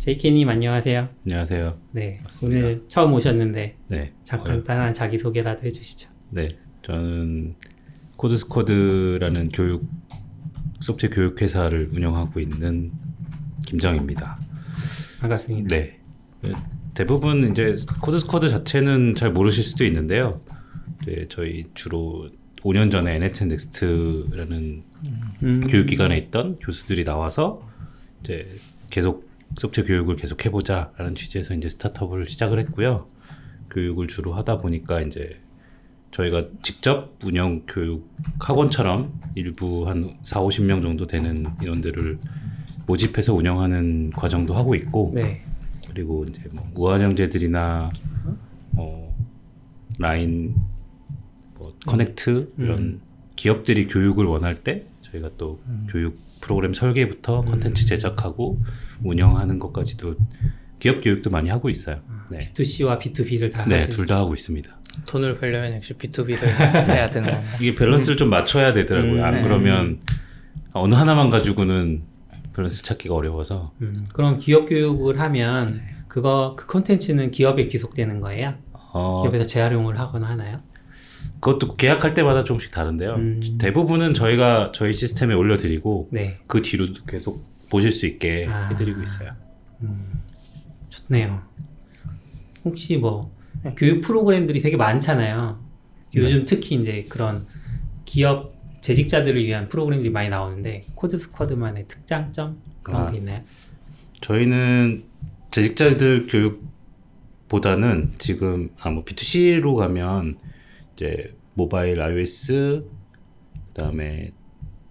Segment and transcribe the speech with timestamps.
[0.00, 1.10] JK님 안녕하세요.
[1.26, 1.78] 안녕하세요.
[1.92, 2.58] 네, 맞습니다.
[2.58, 4.12] 오늘 처음 오셨는데 네.
[4.24, 6.08] 잠깐 어, 간단한 자기 소개라도 해주시죠.
[6.30, 6.48] 네.
[6.80, 7.54] 저는
[8.16, 9.86] 코드스쿼드라는 교육
[10.80, 12.92] 소프트웨어 교육 회사를 운영하고 있는
[13.66, 14.38] 김정입니다.
[15.20, 15.76] 반갑습니다.
[15.76, 15.98] 네.
[16.94, 20.40] 대부분 이제 코드스쿼드 자체는 잘 모르실 수도 있는데요.
[21.06, 22.30] 네, 저희 주로
[22.62, 24.82] 5년 전에 NHN 넥스트라는
[25.42, 27.68] 음, 교육기관에 있던 교수들이 나와서
[28.24, 28.50] 이제
[28.90, 33.08] 계속 소프트웨어 교육을 계속 해보자라는 취지에서 이제 스타트업을 시작을 했고요.
[33.70, 35.40] 교육을 주로 하다 보니까 이제
[36.10, 42.18] 저희가 직접 운영 교육 학원처럼 일부 한 4, 50명 정도 되는 인원들을
[42.86, 45.44] 모집해서 운영하는 과정도 하고 있고 네,
[45.88, 47.90] 그리고 이제 뭐 우한형제들이나
[48.76, 49.16] 어
[49.98, 50.54] 라인
[51.56, 53.00] 뭐 커넥트 이런
[53.36, 58.58] 기업들이 교육을 원할 때 저희가 또 교육 프로그램 설계부터 컨텐츠 제작하고
[59.02, 60.16] 운영하는 것까지도
[60.78, 62.00] 기업 교육도 많이 하고 있어요.
[62.30, 64.70] 네, B2C와 B2B를 다 네, 둘 다 하고 있습니다.
[65.06, 67.48] 돈을 벌려면 역시 B2B를 해야 되는 건가?
[67.60, 69.20] 이게 밸런스를 좀 맞춰야 되더라고요.
[69.20, 69.42] 음, 안 네.
[69.42, 70.00] 그러면
[70.74, 72.02] 어느 하나만 가지고는
[72.54, 75.80] 밸런스 찾기가 어려워서 음, 그럼 기업 교육을 하면 네.
[76.08, 78.54] 그거 그 콘텐츠는 기업에 귀속되는 거예요?
[78.72, 80.58] 어, 기업에서 재활용을 하거나 하나요?
[81.40, 83.14] 그것도 계약할 때마다 조금씩 다른데요.
[83.14, 83.40] 음.
[83.58, 88.68] 대부분은 저희가 저희 시스템에 올려드리고 네, 그 뒤로도 계속 보실 수 있게 아.
[88.68, 89.34] 해드리고 있어요.
[90.90, 91.42] 좋네요.
[92.64, 93.34] 혹시 뭐
[93.76, 95.58] 교육 프로그램들이 되게 많잖아요.
[96.14, 97.46] 요즘 특히 이제 그런
[98.04, 103.10] 기업 재직자들을 위한 프로그램들이 많이 나오는데 코드 스쿼드만의 특장점 그런 아.
[103.10, 103.42] 게 있나요?
[104.20, 105.04] 저희는
[105.50, 110.38] 재직자들 교육보다는 지금 아 뭐 B2C로 가면
[110.94, 112.84] 이제 모바일 iOS
[113.68, 114.32] 그다음에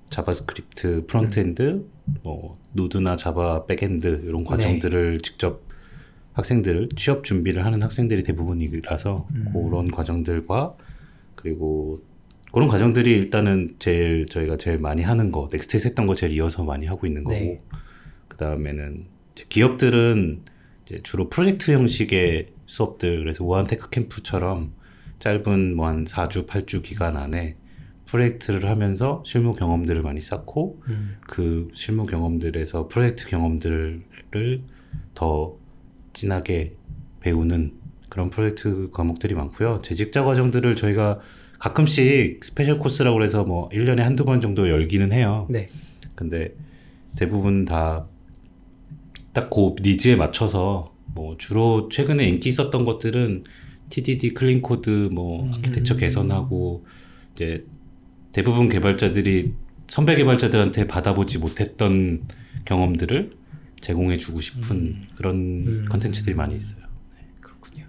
[0.10, 1.86] JavaScript frontend
[2.24, 5.62] 뭐 Node나 Java backend 이런 과정들을 직접
[6.34, 10.76] 학생들을 취업 준비를 하는 학생들이 대부분이라서 그런 과정들과
[11.36, 12.02] 그리고
[12.52, 16.86] 그런 과정들이 일단은 제일 저희가 제일 많이 하는 거 넥스트에서 했던 거 제일 이어서 많이
[16.86, 17.36] 하고 있는 거고.
[17.36, 17.62] 네.
[18.28, 19.06] 그 다음에는
[19.50, 20.42] 기업들은
[21.04, 24.74] 주로 프로젝트 형식의 수업들 그래서 우아한 테크 캠프처럼
[25.20, 27.56] 짧은 뭐 한 4주, 8주 기간 안에
[28.10, 31.18] 프로젝트를 하면서 실무 경험들을 많이 쌓고 음.
[31.22, 34.04] 그 실무 경험들에서 프로젝트 경험들을
[35.14, 35.56] 더
[36.14, 36.76] 진하게
[37.22, 37.74] 배우는
[38.10, 39.82] 그런 프로젝트 과목들이 많고요.
[39.84, 41.20] 재직자 과정들을 저희가
[41.60, 45.46] 가끔씩 special course라고 해서 뭐 1년에 한두 번 정도 열기는 해요.
[45.50, 45.68] 네.
[46.16, 46.56] 근데
[47.16, 48.08] 대부분 다
[49.34, 53.44] 딱 그 needs에 맞춰서 뭐 주로 최근에 인기 있었던 것들은
[53.90, 56.86] TDD clean code 뭐 아키텍처 개선하고
[57.36, 57.66] 이제
[58.40, 59.54] 대부분 개발자들이
[59.88, 62.22] 선배 개발자들한테 받아보지 못했던
[62.64, 63.34] 경험들을
[63.82, 65.86] 제공해주고 싶은 그런 음.
[65.90, 66.86] 컨텐츠들이 많이 있어요.
[67.42, 67.86] 그렇군요.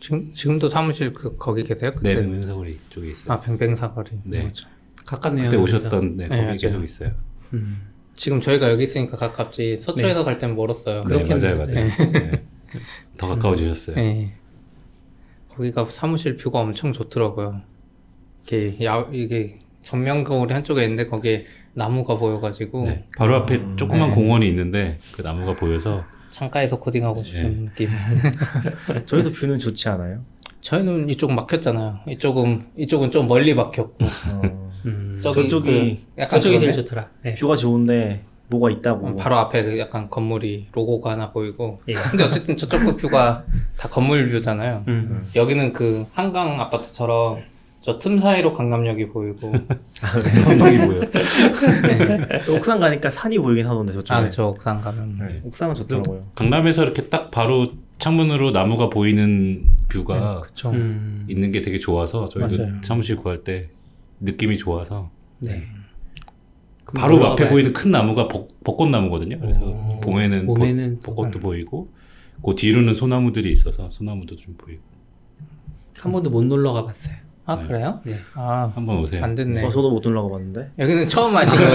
[0.00, 1.90] 지금 지금도 사무실 그 거기 계세요?
[2.02, 2.26] 네, 그때?
[2.26, 3.34] 뱅뱅사거리 쪽에 있어요.
[3.34, 4.12] 아 뱅뱅 사거리.
[4.24, 4.44] 네.
[4.44, 4.66] 맞아.
[5.04, 5.50] 가깝네요.
[5.50, 5.56] 그때.
[5.58, 6.56] 오셨던 네, 네, 거기 맞아요.
[6.56, 7.12] 계속 있어요.
[7.52, 7.82] 음.
[8.16, 11.02] 지금 저희가 여기 있으니까 가깝지 서초에서 갈 때는 멀었어요.
[11.02, 11.22] 네.
[11.22, 11.66] 맞아요, 맞아요.
[11.66, 12.46] 네.
[13.18, 13.96] 더 가까워지셨어요.
[13.96, 14.36] 네.
[15.50, 17.60] 거기가 사무실 뷰가 엄청 좋더라고요.
[18.46, 21.44] 이게 야 이게 전면 거울이 한쪽에 있는데 거기에
[21.74, 27.88] 나무가 보여가지고 네, 바로 앞에 조그만 공원이 있는데 그 나무가 보여서 창가에서 코딩하고 싶은 느낌.
[29.06, 30.20] 저희도 뷰는 좋지 않아요?
[30.60, 32.00] 저희는 이쪽 막혔잖아요.
[32.08, 35.18] 이쪽은 이쪽은 좀 멀리 막혔고 어, 음.
[35.22, 36.72] 저기 저쪽이 그 약간 저쪽이 제일?
[36.72, 37.08] 좋더라.
[37.22, 37.34] 네.
[37.34, 39.16] 뷰가 좋은데 뭐가 있다고.
[39.16, 41.94] 바로 앞에 그 약간 건물이 로고가 하나 보이고 예.
[41.94, 43.44] 근데 어쨌든 저쪽도 뷰가
[43.76, 44.84] 다 건물 뷰잖아요.
[44.88, 45.26] 음.
[45.34, 47.38] 여기는 그 한강 아파트처럼
[47.82, 49.52] 저 틈 사이로 강남역이 보이고
[50.00, 51.00] 한방이 보여.
[52.46, 54.14] 또 옥상 가니까 산이 보이긴 하던데 저쪽에.
[54.18, 56.28] 아 그쵸 옥상 가면 네, 옥상은 좋더라고요.
[56.36, 61.26] 강남에서 이렇게 딱 바로 창문으로 나무가 보이는 뷰가 그쵸 음.
[61.28, 62.74] 있는 게 되게 좋아서 저희도 맞아요.
[62.82, 63.68] 사무실 구할 때
[64.20, 65.10] 느낌이 좋아서
[65.40, 65.64] 네.
[66.94, 69.40] 바로 놀러 앞에 보이는 큰 나무가 벚, 벚꽃나무거든요.
[69.40, 70.00] 그래서 오.
[70.00, 71.88] 봄에는 벚- 봄에는 벚 꽃도 보이고
[72.44, 74.82] 그 뒤로는 소나무들이 있어서 소나무도 좀 보이고
[75.98, 77.16] 한 번도 못 놀러 가봤어요.
[77.44, 78.00] 아 그래요?
[78.04, 78.14] 네.
[78.34, 79.22] 아 한번 오세요.
[79.24, 79.64] 안 됐네.
[79.64, 80.70] 어, 저도 못 올라가 봤는데.
[80.78, 81.74] 여기는 처음 하신 거고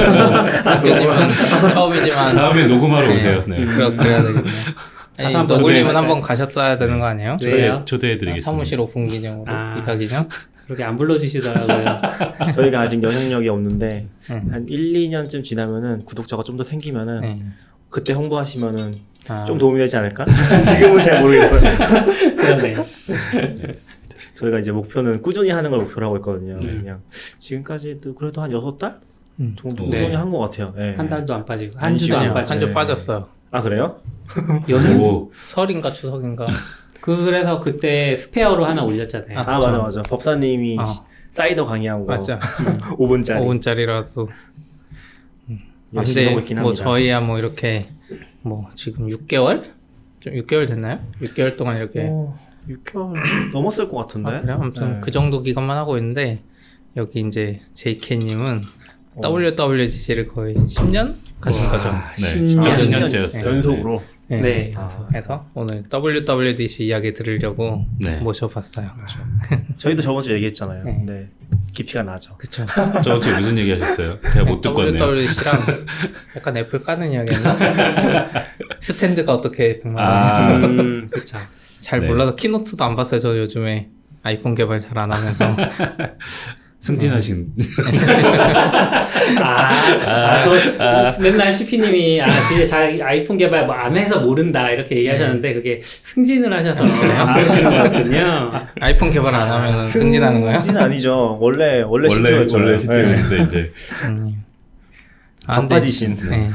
[0.70, 1.16] 학교님은
[1.74, 3.44] 처음이지만 다음에 녹음하러 오세요.
[3.48, 3.66] 네.
[3.66, 4.50] 그러, 그래야 되겠네.
[5.20, 7.38] 아니, 너굴님은 한번 가셨어야 되는 거 아니에요?
[7.42, 7.46] 네.
[7.50, 7.82] 초대, 왜요?
[7.86, 8.50] 초대해드리겠습니다.
[8.50, 9.78] 아, 사무실 오픈 기념으로 아.
[9.80, 10.30] 이사 기념?
[10.66, 12.02] 그렇게 안 불러주시더라고요.
[12.54, 14.48] 저희가 아직 영향력이 없는데 응.
[14.52, 17.42] 한 1, 2년쯤 지나면은 구독자가 좀 더 생기면은 네.
[17.90, 18.92] 그때 홍보하시면은
[19.30, 20.26] 아, 좀 도움이 되지 않을까?
[20.64, 21.62] 지금은 잘 모르겠어요.
[22.38, 22.76] 그러네.
[24.38, 26.58] 저희가 이제 목표는 꾸준히 하는 걸 목표로 하고 있거든요.
[26.58, 26.68] 네.
[26.78, 27.02] 그냥
[27.40, 28.98] 지금까지도 그래도 한 6달
[29.40, 29.56] 음.
[29.60, 29.92] 정도 네.
[29.92, 30.68] 꾸준히 한 것 같아요.
[30.78, 30.96] 예.
[30.96, 32.18] 한 달도 안 빠지고 한한 주도.
[32.18, 32.54] 안 빠지고.
[32.54, 32.74] 한주 네.
[32.74, 33.28] 빠졌어요.
[33.52, 34.00] 아 그래요?
[34.70, 35.02] 연휴?
[35.04, 36.48] 오, 설인가 추석인가.
[37.02, 39.38] 그래서 그때 스페어로 하나 올렸잖아요.
[39.40, 40.02] 아, 아, 맞아 맞아.
[40.04, 40.86] 법사님이 아.
[40.86, 41.02] 시-
[41.32, 42.40] 사이더 강의하고 맞아.
[42.98, 44.28] 5분짜리 5분짜리라도.
[44.30, 45.54] 아,
[45.96, 46.84] 열심히 근데 하고 있긴 뭐 합니다.
[46.84, 47.90] 저희야 뭐 이렇게
[48.42, 49.64] 뭐 지금 6개월?
[50.20, 51.00] 좀 6개월 됐나요?
[51.22, 52.38] 6개월 동안 이렇게 어,
[52.70, 53.14] 6개월
[53.54, 54.32] 넘었을 것 같은데.
[54.32, 54.58] 아, 그래요?
[54.62, 55.02] 아무튼 네.
[55.02, 56.42] 그 정도 기간만 하고 있는데
[56.96, 58.62] 여기 이제 JK님은
[59.16, 59.22] 어.
[59.22, 61.92] WWDC를 거의 10년 가신 거죠.
[62.20, 62.36] 네.
[62.36, 62.60] 10년.
[62.66, 63.46] 아, 10년 10년 째였어요.
[63.46, 64.04] 연속으로.
[64.30, 64.42] 네.
[64.42, 64.74] 네.
[64.76, 65.06] 아.
[65.08, 68.18] 그래서 오늘 WWDC 이야기 들으려고 네.
[68.20, 68.90] 모셔봤어요.
[69.78, 70.84] 저희도 저번 주에 얘기했잖아요.
[70.84, 70.94] 네.
[70.98, 71.30] 근데
[71.74, 72.36] 깊이가 나죠.
[72.38, 72.66] 그쵸.
[73.04, 74.20] 저한테 무슨 얘기 하셨어요?
[74.34, 75.02] 제가 못 듣고 왔네요.
[75.02, 75.86] WWDC랑
[76.36, 77.58] 약간 애플 까는 이야기였나?
[78.82, 79.98] 스탠드가 어떻게 100만 원.
[80.00, 81.38] 아, 음, 그쵸.
[81.82, 82.08] 잘 네.
[82.08, 83.20] 몰라서 키노트도 안 봤어요.
[83.20, 83.90] 저 요즘에
[84.24, 85.56] 아이폰 개발 잘 안 하면서.
[86.80, 87.48] 승진하신.
[89.42, 89.74] 아,
[90.08, 90.52] 아, 저
[91.22, 96.52] 맨날 CP님이 아, 진짜 잘 아이폰 개발 뭐 안 해서 모른다 이렇게 얘기하셨는데 그게 승진을
[96.52, 98.52] 하셔서 그러시는 거였군요.
[98.80, 100.62] 아이폰 개발 안 하면 승진하는 거예요?
[100.62, 101.38] 승진 아니죠.
[101.42, 102.66] 원래 원래 원래 CTO 였잖아요.
[102.66, 102.82] 원래 네.
[102.82, 103.72] CTO였는데 이제
[104.06, 104.44] 음.
[105.48, 106.18] 아, 근데- 바빠지신.
[106.30, 106.50] 네.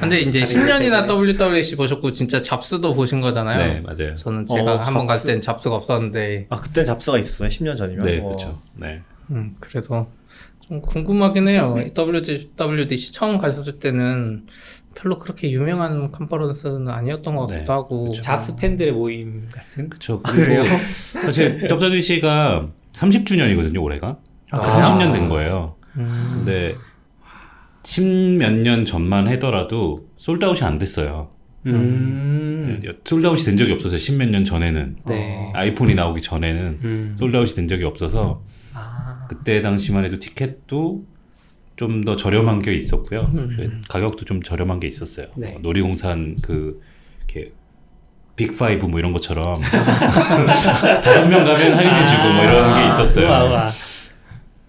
[0.00, 3.58] 근데 이제 10년이나 WWDC 보셨고 진짜 잡스도 보신 거잖아요.
[3.58, 4.14] 네 맞아요.
[4.14, 5.22] 저는 제가 어, 한번 갈.
[5.22, 7.48] 땐 잡스가 없었는데, 아 그때 잡스가 있었어요.
[7.48, 8.04] 10년 전이면.
[8.04, 8.24] 네 어.
[8.24, 8.58] 그렇죠.
[8.76, 9.00] 네.
[9.30, 10.06] 음, 그래서
[10.66, 11.76] 좀 궁금하긴 해요.
[11.96, 14.46] WWDC 처음 가셨을 때는
[14.94, 18.06] 별로 그렇게 유명한 컨퍼런스는 아니었던 것 같기도 네, 하고.
[18.20, 19.88] 잡스 팬들의 모임 같은.
[19.90, 20.22] 그렇죠.
[20.22, 20.64] 그리고
[21.22, 24.16] 사실 WWDC가 30주년이거든요 올해가.
[24.50, 25.76] 아, 30년 된 거예요.
[25.96, 26.76] 음, 근데
[27.84, 31.30] 십몇 년 전만 하더라도 솔드아웃이 안 됐어요.
[31.66, 32.80] 음.
[33.04, 33.98] 솔드아웃이 된 적이 없었어요.
[33.98, 35.50] 십몇 년 전에는 네.
[35.54, 37.16] 아이폰이 나오기 전에는 음.
[37.18, 38.42] 솔드아웃이 된 적이 없어서
[38.74, 39.26] 아.
[39.28, 41.04] 그때 당시만 해도 티켓도
[41.76, 43.30] 좀 더 저렴한 게 있었고요.
[43.88, 45.28] 가격도 좀 저렴한 게 있었어요.
[45.36, 45.54] 네.
[45.54, 46.82] 어, 놀이공산 그
[47.28, 47.52] 이렇게
[48.36, 53.26] 빅5 뭐 이런 것처럼 다섯 명 가면 할인해주고 뭐 이런 게 있었어요.
[53.28, 53.70] 우와, 우와.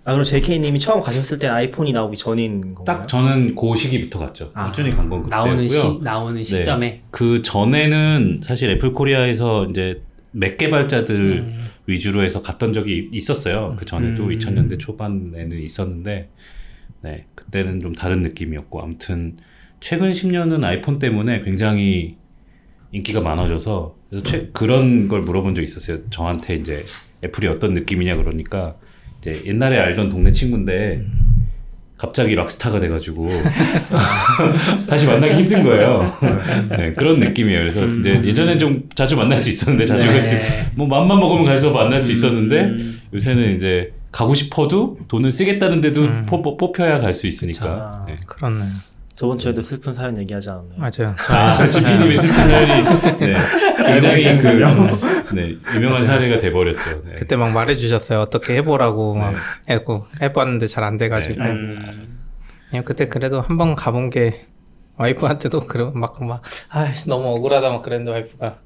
[0.10, 2.84] 아 그럼 JK님이 처음 가셨을 때 아이폰이 나오기 전인 건가요?
[2.84, 4.50] 딱 저는 그 시기부터 갔죠.
[4.56, 4.66] 아.
[4.66, 5.46] 꾸준히 간 건 그때고요.
[5.46, 10.02] 나오는 시 나오는 시점에 그 전에는 사실 애플 코리아에서 이제
[10.32, 11.66] 맥 개발자들 음.
[11.86, 13.76] 위주로 해서 갔던 적이 있었어요.
[13.78, 14.30] 그 전에도 음.
[14.30, 16.30] 2000년대 초반에는 있었는데,
[17.02, 19.38] 네 그때는 좀 다른 느낌이었고, 아무튼
[19.80, 22.18] 최근 10년은 아이폰 때문에 굉장히
[22.92, 26.00] 인기가 많아져서 그래서 최, 그런 걸 물어본 적 있었어요.
[26.10, 26.84] 저한테 이제
[27.24, 28.76] 애플이 어떤 느낌이냐 그러니까
[29.20, 31.04] 이제 옛날에 알던 동네 친구인데
[31.98, 33.30] 갑자기 락스타가 돼가지고
[34.90, 36.10] 다시 만나기 힘든 거예요.
[36.70, 37.60] 네, 그런 느낌이에요.
[37.60, 40.12] 그래서 이제 예전엔 좀 자주 만날 수 있었는데 자주 네.
[40.12, 40.36] 갈수
[40.76, 43.02] 뭐 맘만 먹으면 갈수록 만날 수 있었는데 음.
[43.14, 46.26] 요새는 이제 가고 싶어도 돈을 쓰겠다는데도 음.
[46.26, 48.06] 뽑, 뽑혀야 갈 수 있으니까.
[48.08, 48.16] 네.
[48.26, 48.70] 그렇네요.
[49.16, 50.78] 저번 주에도 슬픈 사연 얘기하지 않았나요?
[50.78, 51.16] 맞아요.
[51.28, 52.84] 아, 지피님의 슬픈 사연이
[53.20, 53.36] 네,
[54.00, 54.48] 굉장히 그
[55.34, 57.04] 네, 유명한 사례가 돼버렸죠.
[57.06, 57.16] 네.
[57.18, 58.20] 그때 막 말해주셨어요.
[58.22, 59.34] 어떻게 해보라고 막
[59.70, 61.42] 해고 해봤는데 잘 안 돼가지고.
[61.44, 61.50] 네.
[61.50, 62.08] 음.
[62.70, 64.46] 그냥 그때 그래도 한 번 가본 게
[64.98, 68.60] 와이프한테도 그러 막막 아씨 너무 억울하다 막 그랬는데 와이프가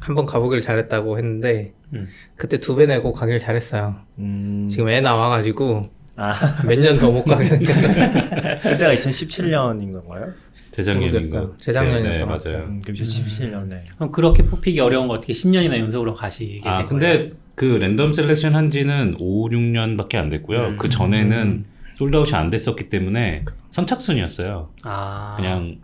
[0.00, 2.08] 한 번 가보길 잘했다고 했는데 음.
[2.36, 3.96] 그때 두 배 내고 가길 잘했어요.
[4.18, 4.66] 음...
[4.70, 5.82] 지금 애 나와가지고
[6.16, 6.32] 아
[6.66, 7.66] 몇년 더 못 가겠는데
[8.62, 10.32] 그때가 2017년인 건가요?
[10.82, 11.50] 재작년인가?
[11.58, 12.24] 재작년이었던 네, 네.
[12.24, 12.64] 맞아요.
[12.66, 17.32] 음, 그럼 2017년에 그럼 그렇게 뽑히기 어려운 거 어떻게 10년이나 연속으로 가시게 아, 된 근데
[17.54, 20.60] 그 random selection 한 지는 5, 6년밖에 안 됐고요.
[20.68, 20.76] 음.
[20.78, 21.64] 그 전에는
[21.96, 24.70] sold out이 안 됐었기 때문에 선착순이었어요.
[24.84, 25.78] 아 그냥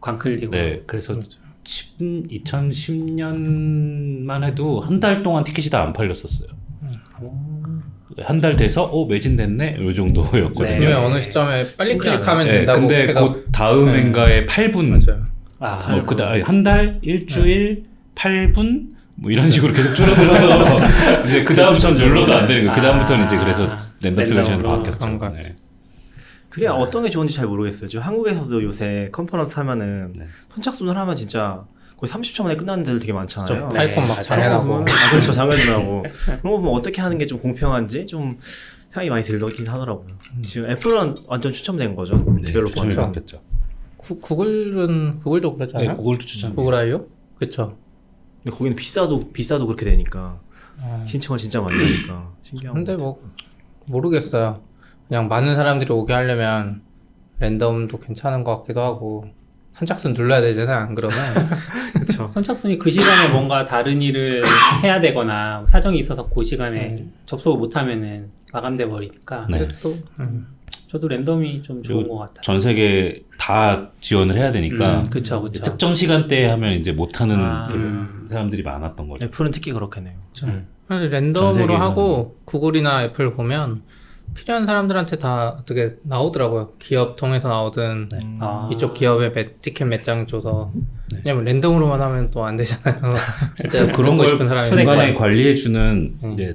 [0.00, 1.18] 광클이고 네, 그래서
[1.64, 6.48] 10, 2010년만 해도 한 달 동안 티켓이 다 안 팔렸었어요.
[8.20, 10.88] 한 달 돼서 어 매진됐네 이 정도였거든요.
[10.88, 10.92] 네.
[10.92, 11.96] 어느 시점에 빨리.
[11.98, 13.98] 클릭하면 네, 된다고 근데 해서 곧 다음 네.
[14.00, 15.26] 핸가에 8분 맞아요.
[15.60, 20.80] 아뭐 그다 한 달, 일주일, 8분 뭐 이런 식으로 계속 줄어들어서
[21.28, 22.74] 이제 그 다음부터는 눌러도 안 되는 거예요.
[22.74, 25.28] 그 다음부터는 이제 그래서 아, 랜덤 랜덤으로 바뀌었죠.
[25.34, 25.54] 네.
[26.48, 27.88] 그게 어떤 게 좋은지 잘 모르겠어요.
[27.88, 30.24] 지금 한국에서도 요새 컨퍼런스 하면은 네.
[30.54, 31.62] 선착순을 하면 진짜
[32.02, 33.68] 거의 30초 만에 끝나는 데들 되게 많잖아요.
[33.68, 33.74] 네.
[33.76, 34.22] 파이콘 막 맞아요.
[34.24, 35.32] 장애나고 아, 그렇죠.
[35.32, 36.02] 장애도 그런
[36.42, 38.38] 거 보면 어떻게 하는 게 좀 공평한지 좀
[38.90, 40.08] 생각이 많이 들긴 하더라고요.
[40.42, 42.16] 지금 애플은 완전 추첨된 거죠.
[42.42, 42.52] 네,
[42.96, 43.40] 바뀌었죠.
[43.96, 45.96] 구, 구글은 구글도 그랬잖아요.
[45.96, 46.56] 구글도 추천.
[46.56, 47.06] 구글 아이오?
[47.38, 47.78] 그쵸.
[48.42, 50.40] 근데 거기는 비싸도 비싸도 그렇게 되니까
[50.80, 53.04] 아, 신청을 진짜 많이 하니까 신기한 근데 거.
[53.04, 53.22] 뭐
[53.86, 54.60] 모르겠어요.
[55.06, 56.82] 그냥 많은 사람들이 오게 하려면
[57.38, 59.26] 랜덤도 괜찮은 것 같기도 하고
[59.72, 60.78] 선착순 눌러야 되잖아.
[60.78, 61.16] 안 그러면
[61.94, 62.30] 그렇죠.
[62.34, 64.42] 선착순이 그 시간에 뭔가 다른 일을
[64.82, 67.12] 해야 되거나 사정이 있어서 그 시간에 음.
[67.26, 69.58] 접속을 못하면은 마감돼 버리니까 네.
[69.58, 70.46] 근데 또 음,
[70.88, 72.42] 저도 랜덤이 좀 좋은 것 같아요.
[72.42, 75.62] 전 세계 다 지원을 해야 되니까 음, 그쵸, 그쵸.
[75.62, 77.68] 특정 시간대에 하면 이제 못하는 아.
[77.70, 79.26] 그 사람들이 많았던 거죠.
[79.26, 80.14] 애플은 특히 그렇겠네요.
[80.44, 80.66] 음.
[80.88, 83.82] 사실 전 랜덤으로 하고 구글이나 애플 보면
[84.34, 86.72] 필요한 사람들한테 다 어떻게 나오더라고요.
[86.78, 88.38] 기업 통해서 나오든 음.
[88.40, 88.68] 아.
[88.72, 90.72] 이쪽 기업에 몇, 티켓 몇 장 줘서
[91.14, 93.14] 왜냐면 랜덤으로만 하면 또 안 되잖아요.
[93.56, 95.14] 진짜 그런 거걸 싶은 사람이 중간에 있는 거야.
[95.28, 96.32] 관리해 주는 음.
[96.32, 96.54] 이제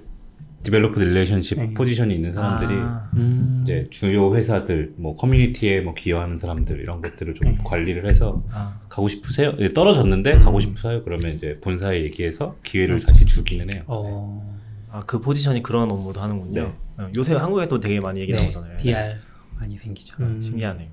[0.64, 1.74] developer relationship 네.
[1.76, 3.10] 포지션이 있는 사람들이 아.
[3.16, 3.62] 음.
[3.64, 8.80] 이제 주요 회사들 뭐 커뮤니티에 뭐 기여하는 사람들 이런 것들을 좀 관리를 해서 아.
[8.90, 9.54] 가고 싶으세요?
[9.60, 11.04] 예, 떨어졌는데 가고 싶으세요?
[11.04, 13.84] 그러면 이제 본사에 얘기해서 기회를 다시 주기는 해요.
[13.88, 14.57] 어.
[14.98, 16.74] 아, 그 포지션이 그런 업무도 하는군요.
[16.98, 17.04] 네.
[17.04, 18.78] 어, 요새 한국에 또 되게 많이 얘기 네, 나오잖아요.
[18.78, 19.16] DR
[19.60, 20.16] 많이 생기죠.
[20.22, 20.42] 음.
[20.42, 20.90] 신기하네요.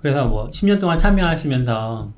[0.00, 2.12] 그래서 뭐 10년 동안 참여하시면서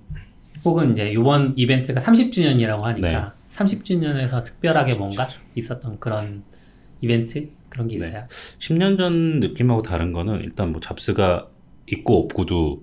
[0.64, 6.42] 혹은 이제 이번 이벤트가 30주년이라고 하니까 30주년에서 특별하게 뭔가 있었던 그런
[7.00, 8.08] 이벤트 그런 게 네.
[8.08, 8.26] 있어요.
[8.58, 11.48] 10년 전 느낌하고 다른 거는 일단 뭐 잡스가
[11.86, 12.82] 있고 없고도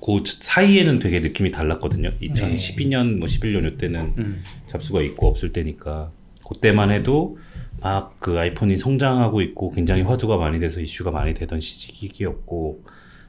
[0.00, 2.12] 그 사이에는 되게 느낌이 달랐거든요.
[2.22, 4.42] 2012년 뭐 11년 이때는 음.
[4.70, 6.12] 잡스가 있고 없을 때니까
[6.46, 7.38] 그때만 해도
[7.80, 12.84] 막 그 아이폰이 성장하고 있고 굉장히 화두가 많이 돼서 이슈가 많이 되던 시기였고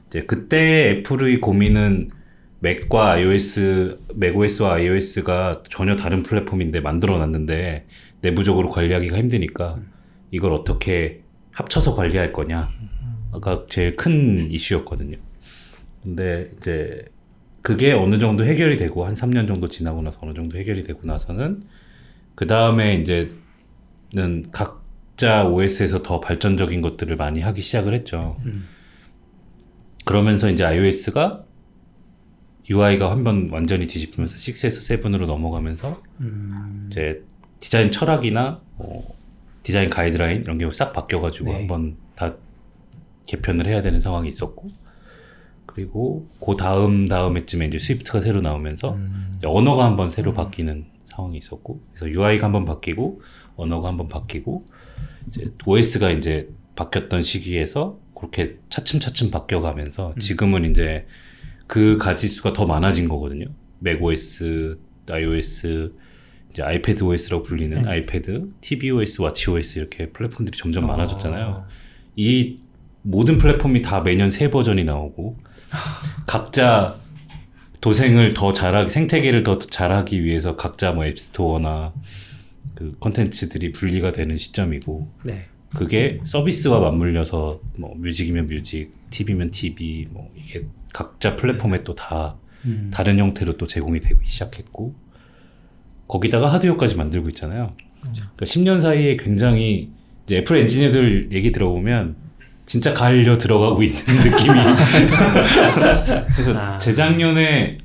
[0.08, 2.10] 이제 그때 애플의 고민은
[2.58, 7.86] 맥과 iOS, macOS와 iOS가 전혀 다른 플랫폼인데 만들어 놨는데
[8.20, 9.80] 내부적으로 관리하기가 힘드니까
[10.30, 11.22] 이걸 어떻게
[11.52, 15.16] 합쳐서 관리할 거냐가 제일 큰 이슈였거든요.
[16.02, 17.04] 근데 이제
[17.62, 21.62] 그게 어느 정도 해결이 되고 한 3년 정도 지나고 나서 어느 정도 해결이 되고 나서는
[22.34, 28.38] 그 다음에 이제는 각자 OS에서 더 발전적인 것들을 많이 하기 시작을 했죠.
[28.46, 28.66] 음.
[30.06, 31.44] 그러면서 이제 iOS가
[32.68, 36.88] UI가 한 번 완전히 뒤집히면서 6에서 7으로 넘어가면서 음.
[36.90, 37.22] 이제
[37.58, 39.14] 디자인 철학이나 뭐
[39.62, 41.58] 디자인 가이드라인 이런 게 싹 바뀌어가지고 네.
[41.58, 42.34] 한번 다
[43.26, 44.68] 개편을 해야 되는 상황이 있었고
[45.72, 49.32] 그리고 그 다음 다음에쯤에 이제 스위프트가 새로 나오면서 음.
[49.44, 53.20] 언어가 한번 새로 바뀌는 상황이 있었고 그래서 UI가 한번 바뀌고
[53.56, 54.66] 언어가 한번 바뀌고
[55.28, 61.06] 이제 OS가 이제 바뀌었던 시기에서 그렇게 차츰차츰 바뀌어가면서 지금은 이제
[61.66, 63.46] 그 가지수가 더 많아진 거거든요.
[63.78, 64.78] 맥OS,
[65.10, 65.94] iOS,
[66.50, 71.66] 이제 아이패드 OS라고 불리는 아이패드, tvOS, watchOS 이렇게 플랫폼들이 점점 많아졌잖아요.
[72.16, 72.56] 이
[73.02, 75.38] 모든 플랫폼이 다 매년 새 버전이 나오고
[76.26, 76.98] 각자
[77.80, 81.92] 도생을 더 잘하기 생태계를 더 잘하기 위해서 각자 뭐 앱스토어나
[82.74, 85.46] 그 컨텐츠들이 분리가 되는 시점이고 네.
[85.74, 92.90] 그게 서비스와 맞물려서 뭐 뮤직이면 뮤직, TV면 TV 뭐 이게 각자 플랫폼에 또다 음.
[92.92, 94.94] 다른 형태로 또 제공이 되기 시작했고
[96.08, 97.70] 거기다가 하드웨어까지 만들고 있잖아요.
[98.00, 99.90] 그러니까 10년 사이에 굉장히
[100.24, 102.16] 이제 애플 엔지니어들 얘기 들어보면
[102.70, 103.96] 진짜 갈려 들어가고 있는
[104.30, 104.58] 느낌이.
[106.36, 106.78] 그래서 아.
[106.78, 107.78] 재작년에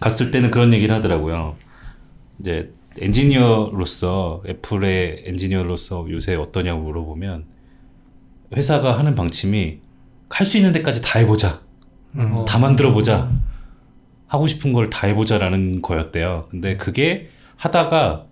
[0.00, 1.56] 갔을 때는 그런 얘기를 하더라고요.
[2.40, 7.44] 이제 엔지니어로서 애플의 엔지니어로서 요새 어떠냐고 물어보면
[8.56, 9.80] 회사가 하는 방침이
[10.30, 11.60] 할 수 있는 데까지 다 해보자.
[12.16, 12.46] 어.
[12.48, 13.30] 다 만들어 보자.
[14.26, 16.48] 하고 싶은 걸 다 해보자라는 거였대요.
[16.50, 18.24] 근데 그게 하다가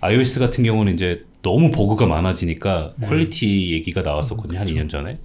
[0.00, 4.58] iOS 같은 경우는 이제 너무 버그가 많아지니까 quality 얘기가 나왔었거든요.
[4.58, 5.16] 한 2년 전에.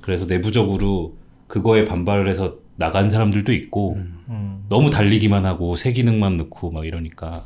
[0.00, 1.16] 그래서 내부적으로
[1.46, 3.94] 그거에 반발을 해서 나간 사람들도 있고
[4.28, 4.64] 음.
[4.68, 7.42] 너무 달리기만 하고 새 기능만 넣고 막 이러니까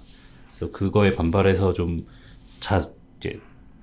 [0.49, 2.05] 그래서 그거에 반발해서 좀
[2.59, 2.83] 자,
[3.19, 3.39] 이제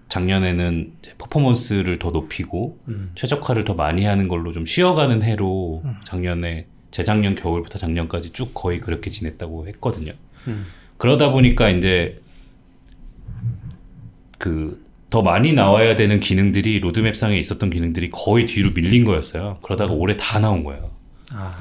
[0.09, 3.11] 작년에는 퍼포먼스를 더 높이고 음.
[3.15, 9.09] 최적화를 더 많이 하는 걸로 좀 쉬어가는 해로 작년에 재작년 겨울부터 작년까지 쭉 거의 그렇게
[9.09, 10.13] 지냈다고 했거든요.
[10.47, 10.65] 음.
[10.97, 12.21] 그러다 보니까 이제
[14.49, 19.59] 그 더 많이 나와야 되는 기능들이 로드맵상에 있었던 기능들이 거의 뒤로 밀린 거였어요.
[19.61, 20.89] 그러다가 올해 다 나온 거예요.
[21.31, 21.55] 아.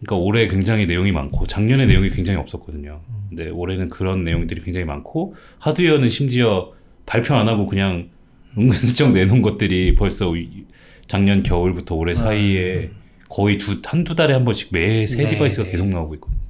[0.00, 3.00] 그러니까 올해 굉장히 내용이 많고 작년에 내용이 굉장히 없었거든요.
[3.28, 6.72] 근데 올해는 그런 내용들이 굉장히 많고 하드웨어는 심지어
[7.04, 8.08] 발표 안 하고 그냥
[8.56, 10.64] 은근슬쩍 내놓은 것들이 벌써 이-
[11.06, 12.90] 작년 겨울부터 올해 사이에
[13.28, 15.70] 거의 두 한두 달에 한 번씩 매새 네, device가 네.
[15.72, 16.40] 계속 나오고 있거든요.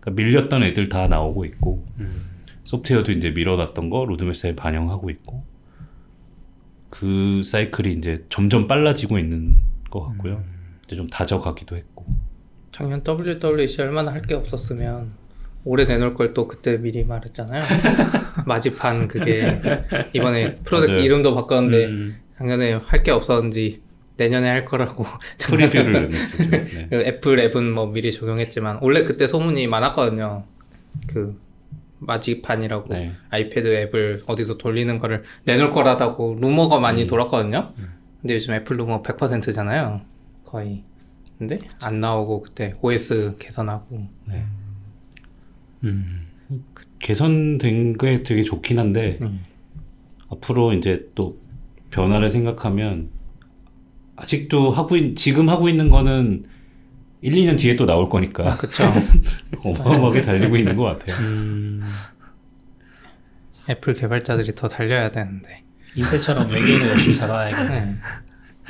[0.00, 2.24] 그러니까 밀렸던 애들 다 나오고 있고 음.
[2.68, 5.42] 소프트웨어도 이제 밀어놨던 거 로드맵상에 반영하고 있고
[6.90, 9.56] 그 사이클이 이제 점점 빨라지고 있는
[9.90, 10.44] 것 같고요.
[10.84, 12.04] 이제 좀 다져가기도 했고.
[12.72, 15.12] 작년 WWDC 얼마나 할 게 없었으면
[15.64, 17.62] 올해 내놓을 걸 또 그때 미리 말했잖아요.
[18.46, 19.60] Marzipan 그게
[20.12, 21.04] 이번에 프로젝트 맞아요.
[21.04, 22.16] 이름도 바꿨는데 음.
[22.36, 23.80] 작년에 할 게 없었는지
[24.18, 25.04] 내년에 할 거라고
[25.40, 26.10] preview를.
[26.50, 26.86] 네.
[26.90, 30.44] 그 애플 앱은 뭐 미리 적용했지만 원래 그때 소문이 많았거든요.
[31.06, 31.40] 그
[32.00, 33.12] Marzipan이라고 네.
[33.30, 37.06] 아이패드 앱을 어디서 돌리는 거를 내놓을 거라다고 루머가 많이 음.
[37.06, 37.72] 돌았거든요.
[38.20, 40.00] 근데 요즘 애플도 뭐 100%잖아요.
[40.44, 40.84] 거의.
[41.38, 44.08] 근데 안 나오고 그때 OS 개선하고.
[45.84, 46.26] 음.
[46.98, 49.44] 개선된 게 되게 좋긴 한데 음.
[50.30, 51.38] 앞으로 이제 또
[51.90, 53.10] 변화를 생각하면
[54.16, 56.46] 아직도 하고 있, 지금 하고 있는 거는
[57.20, 58.84] 1, 2년 뒤에 또 나올 거니까 그쵸.
[59.64, 61.16] 어마어마하게 달리고 있는 것 같아요.
[61.26, 61.82] 음.
[63.68, 65.62] 애플 개발자들이 더 달려야 되는데.
[65.96, 67.96] 인텔처럼 외계인을 열심히 잡아야겠네.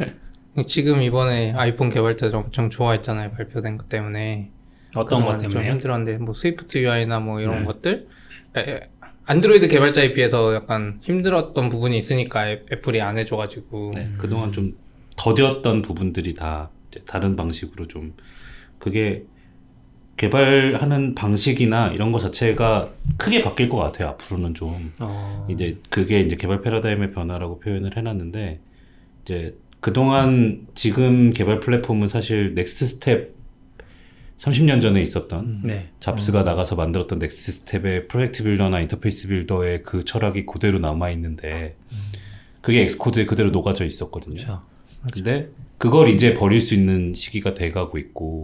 [0.00, 0.14] 네.
[0.66, 3.30] 지금 이번에 아이폰 개발자들 엄청 좋아했잖아요.
[3.32, 4.50] 발표된 것 때문에.
[4.96, 5.64] 어떤 것 그동안 좀?
[5.66, 7.64] 힘들었는데 뭐 Swift UI나 뭐 이런 네.
[7.66, 8.08] 것들
[8.56, 8.88] 에, 에,
[9.26, 14.72] 안드로이드 개발자에 비해서 약간 힘들었던 부분이 있으니까 애- 애플이 안 해줘가지고 네, 그동안 좀
[15.16, 16.70] 더뎠던 부분들이 다
[17.06, 18.14] 다른 방식으로 좀
[18.78, 19.24] 그게
[20.16, 24.08] 개발하는 방식이나 이런 거 자체가 크게 바뀔 것 같아요.
[24.08, 25.46] 앞으로는 좀 어.
[25.48, 28.60] 이제 그게 이제 개발 패러다임의 변화라고 표현을 해놨는데
[29.24, 33.38] 이제 그동안 지금 개발 플랫폼은 사실 NeXTSTEP
[34.38, 35.88] 30년 전에 있었던 네.
[36.00, 41.76] 잡스가 나가서 만들었던 NeXTSTEP의 Project Builder나 Interface Builder의 그 철학이 그대로 남아 있는데
[42.60, 44.36] 그게 Xcode에 그대로 녹아져 있었거든요.
[44.36, 44.62] 그렇죠.
[45.12, 48.42] 근데 그걸 이제 버릴 수 있는 시기가 돼가고 있고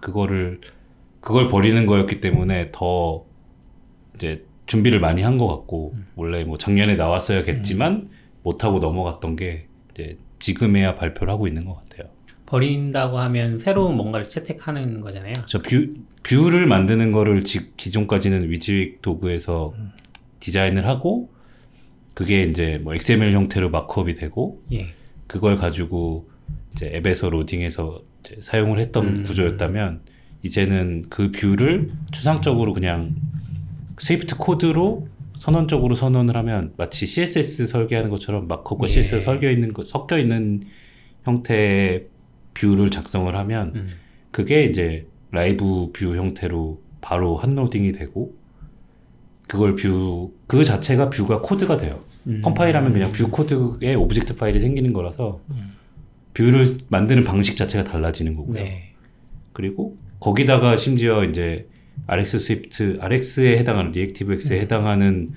[0.00, 0.60] 그거를
[1.20, 3.24] 그걸 버리는 거였기 때문에 더
[4.14, 8.10] 이제 준비를 많이 한 것 같고 원래 뭐 작년에 나왔어야겠지만
[8.42, 12.10] 못 하고 넘어갔던 게 이제 지금에야 발표를 하고 있는 것 같아요.
[12.46, 15.32] 버린다고 하면 새로운 뭔가를 채택하는 거잖아요.
[15.46, 19.74] 저 view, view를 만드는 거를 지, 기존까지는 WYSIWYG 도구에서
[20.38, 21.30] 디자인을 하고
[22.14, 24.88] 그게 이제 뭐 XML 형태로 markup이 되고 예.
[25.26, 26.28] 그걸 가지고
[26.76, 29.24] 이제 앱에서 로딩해서 이제 사용을 했던 음.
[29.24, 30.02] 구조였다면
[30.42, 33.16] 이제는 그 view를 추상적으로 그냥
[33.98, 38.88] Swift 코드로 선언적으로 선언을 하면 마치 CSS 설계하는 것처럼 markup과 예.
[38.88, 40.62] CSS 설계 있는 거 섞여 있는
[41.24, 42.06] 형태의
[42.54, 43.88] view를 작성을 하면 음.
[44.30, 48.34] 그게 이제 live view 형태로 바로 hot loading이 되고
[49.48, 52.04] 그걸 view 그 자체가 view가 코드가 돼요.
[52.26, 52.40] 음.
[52.42, 55.40] 컴파일하면 그냥 view 코드에 object 파일이 생기는 거라서
[56.36, 58.62] view를 만드는 방식 자체가 달라지는 거고요.
[58.62, 58.92] 네.
[59.54, 61.66] 그리고 거기다가 심지어 이제
[62.06, 65.30] RxSwift, Rx에 해당하는 ReactiveX에 해당하는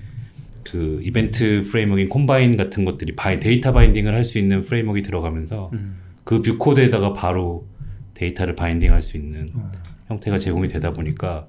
[0.62, 5.96] 그 이벤트 framework인 Combine 같은 것들이 바이, 데이터 binding을 할 수 있는 framework가 들어가면서 음.
[6.24, 7.66] 그 view 코드에다가 바로
[8.12, 9.70] 데이터를 binding할 수 있는 어.
[10.08, 11.48] 형태가 제공이 되다 보니까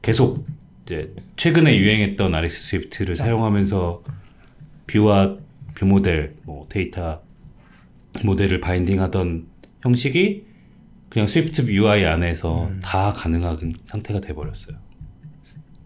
[0.00, 0.46] 계속
[0.84, 4.02] 이제 최근에 유행했던 RxSwift를 사용하면서
[4.86, 5.36] view와
[5.76, 7.20] view model, 뭐 데이터
[8.24, 9.46] 모델을 binding하던
[9.82, 10.44] 형식이
[11.08, 14.76] 그냥 Swift UI 안에서 다 가능한 상태가 돼버렸어요.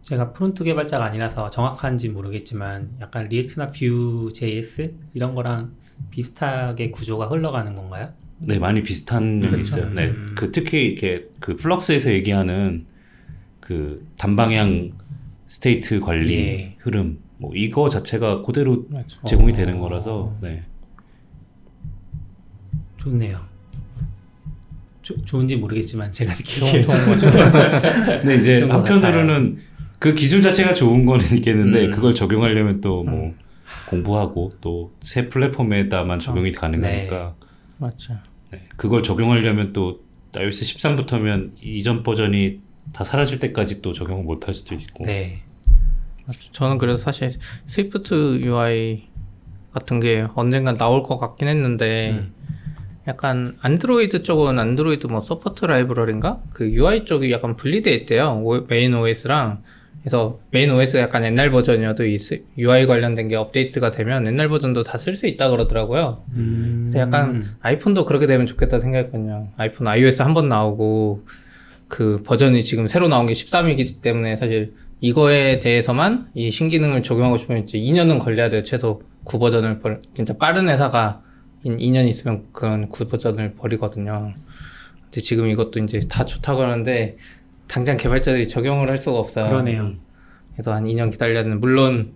[0.03, 5.73] 제가 front 개발자가 아니라서 정확한지 모르겠지만 약간 리액트나 뷰 JS 이런 거랑
[6.11, 8.13] 비슷하게 구조가 흘러가는 건가요?
[8.39, 9.79] 네, 많이 비슷한 면이 그렇죠.
[9.79, 9.95] 있어요.
[9.95, 10.35] 네, 음.
[10.37, 12.87] 그 특히 이렇게 그 Flux에서 얘기하는
[13.61, 14.93] 그 단방향
[15.47, 16.77] state 관리 예.
[16.81, 19.23] 흐름 뭐 이거 자체가 그대로 맞죠.
[19.25, 19.57] 제공이 어.
[19.57, 20.65] 되는 거라서 네.
[23.05, 23.39] 좋네요.
[25.03, 27.31] 조, 좋은지 모르겠지만 제가 느끼기에 좋은 거죠.
[28.21, 29.59] 근데 이제 한편으로는
[29.99, 31.91] 그 기술 자체가 좋은 거는 있겠는데 음.
[31.91, 33.35] 그걸 적용하려면 또 뭐
[33.89, 37.35] 공부하고 또 새 플랫폼에다만 적용이 가능하니까
[37.79, 38.15] 맞죠.
[38.51, 38.63] 네.
[38.77, 40.01] 그걸 적용하려면 또
[40.35, 42.61] iOS 13부터면 이전 버전이
[42.93, 45.43] 다 사라질 때까지 또 적용을 못 할 수도 있고 네.
[46.27, 46.51] 맞죠.
[46.53, 47.35] 저는 그래서 사실
[47.67, 49.05] Swift UI
[49.73, 52.34] 같은 게 언젠간 나올 것 같긴 했는데 음.
[53.07, 58.95] 약간 안드로이드 쪽은 안드로이드 뭐 support library인가 그 UI 쪽이 약간 분리돼 있대요 오- 메인
[58.95, 59.63] OS랑
[60.01, 62.05] 그래서 메인 OS가 약간 옛날 버전이어도
[62.59, 66.89] UI 관련된 게 업데이트가 되면 옛날 버전도 다 쓸 수 있다 그러더라고요 음.
[66.91, 69.49] 그래서 약간 아이폰도 그렇게 되면 좋겠다 생각했거든요.
[69.57, 71.25] 아이폰 iOS 한 번 나오고
[71.89, 77.65] 그 버전이 지금 새로 나온 게 13이기 때문에 사실 이거에 대해서만 이 신기능을 적용하고 싶으면
[77.65, 78.63] 이제 2년은 걸려야 돼요.
[78.63, 81.23] 최소 9버전을 벌, 진짜 빠른 회사가
[81.65, 84.33] 2년 있으면 그런 9버전을 버리거든요.
[85.05, 87.17] 근데 지금 이것도 이제 다 좋다고 하는데
[87.67, 89.49] 당장 개발자들이 적용을 할 수가 없어요.
[89.49, 89.95] 그러네요.
[90.53, 92.13] 그래서 한 2년 기다려야 되는 물론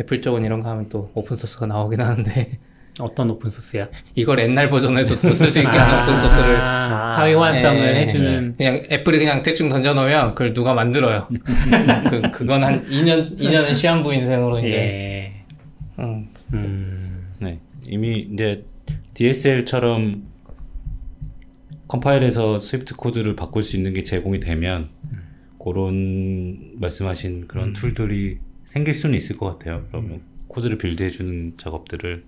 [0.00, 2.58] 애플 쪽은 이런 거 하면 또 open source가 나오긴 하는데
[3.00, 3.88] 어떤 open source야?
[4.14, 9.18] 이걸 옛날 버전에서도 쓸 수 있게 하는 open source를 하위 호환성을 예, 해주는 그냥 애플이
[9.18, 11.28] 그냥 대충 던져놓으면 그걸 누가 만들어요.
[12.10, 15.32] 그 그건 한 2년 2년은 시한부 인생으로 이제 예.
[16.00, 17.26] 음, 음.
[17.38, 17.58] 네.
[17.86, 18.64] 이미 이제
[19.18, 20.28] DSL처럼
[21.88, 24.90] 컴파일에서 Swift 코드를 바꿀 수 있는 게 제공이 되면
[25.58, 29.84] 그런 말씀하신 그런 tool들이 생길 수는 있을 것 같아요.
[29.88, 32.24] 그러면 코드를 build해주는 작업들을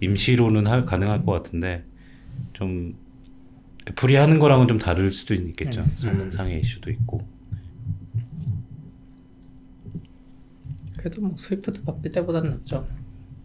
[0.00, 1.84] 임시로는 할, 가능할 것 같은데
[2.54, 2.94] 좀
[3.90, 5.84] 애플이 하는 거랑은 좀 다를 수도 있겠죠.
[5.96, 7.20] 성능상의 이슈도 있고.
[10.96, 12.88] 그래도 뭐 Swift 바뀔 때보다는 낫죠.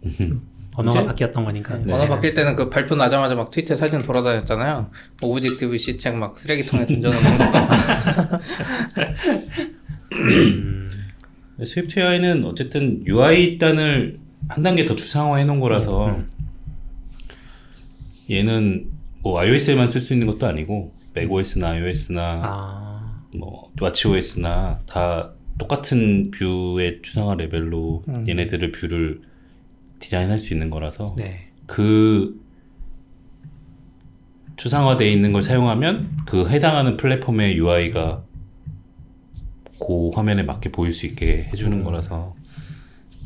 [0.76, 1.76] 언어가 이제- 바뀌었던 거니까.
[1.78, 1.92] 네.
[1.92, 4.90] 언어 바뀔 때는 그 발표 나자마자 막 트위터에 사진 돌아다녔잖아요.
[5.22, 7.44] Objective C 책 막 쓰레기통에 던져놓는 거.
[11.64, 16.18] Swift UI는 어쨌든 UI 단을 한 단계 더 추상화해 놓은 거라서
[18.30, 18.90] 얘는
[19.22, 27.00] 뭐 iOS에만 쓸 수 있는 것도 아니고 macOS나 iOS나 아, 뭐 watchOS나 다 똑같은 view의
[27.02, 29.22] 추상화 레벨로 얘네들을 view를
[29.98, 31.44] 디자인할 수 있는 거라서 네.
[31.66, 32.40] 그
[34.56, 38.24] 추상화되어 있는 걸 사용하면 그 해당하는 플랫폼의 UI가
[39.78, 42.34] 그 화면에 맞게 보일 수 있게 해주는 거라서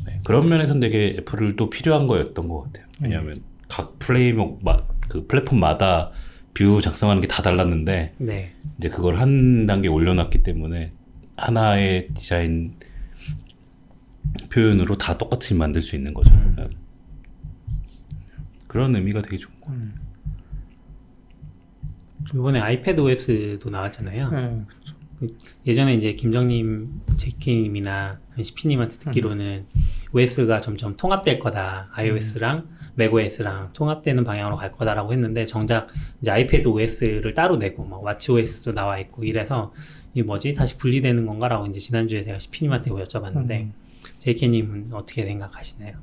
[0.05, 2.85] 네, 그런 면에서는 되게 애플도 또 필요한 거였던 것 같아요.
[3.01, 6.11] 왜냐하면 각 플랫폼마, 그 플랫폼마다
[6.53, 8.53] view 작성하는 게 다 달랐는데 네.
[8.77, 10.91] 이제 그걸 한 단계 올려놨기 때문에
[11.37, 12.73] 하나의 디자인
[14.51, 16.33] 표현으로 다 똑같이 만들 수 있는 거죠.
[16.55, 16.67] 네.
[18.67, 19.71] 그런 의미가 되게 좋은 거.
[22.33, 24.29] 이번에 아이패드 OS도 나왔잖아요.
[24.29, 24.67] 음.
[25.67, 29.65] 예전에 이제 김정님, 제키님이나 시피님한테 듣기로는
[30.13, 31.89] OS가 점점 통합될 거다.
[31.93, 35.87] iOS랑 macOS랑 통합되는 방향으로 갈 거다라고 했는데 정작
[36.21, 39.71] 이제 아이패드 OS를 따로 내고 막 와치 OS도 나와 있고 이래서
[40.13, 43.71] 이 뭐지 다시 분리되는 건가라고 이제 지난주에 제가 시피님한테 여쭤봤는데
[44.21, 45.93] 제키님은 어떻게 생각하시나요?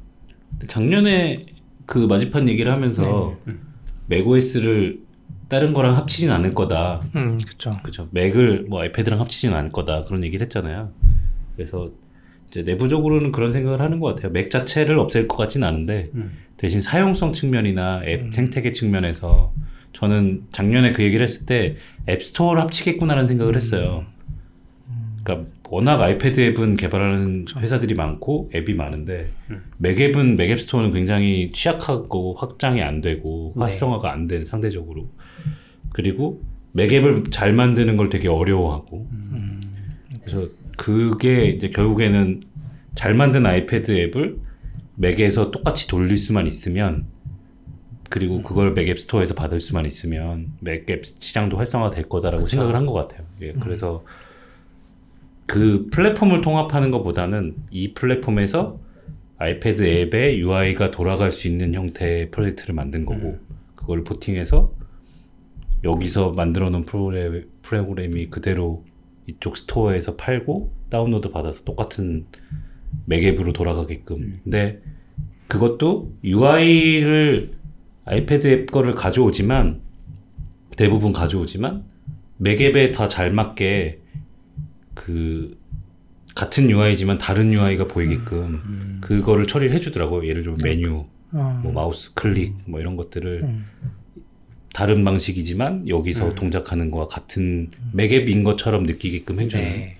[0.67, 1.45] 작년에
[1.87, 3.37] 그 마지판 얘기를 하면서
[4.07, 4.99] 맥OS를
[5.49, 7.01] 다른 거랑 합치진 않을 거다.
[7.15, 7.79] 음, 그쵸.
[7.83, 8.09] 그죠.
[8.11, 10.03] 맥을 뭐 아이패드랑 합치진 않을 거다.
[10.03, 10.93] 그런 얘기를 했잖아요.
[11.57, 11.93] 그래서
[12.49, 14.33] 이제 내부적으로는 그런 생각을 하는 것 같아요.
[14.33, 16.33] 맥 자체를 없앨 것 같진 않은데 음.
[16.57, 19.53] 대신 사용성 측면이나 앱 생태계 측면에서
[19.93, 21.77] 저는 작년에 그 얘기를 했을 때
[22.09, 24.07] 앱스토어를 합치겠구나라는 생각을 했어요.
[25.29, 29.31] 그러니까 워낙 아이패드 앱은 개발하는 회사들이 많고 앱이 많은데
[29.77, 33.63] 맥 앱은 맥 앱 스토어는 굉장히 취약하고 확장이 안 되고 네.
[33.65, 35.09] 활성화가 안 된 상대적으로.
[35.93, 36.41] 그리고
[36.73, 39.07] 맥 앱을 잘 만드는 걸 되게 어려워하고.
[40.23, 42.41] 그래서 그게 이제 결국에는
[42.95, 44.39] 잘 만든 아이패드 앱을
[44.97, 47.07] 맥에서 똑같이 돌릴 수만 있으면
[48.11, 52.95] 그리고 그걸 맥앱 스토어에서 받을 수만 있으면 맥앱 시장도 활성화 될 거다라고 생각을 한 것
[52.95, 53.27] 같아요.
[53.43, 54.03] 예, 그래서
[55.49, 58.79] 그 플랫폼을 통합하는 것보다는 이 플랫폼에서
[59.39, 63.39] 아이패드 앱의 UI가 돌아갈 수 있는 형태의 프로젝트를 만든 거고
[63.75, 64.75] 그걸 porting해서
[65.85, 68.85] 여기서 만들어 놓은 프로그램, 프로그램이 그대로
[69.27, 72.27] 이쪽 스토어에서 팔고 다운로드 받아서 똑같은
[73.07, 74.41] 맥앱으로 돌아가게끔.
[74.45, 74.83] 근데
[75.47, 77.53] 그것도 UI를
[78.05, 79.81] 아이패드 앱 거를 가져오지만
[80.77, 81.85] 대부분 가져오지만
[82.37, 84.08] 맥앱에 다 잘 맞게
[84.99, 85.57] 그
[86.35, 90.27] 같은 UI지만 다른 UI가 보이게끔 그거를 처리를 해주더라고요.
[90.27, 91.61] 예를 들면 메뉴, 어.
[91.63, 93.67] 뭐 마우스 클릭 뭐 이런 것들을 음.
[94.75, 99.97] 다른 방식이지만 여기서 동작하는 거와 같은 맥앱인 것처럼 느끼게끔 해주는 네.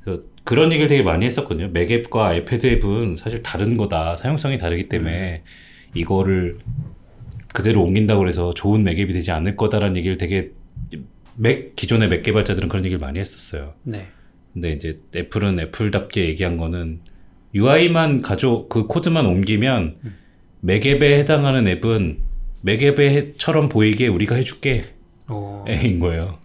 [0.00, 1.68] 그래서 그런 얘기를 되게 많이 했었거든요.
[1.68, 4.16] 맥앱과 아이패드 앱은 사실 다른 거다.
[4.16, 5.42] 사용성이 다르기 때문에
[5.94, 6.58] 이거를
[7.52, 10.52] 그대로 옮긴다고 해서 좋은 맥앱이 되지 않을 거다라는 얘기를 되게
[11.36, 13.74] 맥 기존의 맥 개발자들은 그런 얘기를 많이 했었어요.
[13.82, 14.08] 네.
[14.52, 17.00] 근데 이제 애플은 애플답게 얘기한 거는
[17.54, 19.96] UI만 가져 그 코드만 옮기면
[20.60, 22.18] 맥앱에 해당하는 앱은
[22.62, 24.94] 맥 앱에처럼 보이게 우리가 해줄게
[25.30, 26.38] 오, 인 거예요.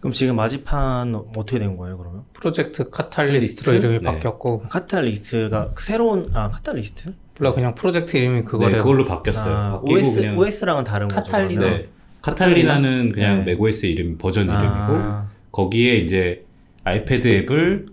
[0.00, 2.22] 그럼 지금 마지팬 어떻게 된 거예요, 그러면?
[2.32, 3.86] 프로젝트 카탈리스트로 리스트?
[3.86, 4.10] 이름이 네.
[4.12, 7.14] 바뀌었고 카탈리스트가 그 새로운 아 카탈리스트?
[7.38, 8.76] 몰라 그냥 프로젝트 이름이 그거래요.
[8.76, 9.54] 네, 그걸로 바뀌었어요.
[9.56, 11.30] 아, OS 그냥 OS랑은 다른 거죠.
[11.30, 11.58] 그러면?
[11.58, 11.88] 네.
[12.22, 13.52] 카탈리나는 그냥 네.
[13.52, 16.44] 맥OS 이름 버전 이름이고 아, 거기에 이제
[16.84, 17.86] 아이패드 앱을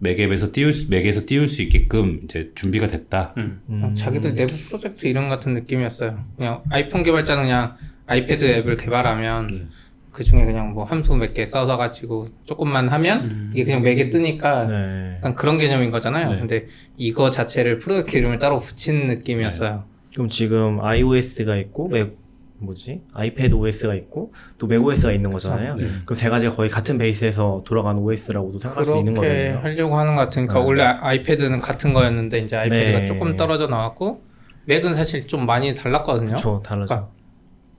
[0.00, 3.34] 맥앱에서 띄울 수, 맥에서 띄울 수 있게끔 이제 준비가 됐다.
[3.36, 3.60] 음.
[3.68, 3.82] 음.
[3.84, 6.24] 어, 자기들 내부 프로젝트 이름 같은 느낌이었어요.
[6.36, 9.70] 그냥 아이폰 개발자는 그냥 아이패드 앱을 개발하면 음.
[10.10, 13.50] 그 중에 그냥 뭐 함수 몇 개 써서 가지고 조금만 하면 음.
[13.52, 15.14] 이게 그냥 맥에 뜨니까 네.
[15.18, 16.30] 약간 그런 개념인 거잖아요.
[16.30, 16.38] 네.
[16.38, 19.84] 근데 이거 자체를 프로젝트 이름을 따로 붙인 느낌이었어요.
[20.14, 22.16] 그럼 지금 iOS가 있고 맥
[22.60, 23.02] 뭐지?
[23.14, 25.76] 아이패드 OS가 있고 또 맥OS가 있는 거잖아요.
[25.76, 25.86] 네.
[26.04, 29.58] 그럼 세 가지가 거의 같은 베이스에서 돌아가는 OS라고도 생각할 수 있는 그렇게 거네요.
[29.60, 30.64] 하려고 하는 것 같으니까 네.
[30.64, 33.06] 원래 아- 아이패드는 같은 거였는데 이제 아이패드가 네.
[33.06, 34.22] 조금 떨어져 나왔고
[34.66, 36.26] 맥은 사실 좀 많이 달랐거든요.
[36.26, 36.94] 그렇죠, 달라져.
[36.94, 37.10] 그러니까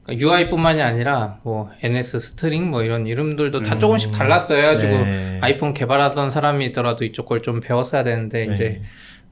[0.04, 3.80] 그러니까 UI뿐만이 아니라 뭐 NSString 뭐 이런 이름들도 다 음.
[3.80, 4.74] 조금씩 달랐어요.
[4.74, 5.38] 가지고 네.
[5.42, 8.54] 아이폰 개발하던 사람이더라도 이쪽 걸 좀 배웠어야 되는데 네.
[8.54, 8.82] 이제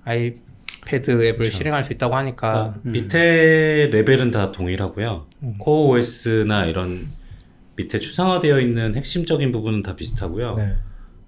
[0.05, 0.33] 아이
[0.85, 5.27] 패드 앱을 실행할 수 있다고 하니까 어, 밑에 레벨은 다 동일하고요.
[5.43, 5.55] 음.
[5.58, 7.07] core OS나 이런
[7.75, 10.55] 밑에 추상화되어 있는 핵심적인 부분은 다 비슷하고요.
[10.55, 10.75] 네.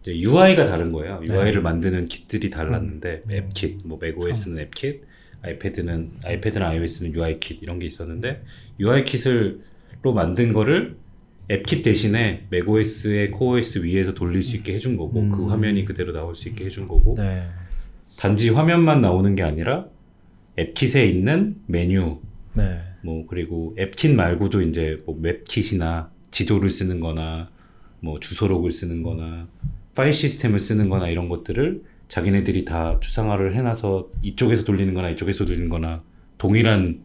[0.02, 1.22] 이제 UI가 다른 거예요.
[1.26, 1.34] 네.
[1.34, 3.32] UI를 만드는 kit들이 달랐는데 음.
[3.32, 5.04] 앱킷, 뭐 맥OS는 앱킷,
[5.44, 8.44] 아이패드는 아이패드나 iOS는 UI킷 이런 게 있었는데
[8.80, 10.98] UI킷을로 만든 거를
[11.50, 15.50] 앱킷 대신에 맥OS의 코어OS 위에서 돌릴 수 있게 해준 거고 그 음.
[15.50, 17.48] 화면이 그대로 나올 수 있게 해준 거고 네.
[18.22, 19.88] 단지 화면만 나오는 게 아니라
[20.60, 22.20] 앱킷에 있는 메뉴
[22.56, 22.80] 네.
[23.02, 27.50] 뭐 그리고 앱킷 말고도 이제 뭐 웹킷이나 지도를 쓰는 거나
[28.00, 29.48] 뭐 주소록을 쓰는 거나
[29.96, 35.68] 파일 시스템을 쓰는 거나 이런 것들을 자기네들이 다 추상화를 해놔서 이쪽에서 돌리는 거나 이쪽에서 돌리는
[35.70, 36.04] 거나
[36.38, 37.02] 동일한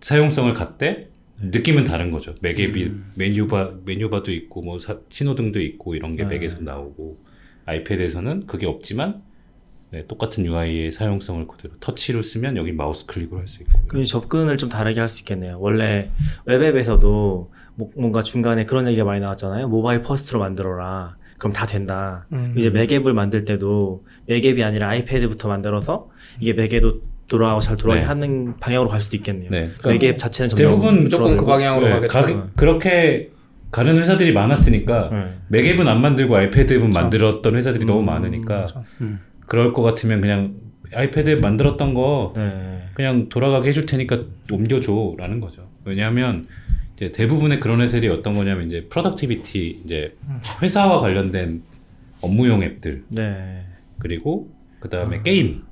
[0.00, 1.06] 사용성을 갖되
[1.40, 2.34] 느낌은 다른 거죠.
[2.42, 6.30] 맥앱이 메뉴바 메뉴바도 있고 뭐 사- 신호등도 있고 이런 게 네.
[6.30, 7.29] 맥에서 나오고
[7.70, 9.22] 아이패드에서는 그게 없지만
[9.92, 14.68] 네, 똑같은 UI의 사용성을 그대로 터치로 쓰면 여기 마우스 클릭을 할수 있고 그 접근을 좀
[14.68, 15.56] 다르게 할 수 있겠네요.
[15.58, 16.10] 원래
[16.46, 19.68] 웹앱에서도 뭐- 뭔가 중간에 그런 얘기가 많이 나왔잖아요.
[19.68, 21.16] mobile first로 만들어라.
[21.38, 22.26] 그럼 다 된다.
[22.32, 22.54] 음.
[22.56, 28.06] 이제 맥앱을 만들 때도 맥앱이 아니라 아이패드부터 만들어서 이게 맥에도 돌아가고 잘 돌아가게 네.
[28.06, 29.50] 하는 방향으로 갈 수도 있겠네요.
[29.50, 29.70] 네.
[29.86, 31.46] 맥앱 자체는 점점 대부분 무조건 그.
[31.46, 32.20] 방향으로 네, 가겠다.
[32.22, 33.30] 가- 그렇게
[33.70, 35.34] 가는 회사들이 많았으니까 네.
[35.48, 38.84] 맥앱은 안 만들고 아이패드 앱은 만들었던 회사들이 너무 음, 많으니까 맞아.
[39.46, 40.56] 그럴 것 같으면 그냥
[40.92, 42.82] 아이패드 앱 만들었던 거 네.
[42.94, 45.68] 그냥 돌아가게 해줄 테니까 옮겨줘라는 거죠.
[45.84, 46.48] 왜냐하면
[46.96, 50.16] 이제 대부분의 그런 회사들이 어떤 거냐면 이제 productivity 이제
[50.62, 51.62] 회사와 관련된
[52.20, 53.64] 업무용 앱들 네.
[53.98, 55.62] 그리고 그 다음에 게임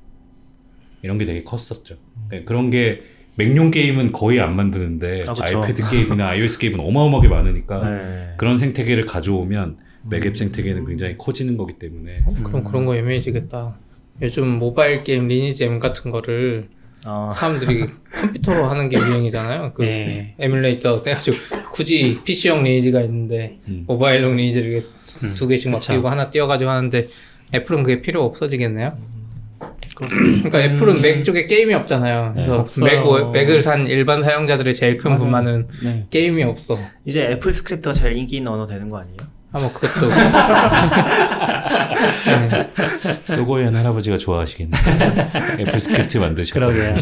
[1.02, 1.96] 이런 게 되게 컸었죠.
[2.30, 3.02] 네, 그런 게
[3.38, 5.62] 맥용 게임은 거의 안 만드는데 아, 그쵸.
[5.62, 8.34] 아이패드 게임이나 iOS 게임은 어마어마하게 많으니까 네.
[8.36, 9.78] 그런 생태계를 가져오면
[10.10, 13.76] 맥앱 생태계는 굉장히 커지는 거기 때문에 그럼 그런 거 애매해지겠다.
[14.22, 16.68] 요즘 모바일 게임 리니지 M 같은 거를
[17.04, 19.72] 아, 사람들이 컴퓨터로 하는 게 유행이잖아요.
[19.74, 20.34] 그 네.
[20.40, 21.36] 에뮬레이터 떼가지고
[21.70, 23.84] 굳이 PC용 리니지가 있는데 음.
[23.86, 24.82] 모바일용 리니지를
[25.22, 25.80] 음, 두 개씩 막.
[25.80, 27.06] 띄우고 하나 띄워가지고 하는데
[27.54, 28.96] 애플은 그게 필요 없어지겠네요.
[30.06, 32.32] 그러니까 애플은 맥 쪽에 게임이 없잖아요.
[32.34, 32.84] 그래서 없어요.
[32.84, 36.06] 맥, 오- 맥을 산 일반 사용자들의 제일 큰 불만은 네.
[36.10, 36.78] 게임이 없어.
[37.04, 39.16] 이제 애플 스크립트가 제일 인기 있는 언어 되는 거 아니에요?
[39.50, 40.10] 아뭐 그것도
[43.34, 44.76] 소고이언 할아버지가 좋아하시겠네.
[45.60, 46.66] 애플 스크립트 만드셨다.
[46.66, 46.94] 그러게요.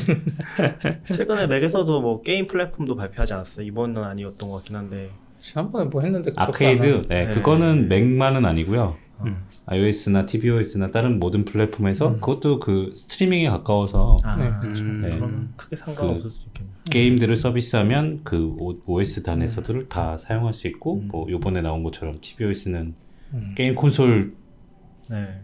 [1.13, 3.67] 최근에 맥에서도 뭐 게임 플랫폼도 발표하지 않았어요.
[3.67, 5.11] 이번은 아니었던 것 같긴 한데.
[5.41, 6.33] 지난번에 뭐 했는데.
[6.37, 7.35] 아케이드, 네, 네.
[7.35, 8.97] 그거는 맥만은 아니고요.
[9.25, 9.37] 음.
[9.67, 14.53] iOS나 tvOS나 다른 모든 플랫폼에서 그것도 그 스트리밍에 가까워서 아, 네.
[14.61, 14.85] 그렇죠.
[14.85, 15.01] 음.
[15.03, 15.55] 네.
[15.57, 16.75] 크게 상관없을 수도 있겠네요.
[16.91, 18.55] 게임들을 서비스하면 그
[18.87, 21.09] OS 단에서도 다 사용할 수 있고 음.
[21.11, 22.95] 뭐 요번에 나온 것처럼 tvOS는
[23.35, 23.55] 음.
[23.57, 24.35] 게임 콘솔
[25.11, 25.41] 네.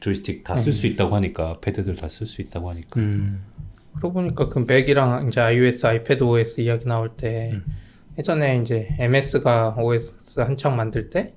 [0.00, 3.42] 조이스틱 다 쓸 수 있다고 하니까 패드들 다 쓸 수 있다고 하니까 음.
[3.96, 7.64] 그러고 보니까 그 맥이랑 이제 iOS, 아이패드 OS 이야기 나올 때 음.
[8.18, 11.34] 예전에 이제 MS가 OS 한창 만들 때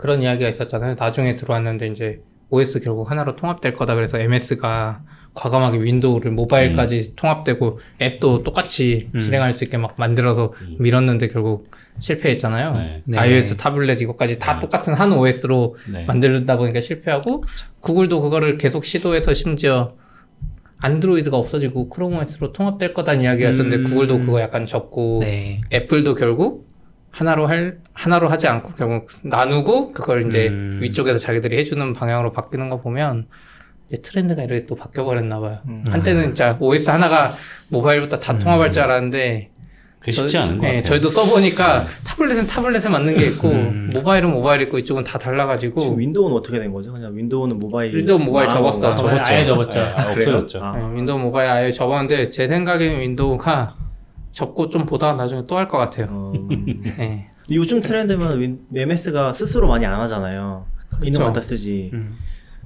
[0.00, 0.96] 그런 이야기가 있었잖아요.
[0.98, 5.02] 나중에 들어왔는데 이제 OS 결국 하나로 통합될 거다 그래서 MS가
[5.34, 9.20] 과감하게 윈도우를 모바일까지 통합되고 앱도 똑같이 음.
[9.20, 12.72] 실행할 수 있게 막 만들어서 밀었는데 결국 실패했잖아요.
[12.72, 13.02] 네.
[13.04, 13.18] 네.
[13.18, 14.60] iOS 타블렛 이것까지 다 네.
[14.60, 16.06] 똑같은 한 OS로 네.
[16.06, 17.42] 만들다 보니까 실패하고
[17.80, 19.96] 구글도 그거를 계속 시도해서 심지어
[20.78, 23.84] 안드로이드가 없어지고 크롬 OS로 통합될 거다는 이야기였었는데 음.
[23.84, 25.60] 구글도 그거 약간 접고 네.
[25.70, 26.69] 애플도 결국
[27.10, 30.78] 하나로 할 하나로 하지 않고 결국 나누고 그걸 이제 음.
[30.82, 33.26] 위쪽에서 자기들이 해주는 방향으로 바뀌는 거 보면
[33.90, 35.58] 이제 트렌드가 이렇게 또 바뀌어 버렸나 봐요.
[35.66, 35.84] 음.
[35.88, 37.30] 한때는 진짜 OS 하나가
[37.68, 39.50] 모바일부터 다 통합할 줄 알았는데
[39.98, 40.82] 그게 쉽지 저희- 않은 것 네, 같아요.
[40.84, 43.90] 저희도 써보니까 타블렛은 타블렛에 맞는 게 있고 음.
[43.92, 46.92] 모바일은 모바일 있고 이쪽은 다 달라가지고 지금 윈도우는 어떻게 된 거죠?
[46.92, 47.94] 그냥 윈도우는 모바일.
[47.96, 48.86] 윈도우 모바일 아, 접었어.
[48.86, 49.22] 아, 접었죠.
[49.24, 49.80] 아예 접었죠.
[49.80, 50.36] 아, 그래요?
[50.38, 50.64] 없어졌죠.
[50.64, 50.76] 아.
[50.78, 53.74] 네, 윈도우 모바일 아예 접었는데 제 생각에는 윈도우가
[54.32, 56.06] 접고 좀 보다가 나중에 또 할 것 같아요.
[56.10, 56.32] 어,
[56.98, 57.30] 네.
[57.52, 60.66] 요즘 트렌드면 윈, MS가 스스로 많이 안 하잖아요.
[61.14, 61.90] 거 갖다 쓰지.
[61.92, 62.16] 음.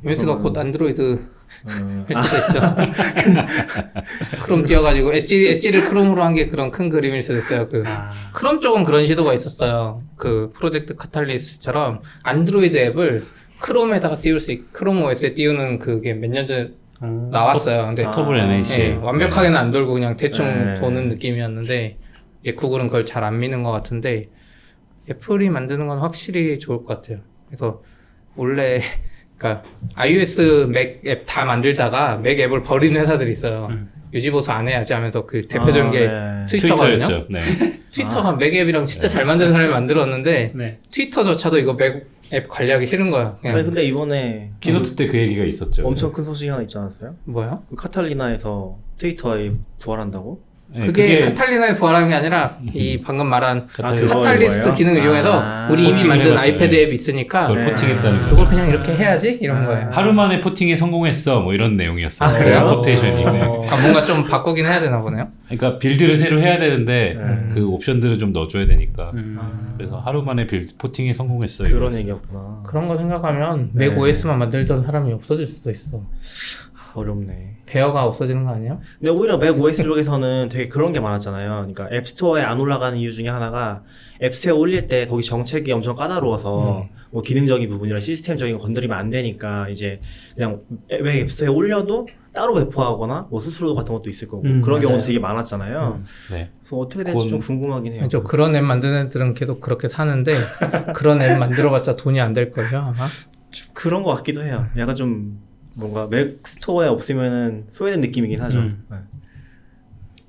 [0.04, 0.42] MS가 음.
[0.42, 1.26] 곧 안드로이드
[1.64, 2.76] 어, 할 수도 있죠.
[4.42, 7.66] 크롬 띄워가지고 엣지 엣지를 크롬으로 한 게 그런 큰 그림일 수도 있어요.
[7.68, 8.10] 그 아.
[8.32, 10.02] 크롬 쪽은 그런 시도가 있었어요.
[10.16, 13.24] 그 프로젝트 카탈리스트처럼 안드로이드 앱을
[13.60, 16.70] 크롬에다가 띄울 수 있, 크롬 OS에 띄우는 그게 몇 년 전에
[17.02, 17.28] 음.
[17.30, 17.86] 나왔어요.
[17.86, 18.10] 근데 아.
[18.10, 18.80] Portable NaCl.
[18.80, 20.74] 예, 완벽하게는 안 돌고 그냥 대충 네.
[20.80, 21.98] 도는 느낌이었는데
[22.42, 24.28] 이제 구글은 그걸 잘 안 미는 것 같은데
[25.10, 27.18] 애플이 만드는 건 확실히 좋을 것 같아요.
[27.46, 27.82] 그래서
[28.36, 28.80] 원래
[29.36, 29.64] 그러니까
[29.96, 33.68] iOS 맥 앱 다 만들다가 맥 앱을 버리는 회사들이 있어요.
[33.70, 33.90] 음.
[34.14, 36.44] 유지보수 안 해야지 하면서 그 대표적인 아, 게 네.
[36.48, 37.26] 트위터거든요.
[37.28, 37.40] 네.
[37.90, 40.78] 트위터가 맥 앱이랑 진짜 잘 만드는 사람이 만들었는데 네.
[40.92, 43.36] 트위터조차도 이거 맥 앱 관리하기 싫은 거야.
[43.42, 45.86] 네, 그냥 근데 이번에 keynote 때 그 얘기가 있었죠.
[45.86, 47.14] 엄청 큰 소식이 하나 있지 않았어요?
[47.24, 47.62] 뭐야?
[47.70, 50.40] 그 카탈리나에서 트위터가 부활한다고?
[50.76, 54.74] 네, 그게 카탈리나에 부활하는 게 아니라 이 방금 말한 아, 카탈리스트.
[54.74, 55.04] 기능을 아.
[55.04, 56.82] 이용해서 우리 이미 porting을 만든 아이패드 네.
[56.82, 57.70] 앱이 있으니까 그걸 네.
[57.70, 58.22] porting했다는 아.
[58.24, 58.32] 거죠.
[58.34, 59.88] 이걸 그냥 이렇게 해야지 이런 거예요.
[59.92, 61.40] 하루 만에 porting에 성공했어.
[61.42, 62.28] 뭐 이런 내용이었어요.
[62.28, 62.66] 아, 그래요?
[62.66, 63.24] 포테이션이.
[63.24, 63.42] 네.
[63.42, 63.64] 어.
[63.68, 65.28] 아, 뭔가 좀 바꾸긴 해야 되나 보네요.
[65.48, 67.54] 그러니까 build를 새로 해야 되는데 네.
[67.54, 69.12] 그 옵션들을 좀 넣어줘야 되니까.
[69.14, 69.38] 음.
[69.76, 71.70] 그래서 하루 만에 build porting에 성공했어요.
[71.72, 71.94] 그런.
[71.94, 72.62] 얘기였구나.
[72.66, 73.88] 그런 거 생각하면 네.
[73.88, 76.00] 맥 OS만 만들던 사람이 없어질 수도 있어.
[76.94, 77.56] 아, 어렵네.
[77.66, 78.80] 베어가 없어지는 거 아니에요?
[79.00, 81.66] 근데 오히려 맥 OS 쪽에서는 되게 그런 게 많았잖아요.
[81.72, 83.82] 그러니까 앱스토어에 안 올라가는 이유 중에 하나가
[84.22, 89.68] 앱스토어에 올릴 때 거기 정책이 엄청 까다로워서 뭐 기능적인 부분이나 시스템적인 거 건드리면 안 되니까
[89.68, 90.00] 이제
[90.34, 94.88] 그냥 맥 앱스토어에 올려도 따로 배포하거나 뭐 수수료 같은 것도 있을 거고 음, 그런 맞아요.
[94.88, 96.02] 경우도 되게 많았잖아요.
[96.32, 96.50] 네.
[96.60, 98.08] 그래서 어떻게 될지 좀 그건- 궁금하긴 해요.
[98.10, 100.32] 저 그런 앱 만드는 애들은 계속 그렇게 사는데
[100.94, 102.94] 그런 앱 만들어봤자 돈이 안 될 거예요 아마.
[103.50, 104.66] 좀 그런 것 같기도 해요.
[104.76, 105.38] 약간 좀
[105.76, 108.58] 뭔가 맥 스토어에 없으면은 소외된 느낌이긴 하죠.
[108.58, 108.84] 음.
[108.90, 108.96] 네.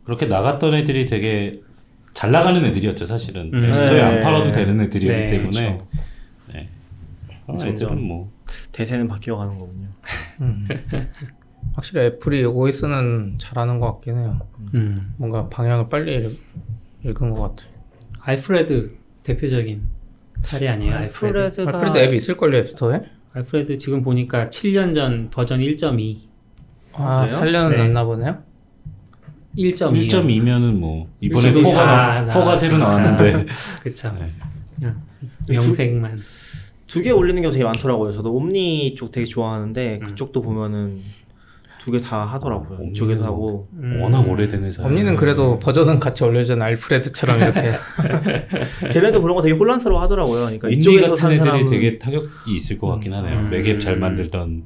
[0.04, 1.62] 그렇게 나갔던 애들이 되게
[2.14, 3.52] 잘 나가는 애들이었죠, 사실은.
[3.54, 3.66] 음.
[3.66, 4.02] 앱스토어에 네.
[4.02, 5.78] 안 팔아도 되는 애들이었기 네, 때문에.
[5.78, 5.86] 그렇죠.
[6.54, 6.70] 네.
[7.46, 7.68] 그런.
[7.68, 8.32] 애들은 뭐.
[8.72, 9.88] 대세는 바뀌어 가는 거군요.
[10.42, 10.68] 음.
[11.74, 14.40] 확실히 애플이 OS는 잘하는 것 같긴 해요.
[14.76, 15.14] 음.
[15.18, 16.40] 뭔가 방향을 빨리 읽-
[17.04, 17.70] 읽은 것 같아.
[18.22, 18.92] 알프레드
[19.24, 19.82] 대표적인
[20.44, 20.94] 사례 아니에요?
[20.96, 21.38] 알프레드.
[21.38, 23.02] 알프레드가 알프레드 앱이 있을걸요 앱스토어에?
[23.36, 26.18] 알프레드 지금 보니까 7년 전 버전 1.2.
[26.94, 27.40] 아 그래요?
[27.40, 27.78] 살려는 네.
[27.80, 28.38] 났나 보네요.
[29.58, 30.08] 1.2.
[30.10, 33.46] 1.2면은 뭐, 이번에 지금 4가, 사- 4가 새로 나왔는데.
[33.86, 34.28] 네.
[34.78, 35.02] 그냥
[35.50, 36.20] 명색만.
[36.88, 38.12] 두 개 올리는 경우 되게 많더라고요.
[38.12, 40.08] 저도 옴니 쪽 되게 좋아하는데 음.
[40.08, 41.02] 그쪽도 보면은
[41.86, 42.80] 두 개 다 하더라고요.
[42.90, 43.70] 이쪽에도 뭐- 하고.
[43.74, 44.02] 음.
[44.02, 44.84] 워낙 오래된 회사.
[44.84, 47.74] 엄니는 그래도 버전은 같이 올려주는 알프레드처럼 이렇게
[48.92, 50.42] 걔네도 그런 거 되게 혼란스러워 하더라고요.
[50.46, 53.40] 그러니까 이쪽 이쪽에서 같은 산 애들이 사람은 되게 타격이 있을 것 같긴 하네요.
[53.42, 53.50] 음.
[53.52, 54.66] 맥앱 잘 만들던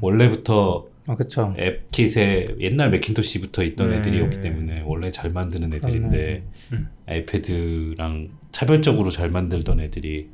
[0.00, 1.52] 원래부터 아 그쵸.
[1.58, 3.96] 앱킷에 옛날 맥킨토시부터 있던 네.
[3.96, 6.44] 애들이었기 때문에 원래 잘 만드는 애들인데
[6.74, 6.88] 음.
[7.08, 10.28] 아이패드랑 차별적으로 잘 만들던 애들이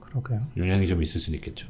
[0.00, 0.40] 그러게요.
[0.56, 1.68] 영향이 좀 있을 수는 있겠죠.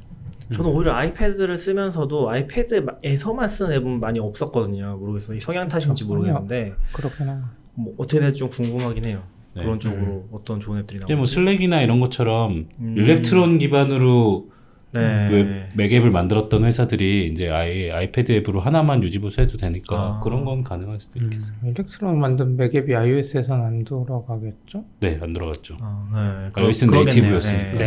[0.53, 4.97] 저는 오히려 아이패드를 쓰면서도 아이패드에서만 쓰는 앱은 많이 없었거든요.
[4.99, 5.37] 모르겠어요.
[5.37, 6.05] 이 성향 탓인지.
[6.05, 7.51] 모르겠는데 그렇구나.
[7.75, 9.23] 뭐 어떻게 될지 좀 궁금하긴 해요.
[9.55, 9.63] 네.
[9.63, 11.33] 그런 쪽으로 어떤 좋은 앱들이 근데 뭐 나오는지.
[11.33, 12.95] 슬랙이나 이런 것처럼 음.
[12.97, 14.49] 일렉트론 기반으로
[14.91, 15.29] 네.
[15.29, 20.19] 웹 맥앱을 만들었던 회사들이 이제 아예 아이패드 앱으로 하나만 유지보수 해도 되니까 아.
[20.23, 21.53] 그런 건 가능할 수도 있겠어요.
[21.63, 24.83] 일렉트론 만든 맥 앱이 iOS에선 안 돌아가겠죠?
[24.99, 25.77] 네, 안 돌아가죠.
[25.79, 26.61] 아, 네.
[26.63, 27.71] iOS는 그러- native였으니까.
[27.77, 27.85] 그러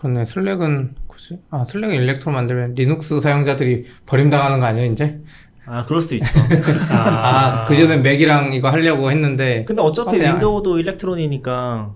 [0.00, 0.08] 네.
[0.08, 5.18] 근데 슬랙은 굳이 아 슬랙은 일렉트론 만들면 리눅스 사용자들이 버림당하는 거 아니에요 이제?
[5.66, 6.26] 아 그럴 수도 있죠.
[6.90, 11.94] 아, 그전에 맥이랑 이거 하려고 했는데 근데 어차피 그냥- 윈도우도 일렉트론이니까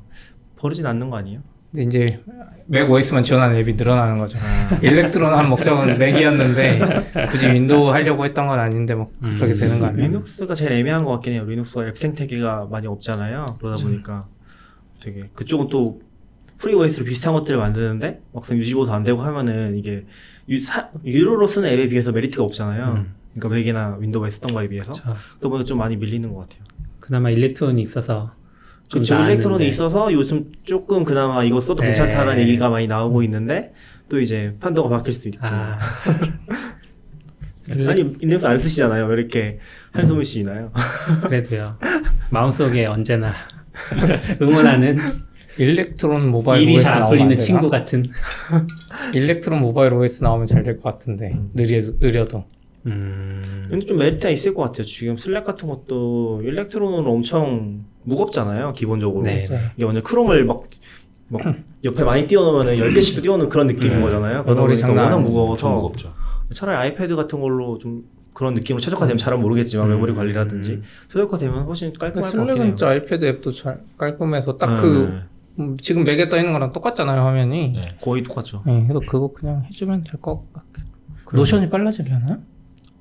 [0.56, 1.40] 버리진 않는 거 아니에요?
[1.72, 2.20] 근데 이제
[2.66, 4.38] 맥 OS만 지원하는 앱이 늘어나는 거죠.
[4.40, 9.80] 아, 일렉트론 한 목적은 맥이었는데 굳이 윈도우 하려고 했던 건 아닌데 뭐 그렇게 음, 되는
[9.80, 10.06] 거 아니에요?
[10.08, 11.44] 리눅스가 제일 애매한 것 같긴 해요.
[11.46, 13.46] 리눅스가 앱 생태계가 많이 없잖아요.
[13.60, 14.26] 그러다 보니까
[15.02, 16.00] 되게 그쪽은 또
[16.58, 20.04] free OS로 비슷한 것들을 만드는데 막상 유지보수 안 되고 하면은 이게
[20.48, 22.94] 유, 사, 유료로 쓰는 앱에 비해서 메리트가 없잖아요.
[22.96, 23.14] 음.
[23.34, 24.92] 그러니까 맥이나 윈도우에 쓰던 거에 비해서
[25.40, 26.62] 보니까 좀 많이 밀리는 것 같아요.
[27.00, 28.32] 그나마 일렉트론이 있어서
[29.08, 29.32] 나았는데.
[29.32, 31.88] 일렉트론이 있어서 요즘 조금 그나마 이거 써도 네.
[31.88, 33.72] 괜찮다라는 얘기가 많이 나오고 있는데
[34.08, 35.78] 또 이제 판도가 바뀔 수도 있고 아,
[37.68, 39.06] 아니 리눅스 안 쓰시잖아요.
[39.06, 39.58] 왜 이렇게
[39.92, 40.70] 한숨을 쉬나요?
[41.22, 41.78] 그래도요.
[42.30, 43.34] 마음속에 언제나
[44.40, 44.98] 응원하는
[45.58, 47.38] 일렉트론 모바일 일이 OS 잘 안 나오면 풀리는?
[47.38, 48.04] 친구 같은.
[49.14, 52.44] 일렉트론 모바일 OS 나오면 잘 될 것 같은데 느려 느려도
[52.86, 53.66] 음.
[53.70, 54.84] 근데 좀 메리트가 있을 것 같아요.
[54.84, 58.72] 지금 슬랙 같은 것도 일렉트론으로 엄청 무겁잖아요.
[58.74, 59.22] 기본적으로.
[59.22, 59.42] 네.
[59.44, 60.64] 진짜 이게 완전 크롬을 막,
[61.28, 61.40] 막
[61.84, 64.02] 옆에 많이 띄워놓으면 10개씩도 띄워놓은 그런 느낌인 음.
[64.02, 64.44] 거잖아요.
[64.44, 65.18] 그러다 장난 워낙.
[65.20, 65.92] 무거워서.
[66.52, 69.92] 차라리 아이패드 같은 걸로 좀 그런 느낌으로 최적화되면 잘은 모르겠지만 음.
[69.92, 72.54] 메모리 관리라든지 최적화되면 훨씬 깔끔할 것 같긴 해요.
[72.54, 75.20] 슬랙은 진짜 아이패드 앱도 잘 깔끔해서 딱 그 네.
[75.80, 77.72] 지금 맥에 떠 있는 거랑 똑같잖아요 화면이.
[77.74, 77.80] 네.
[78.00, 78.62] 거의 똑같죠.
[78.66, 80.66] 네, 그래서 그거 그냥 해주면 될 것 같아.
[81.32, 82.38] 노션이 빨라지려나?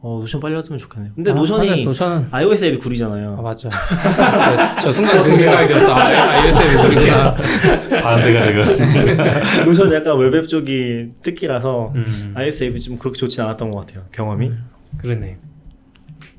[0.06, 1.14] 어, 노션 빨리 왔으면 좋겠네요.
[1.16, 3.42] 근데 아, 노션이 맞아, 노션은 iOS 앱이 아 구리잖아요.
[3.42, 3.70] 맞아.
[4.78, 5.94] 저, 저 순간 그 생각이 들었어.
[5.94, 6.00] 아,
[6.42, 7.36] iOS 앱이 구리구나.
[8.04, 9.64] 반대가 되고.
[9.66, 12.34] 노션 약간 웹앱 쪽이 특기라서 음.
[12.36, 14.04] iOS 앱이 좀 그렇게 좋진 않았던 것 같아요.
[14.12, 14.52] 경험이.
[14.98, 15.38] 그러네.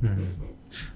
[0.02, 0.34] 음.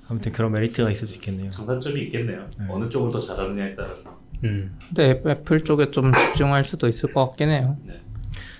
[0.08, 1.50] 아무튼 그런 메리트가 있을 수 있겠네요.
[1.50, 2.40] 장단점이 있겠네요.
[2.58, 2.66] 네.
[2.68, 4.17] 어느 쪽을 더 잘하느냐에 따라서.
[4.44, 4.76] 음.
[4.88, 7.76] 근데 앱- 애플 쪽에 좀 집중할 수도 있을 것 같긴 해요.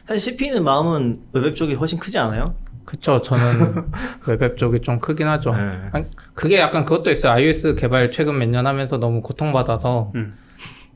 [0.07, 2.45] 사실 CP는 마음은 웹앱 쪽이 훨씬 크지 않아요?
[2.85, 3.21] 그쵸.
[3.21, 3.43] 저는
[4.27, 5.53] 웹앱 쪽이 좀 크긴 하죠.
[5.55, 5.59] 네.
[5.93, 6.05] 아니,
[6.35, 7.33] 그게 약간 그것도 있어요.
[7.33, 10.13] iOS 개발 최근 몇 년 하면서 너무 고통받아서.
[10.15, 10.35] 음.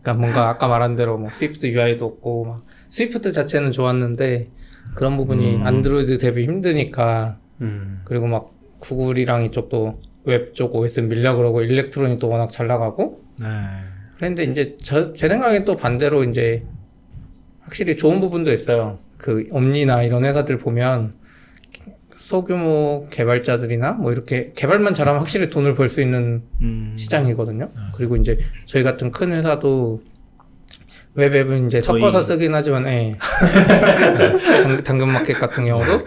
[0.02, 4.48] 그러니까 뭔가 아까 말한 대로 뭐 SwiftUI도 없고 막 스위프트 자체는 좋았는데
[4.94, 5.66] 그런 부분이 음.
[5.66, 8.00] 안드로이드 대비 힘드니까 음.
[8.04, 13.46] 그리고 막 구글이랑 이쪽도 웹 쪽 OS 밀려 그러고 일렉트로닉도 워낙 잘 나가고 네.
[14.22, 16.62] 그런데 이제 저, 제 생각엔 또 반대로 이제
[17.62, 18.96] 확실히 좋은 부분도 있어요.
[19.18, 21.14] 그 엄니나 이런 회사들 보면
[22.14, 26.94] 소규모 개발자들이나 뭐 이렇게 개발만 잘하면 확실히 돈을 벌 수 있는 음.
[26.96, 27.66] 시장이거든요.
[27.96, 30.00] 그리고 이제 저희 같은 큰 회사도
[31.14, 33.14] 웹 앱은 이제 저희- 섞어서 쓰긴 하지만, 예.
[34.62, 36.06] 당- 당근 마켓 같은 경우도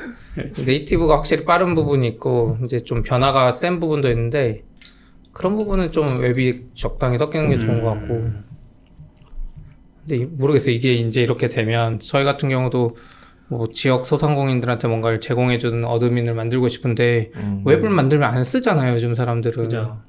[0.66, 4.64] native가 확실히 빠른 부분이 있고 이제 좀 변화가 센 부분도 있는데
[5.36, 8.08] 그런 부분은 좀 웹이 적당히 섞이는 게 좋은 것 같고.
[10.02, 10.74] 근데 이- 모르겠어요.
[10.74, 12.96] 이게 이제 이렇게 되면 저희 같은 경우도
[13.50, 17.64] 뭐 지역 소상공인들한테 뭔가를 제공해주는 admin을 만들고 싶은데 음.
[17.66, 18.94] 웹을 만들면 안 쓰잖아요.
[18.96, 19.62] 요즘 사람들은.
[19.64, 20.00] 그죠.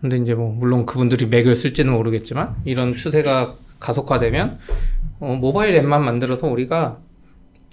[0.00, 4.58] 근데 이제 뭐 물론 그분들이 맥을 쓸지는 모르겠지만 이런 추세가 가속화되면
[5.20, 6.98] 어, 모바일 앱만 만들어서 우리가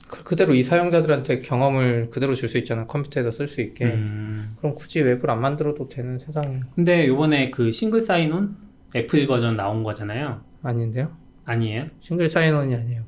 [0.10, 4.55] 그- 그대로 이 사용자들한테 경험을 그대로 줄 수 있잖아 컴퓨터에서 쓸 수 있게 음.
[4.57, 8.56] 그럼 굳이 웹을 안 만들어도 되는 세상이 근데 요번에 그 single sign-on
[8.95, 10.41] 애플 버전 나온 거잖아요.
[10.64, 11.12] 아닌데요?
[11.45, 11.86] 아니에요?
[12.00, 13.01] single sign-on이 아니에요.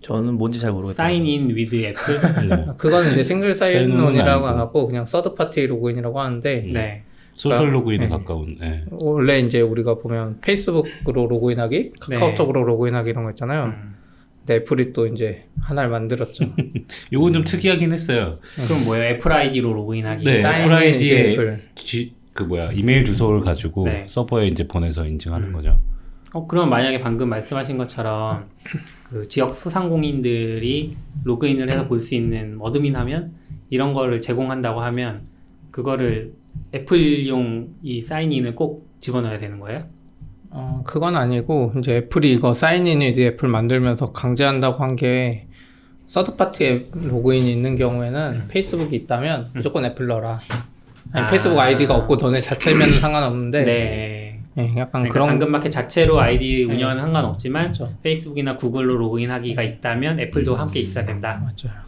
[0.00, 0.96] 저는 뭔지 잘 모르겠어요.
[0.96, 2.16] sign in with Apple?
[2.68, 4.58] 아, 그거는 이제 single sign-on이라고 안.
[4.58, 6.72] 하고 그냥 third party 로그인이라고 하는데 음.
[6.72, 7.02] 네.
[7.34, 8.08] social 로그인에 네.
[8.10, 8.56] 가까운.
[8.62, 8.84] 예.
[8.90, 13.66] 원래 이제 우리가 보면 페이스북으로 로그인하기, 카카오톡으로 로그인하기 이런 거 있잖아요.
[13.66, 13.91] 음.
[14.50, 16.44] 애플이 또 이제 하나를 만들었죠.
[17.12, 18.38] 요건 좀 특이하긴 했어요.
[18.66, 19.04] 그럼 뭐예요?
[19.14, 20.24] 애플 아이디로 로그인하기?
[20.24, 20.38] 네.
[20.40, 21.60] 애플 아이디에 애플.
[21.74, 24.04] G, 그 뭐야 이메일 주소를 가지고 네.
[24.08, 25.52] 서버에 이제 보내서 인증하는 음.
[25.52, 25.80] 거죠.
[26.34, 28.46] 어, 그럼 만약에 방금 말씀하신 것처럼
[29.10, 33.34] 그 지역 소상공인들이 로그인을 해서 볼 수 있는 admin 하면
[33.70, 35.26] 이런 거를 제공한다고 하면
[35.70, 36.32] 그거를
[36.74, 39.86] 애플용 이 sign in을 꼭 집어넣어야 되는 거예요?
[40.54, 45.46] 어, 그건 아니고 이제 애플이 이거 Sign in with Apple 만들면서 강제한다고 한 게
[46.06, 50.38] third party 앱 로그인이 있는 경우에는 페이스북이 있다면 무조건 애플 넣어라.
[51.12, 51.26] 아니, 아.
[51.26, 54.38] 페이스북 아이디가 없고 너네 자체면 상관없는데 네.
[54.58, 56.74] 예, 약간 그러니까 그런 당근마켓 자체로 아이디 네.
[56.74, 57.94] 운영하는 상관없지만 그렇죠.
[58.02, 61.40] 페이스북이나 구글로 로그인하기가 있다면 애플도 함께 있어야 된다.
[61.42, 61.80] 맞아요.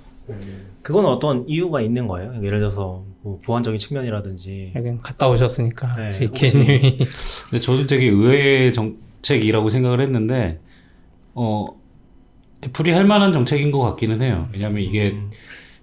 [0.85, 2.35] 그건 어떤 이유가 있는 거예요?
[2.45, 4.75] 예를 들어서 뭐 보안적인 측면이라든지.
[4.77, 6.99] 여긴 갔다 오셨으니까 네, JK님이
[7.49, 10.61] 근데 저도 되게 의외의 정책이라고 생각을 했는데
[11.33, 11.67] 어
[12.63, 14.51] 애플이 할 만한 정책인 것 같기는 해요.
[14.53, 15.31] 왜냐하면 이게 음.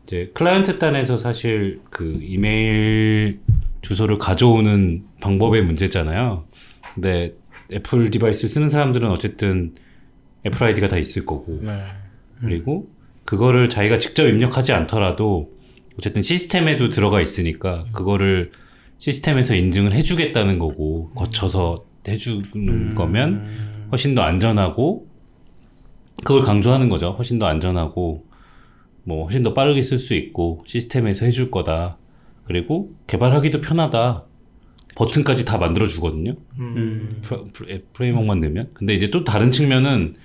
[0.05, 3.39] 이제 client 단에서 사실 그 이메일
[3.81, 6.45] 주소를 가져오는 방법의 문제잖아요.
[6.93, 7.33] 근데
[7.73, 9.73] 애플 device를 쓰는 사람들은 어쨌든
[10.45, 11.85] 애플 아이디가 다 있을 거고 네.
[12.39, 12.87] 그리고
[13.31, 15.51] 그거를 자기가 직접 입력하지 않더라도
[15.97, 18.51] 어쨌든 시스템에도 들어가 있으니까 그거를
[18.97, 22.93] 시스템에서 인증을 해주겠다는 거고 거쳐서 해주는 음.
[22.93, 25.07] 거면 훨씬 더 안전하고
[26.25, 27.11] 그걸 강조하는 거죠.
[27.17, 28.25] 훨씬 더 안전하고
[29.05, 31.97] 뭐 훨씬 더 빠르게 쓸 수 있고 시스템에서 해줄 거다.
[32.43, 34.25] 그리고 개발하기도 편하다.
[34.95, 36.35] 버튼까지 다 만들어 주거든요.
[36.59, 37.21] 음.
[37.21, 38.71] 프레- 프레- framework만 넣으면.
[38.73, 40.15] 근데 이제 또 다른 측면은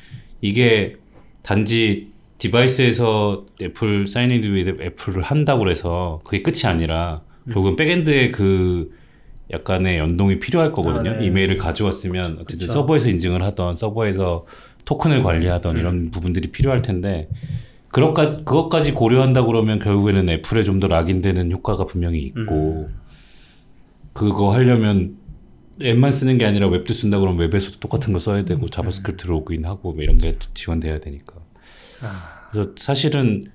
[0.41, 0.97] 이게
[1.43, 8.91] 단지 device에서 애플 Sign in with Apple을 한다고 그래서 그게 끝이 아니라 결국은 backend에 그
[9.53, 11.11] 약간의 연동이 필요할 거거든요.
[11.11, 11.27] 아, 네.
[11.27, 12.73] 이메일을 가져왔으면 어쨌든 그쵸.
[12.73, 14.47] 서버에서 인증을 하던 서버에서
[14.85, 17.29] 토큰을 관리하던 이런 부분들이 필요할 텐데
[17.91, 22.89] 그것까지, 그것까지 고려한다 그러면 결국에는 애플에 좀 더 lock-in되는 효과가 분명히 있고
[24.13, 25.17] 그거 하려면
[25.81, 30.03] 앱만 쓰는 게 아니라 웹도 쓴다 그러면 웹에서도 똑같은 거 써야 되고 자바스크립트 로그인하고 뭐
[30.03, 31.35] 이런 게 지원돼야 되니까.
[32.53, 33.47] 그래서 사실은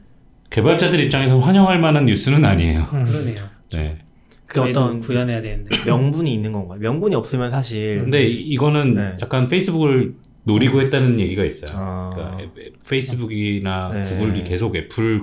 [0.49, 2.85] 개발자들 입장에서 환영할 만한 뉴스는 아니에요.
[2.87, 3.43] 그러네요.
[3.73, 3.97] 네.
[4.45, 5.69] 그 어떤 구현해야 되는데.
[5.85, 6.79] 명분이 있는 건가요?
[6.79, 9.13] 명분이 없으면 사실 근데 이- 이거는 네.
[9.21, 10.13] 약간 페이스북을
[10.43, 11.79] 노리고 했다는 얘기가 있어요.
[11.81, 12.05] 아.
[12.11, 12.51] 그러니까
[12.89, 14.03] 페이스북이나 네.
[14.03, 15.21] 구글이 계속 애플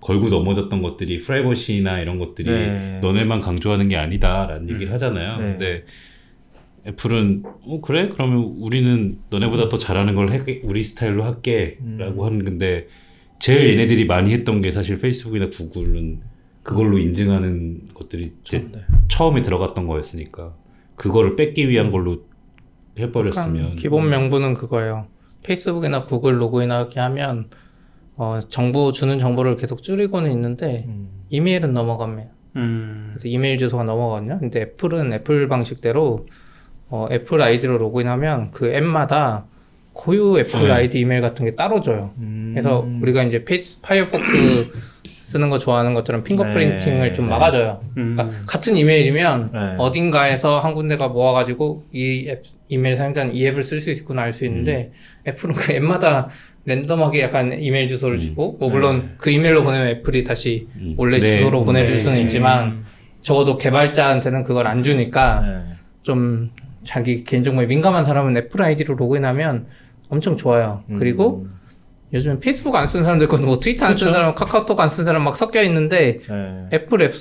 [0.00, 2.98] 걸고 넘어졌던 것들이 프라이버시나 이런 것들이 네.
[3.02, 5.38] 너네만 강조하는 게 아니다라는 얘기를 하잖아요.
[5.38, 5.44] 네.
[5.44, 5.84] 근데
[6.88, 12.88] 애플은 어 그래 그러면 우리는 너네보다 더 잘하는 걸 해, 우리 스타일로 할게라고 하는 건데
[13.38, 16.20] 제일 얘네들이 많이 했던 게 사실 페이스북이나 구글은
[16.62, 18.80] 그걸로 인증하는 것들이 이제 네.
[19.08, 20.54] 처음에 들어갔던 거였으니까
[20.96, 22.24] 그거를 뺏기 위한 걸로
[22.98, 25.06] 해버렸으면 기본 명분은 그거예요.
[25.42, 27.48] 페이스북이나 구글 로그인하게 하면
[28.16, 31.08] 어, 정보 주는 정보를 계속 줄이고는 있는데 음.
[31.28, 33.06] 이메일은 넘어가면 음.
[33.10, 34.38] 그래서 이메일 주소가 넘어가거든요.
[34.40, 36.26] 근데 애플은 애플 방식대로
[36.90, 39.44] 어, 애플 아이디로 로그인하면 그 앱마다
[39.92, 40.72] 고유 애플 네.
[40.72, 42.12] 아이디 이메일 같은 게 따로 줘요.
[42.18, 42.52] 음.
[42.54, 44.70] 그래서 우리가 이제 페이스, 파이어폭스
[45.04, 47.30] 쓰는 거 좋아하는 것처럼 fingerprinting을 네, 좀 네.
[47.32, 47.80] 막아줘요.
[47.98, 48.14] 음.
[48.16, 49.58] 그러니까 같은 이메일이면 네.
[49.76, 54.46] 어딘가에서 한 군데가 모아가지고 이 앱, 이메일 사용자는 이 앱을 쓸 수 있구나 알 수
[54.46, 54.92] 있는데
[55.26, 56.28] 애플은 그 앱마다
[56.64, 58.20] random하게 약간 이메일 주소를 음.
[58.20, 60.94] 주고 뭐 물론 그 이메일로 보내면 애플이 다시 음.
[60.96, 61.26] 원래 네.
[61.26, 62.00] 주소로 보내줄 네.
[62.00, 62.84] 수는 있지만
[63.22, 65.74] 적어도 개발자한테는 그걸 안 주니까 네.
[66.02, 66.50] 좀
[66.88, 69.66] 자기 개인정보에 민감한 사람은 애플 아이디로 로그인하면
[70.08, 70.82] 엄청 좋아요.
[70.88, 70.96] 음.
[70.98, 71.46] 그리고
[72.14, 74.10] 요즘엔 페이스북 안 쓴 사람도 있고 뭐 트위터 안 쓴.
[74.10, 76.68] 사람, 카카오톡 안 쓴 사람 막 섞여 있는데 네.
[76.72, 77.12] 애플 앱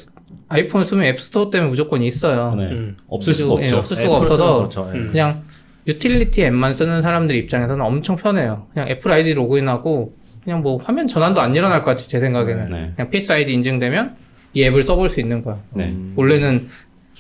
[0.48, 2.56] 아이폰 쓰면 앱스토어 때문에 무조건 있어요.
[2.56, 2.64] 네.
[2.72, 2.96] 음.
[3.10, 3.78] 없을 수가 예, 없죠.
[3.80, 4.90] 없을 수가 없어서 그렇죠.
[4.94, 4.98] 예.
[5.00, 5.08] 음.
[5.12, 5.44] 그냥
[5.86, 8.68] 유틸리티 앱만 쓰는 사람들 입장에서는 엄청 편해요.
[8.74, 10.14] 그냥 애플 아이디 로그인하고
[10.46, 12.66] 그냥 뭐 화면 전환도 안 일어날 것 같아 제 생각에는.
[12.68, 12.92] 네.
[12.96, 14.16] 그냥 Face ID 인증되면
[14.54, 15.58] 이 앱을 써볼 수 있는 거야.
[15.74, 15.88] 네.
[15.90, 16.14] 음.
[16.16, 16.70] 원래는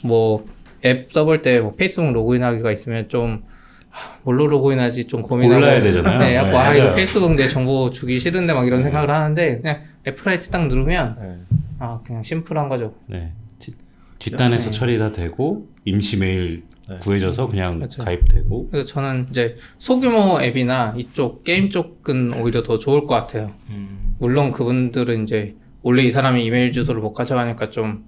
[0.05, 0.45] 뭐
[0.87, 3.43] 앱 써볼 때 뭐 페이스북 로그인하기가 있으면 좀
[3.89, 6.19] 하, 뭘로 로그인하지 좀 고민하고 골라야 되잖아요.
[6.19, 6.95] 네, 약간 네, 아 이거.
[6.95, 11.35] 페이스북 내 정보 주기 싫은데 막 이런 생각을 하는데 그냥 애플 아이디 딱 누르면 네.
[11.79, 12.93] 아 그냥 심플한 거죠.
[13.07, 13.33] 네.
[13.59, 13.75] 뒷-
[14.19, 14.77] 뒷단에서 네.
[14.77, 16.97] 처리 다 되고 임시 메일 네.
[16.99, 17.89] 구해져서 그냥 맞아요.
[18.05, 23.51] 가입되고 그래서 저는 이제 소규모 앱이나 이쪽 게임 쪽은 오히려 더 좋을 것 같아요.
[23.69, 24.15] 음.
[24.19, 28.05] 물론 그분들은 이제 원래 이 사람이 이메일 주소를 못 가져가니까 좀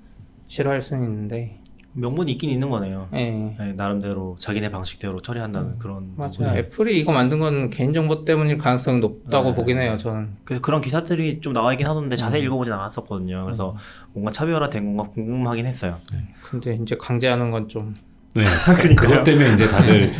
[0.47, 1.58] 싫어할 수는 있는데,
[1.93, 3.09] 명분이 있긴 있는 거네요.
[3.13, 3.31] 예.
[3.57, 6.31] 네, 나름대로 자기네 방식대로 처리한다는 그런 맞아요.
[6.31, 6.57] 부분이.
[6.57, 9.55] 애플이 이거 만든 건 개인정보 때문일 가능성이 높다고 네.
[9.55, 10.37] 보긴 해요, 저는.
[10.45, 13.43] 그래서 그런 기사들이 좀 나와 있긴 하던데 자세히 읽어보진 않았었거든요.
[13.43, 13.75] 그래서
[14.13, 15.97] 뭔가 차별화된 건가 궁금하긴 했어요.
[16.43, 17.93] 근데 이제 강제하는 건 좀.
[18.35, 18.43] 네.
[18.95, 20.11] 그것 때문에 이제 다들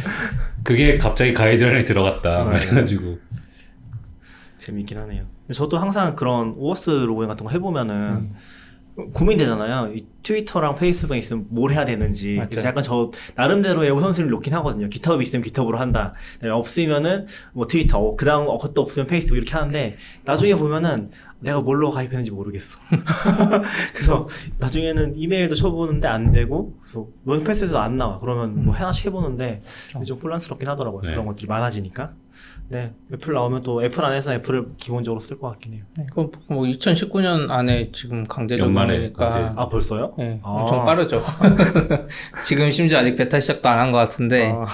[0.64, 2.86] 그게 갑자기 가이드라인에 들어갔다 막 네.
[4.58, 5.24] 재밌긴 하네요.
[5.54, 8.36] 저도 항상 그런 오어스 로그인 같은 거 해보면은 음.
[9.14, 9.94] 고민되잖아요.
[9.96, 12.36] 이 트위터랑 페이스북에 있으면 뭘 해야 되는지.
[12.36, 12.50] 맞죠.
[12.50, 14.90] 그래서 약간 저 나름대로의 우선순위를 놓긴 하거든요.
[14.90, 16.14] 기타업이 있으면 기타업으로 한다.
[16.36, 21.60] 그다음에 없으면은 뭐 트위터, 어, 그 다음 그것도 없으면 페이스북 이렇게 하는데 나중에 보면은 내가
[21.60, 22.78] 뭘로 가입했는지 모르겠어.
[23.96, 24.28] 그래서
[24.58, 28.20] 나중에는 이메일도 쳐보는데 안 되고, 그래서 원패스에서 안 나와.
[28.20, 29.62] 그러면 뭐 하나씩 해보는데
[30.06, 31.04] 좀 혼란스럽긴 하더라고요.
[31.04, 31.12] 네.
[31.12, 32.12] 그런 것들이 많아지니까.
[32.72, 35.82] 네, 애플 나오면 또 애플 안에서 애플을 기본적으로 쓸 것 같긴 해요.
[36.08, 39.30] 이거 뭐 2019년 안에 지금 강제 연말에 적용이니까.
[39.32, 39.56] 강제.
[39.60, 40.14] 아 벌써요?
[40.20, 40.50] 예, 아.
[40.50, 41.24] 엄청 빠르죠.
[42.46, 44.52] 지금 심지어 아직 베타 시작도 안 한 것 같은데.
[44.56, 44.66] 아,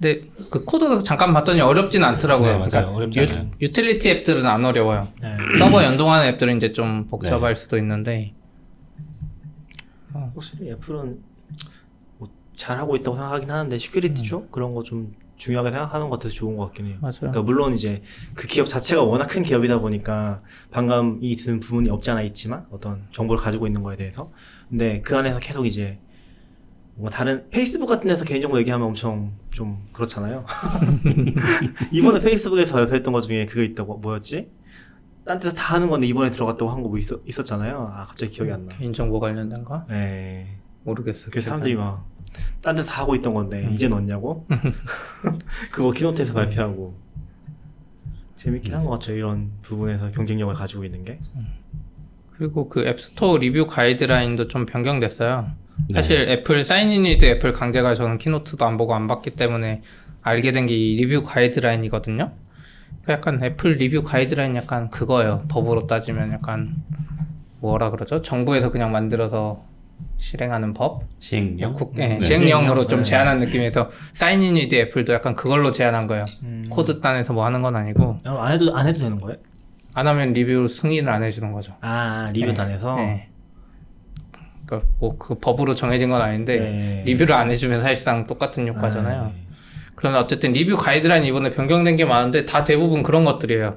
[0.00, 2.58] 근데 그 코드 잠깐 봤더니 어렵진 않더라고요.
[2.58, 2.92] 네, 맞아요.
[2.92, 3.50] 어렵지 유, 않아요.
[3.60, 5.08] 유틸리티 앱들은 안 어려워요.
[5.22, 5.36] 네.
[5.58, 8.34] 서버 연동하는 앱들은 이제 좀 복잡할 수도 있는데.
[10.34, 11.18] 확실히 애플은
[12.18, 15.12] 뭐 잘하고 있다고 생각하긴 하는데 security 쪽 그런 거 좀
[15.44, 16.96] 중요하게 생각하는 것 같아서 좋은 것 같긴 해요.
[17.02, 17.16] 맞아요.
[17.20, 18.02] 그러니까 물론 이제
[18.34, 20.40] 그 기업 자체가 워낙 큰 기업이다 보니까
[20.70, 24.32] 반감이 드는 부분이 없지 않아 있지만 어떤 정보를 가지고 있는 거에 대해서
[24.70, 25.98] 근데 그 안에서 계속 이제
[26.94, 30.46] 뭔가 다른 페이스북 같은 데서 개인정보 얘기하면 엄청 좀 그렇잖아요.
[31.92, 34.48] 이번에 페이스북에서 발표했던 것 중에 그거 있다고 뭐였지?
[35.26, 37.92] 딴 데서 다 하는 건데 이번에 들어갔다고 한 거 뭐 있었, 있었잖아요.
[37.94, 38.76] 아 갑자기 기억이 안 나.
[38.76, 39.84] 개인정보 관련된 거?
[39.88, 40.56] 네.
[40.84, 41.30] 모르겠어요.
[41.32, 42.06] 그 사람들이 막
[42.62, 44.46] 딴 데서 다 하고 있던 건데 이제 넣냐고?
[45.70, 46.94] 그거 keynote에서 발표하고
[48.36, 51.18] 재밌긴 한 것 같죠 이런 부분에서 경쟁력을 가지고 있는 게
[52.36, 55.46] 그리고 그 앱스토어 리뷰 가이드라인도 좀 변경됐어요.
[55.88, 55.94] 네.
[55.94, 59.82] 사실 애플 Sign in with Apple 강제가 저는 keynote도 안 보고 안 봤기 때문에
[60.22, 62.32] 알게 된 게 이 리뷰 가이드라인이거든요.
[63.02, 65.42] 그러니까 약간 애플 리뷰 가이드라인 약간 그거예요.
[65.48, 66.82] 법으로 따지면 약간
[67.60, 68.20] 뭐라 그러죠?
[68.22, 69.64] 정부에서 그냥 만들어서
[70.18, 71.02] 실행하는 법?
[71.18, 72.20] 시행령 국, 예, 네.
[72.20, 73.04] 시행령으로 좀 네.
[73.04, 76.24] 제한한 느낌에서 Sign in with Apple도 약간 그걸로 제한한 거예요.
[76.70, 79.38] 코드 단에서 뭐 하는 건 아니고 아, 안 해도 안 해도 되는 거예요?
[79.94, 81.74] 안 하면 리뷰 승인을 안 해주는 거죠.
[81.80, 82.54] 아 리뷰 네.
[82.54, 83.28] 단에서 네.
[84.66, 87.02] 그러니까 뭐 그 법으로 정해진 건 아닌데 네.
[87.06, 89.20] 리뷰를 안 해주면 사실상 똑같은 효과잖아요.
[89.20, 89.34] 아, 네.
[89.94, 93.76] 그런데 어쨌든 리뷰 가이드라인 이번에 변경된 게 많은데 다 대부분 그런 것들이에요.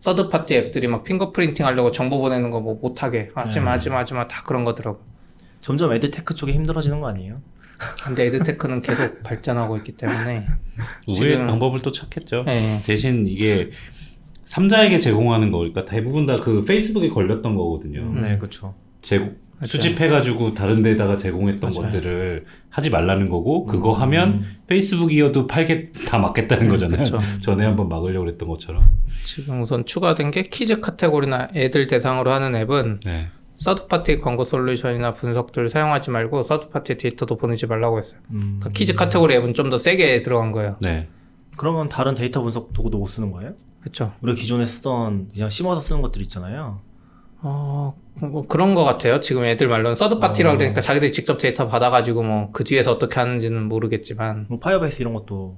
[0.00, 3.70] third party 앱들이 막 fingerprinting 하려고 정보 보내는 거 뭐 못하게 하지마 네.
[3.72, 5.00] 하지마 하지마 다 그런 거더라고.
[5.66, 7.40] 점점 adtech 쪽이 힘들어지는 거 아니에요?
[8.04, 10.46] 근데 adtech는 계속 발전하고 있기 때문에
[11.08, 12.44] 우회의 지금- 방법을 또 찾겠죠.
[12.44, 12.80] 네.
[12.86, 13.70] 대신 이게
[14.44, 18.12] 삼자에게 제공하는 거니까 대부분 다 그 페이스북에 걸렸던 거거든요.
[18.14, 19.34] 네 그렇죠 제공.
[19.64, 21.82] 수집해가지고 다른 데다가 제공했던 맞아요.
[21.90, 26.98] 것들을 하지 말라는 거고 그거 하면 페이스북이어도 팔게 다 막겠다는 거잖아요.
[27.02, 27.18] 그쵸.
[27.42, 28.84] 전에 한번 막으려고 했던 것처럼.
[29.24, 33.26] 지금 우선 추가된 게 kids 카테고리나 애들 대상으로 하는 앱은 네.
[33.56, 38.20] third party 광고 솔루션이나 분석들 사용하지 말고 third party 데이터도 보내지 말라고 했어요.
[38.30, 38.58] 음.
[38.60, 40.76] 그러니까 kids 카테고리 앱은 좀 더 세게 들어간 거예요.
[40.82, 41.08] 네.
[41.56, 43.52] 그러면 다른 데이터 분석 도구도 못 쓰는 거예요?
[43.80, 44.12] 그렇죠.
[44.20, 46.80] 우리가 기존에 쓰던 그냥 심어서 쓰는 것들 있잖아요
[47.42, 49.20] 어, 뭐 그런 거 같아요.
[49.20, 50.58] 지금 애들 말로는 third party라고 어.
[50.58, 55.56] 그러니까 자기들이 직접 데이터 받아가지고 뭐 그 뒤에서 어떻게 하는지는 모르겠지만 뭐 Firebase 이런 것도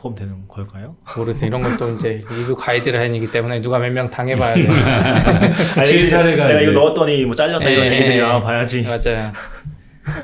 [0.00, 0.96] 포함되는 걸까요?
[1.16, 1.46] 모르겠어요.
[1.48, 4.54] 이런 것도 이제 리뷰 가이드라인이기 때문에 누가 몇 명 당해봐야
[5.76, 5.84] 돼.
[5.84, 8.22] 실사례가 내가 이거 넣었더니 뭐 잘렸다 이런 예, 얘기들이 예.
[8.22, 8.82] 아 봐야지.
[8.82, 9.32] 맞아요.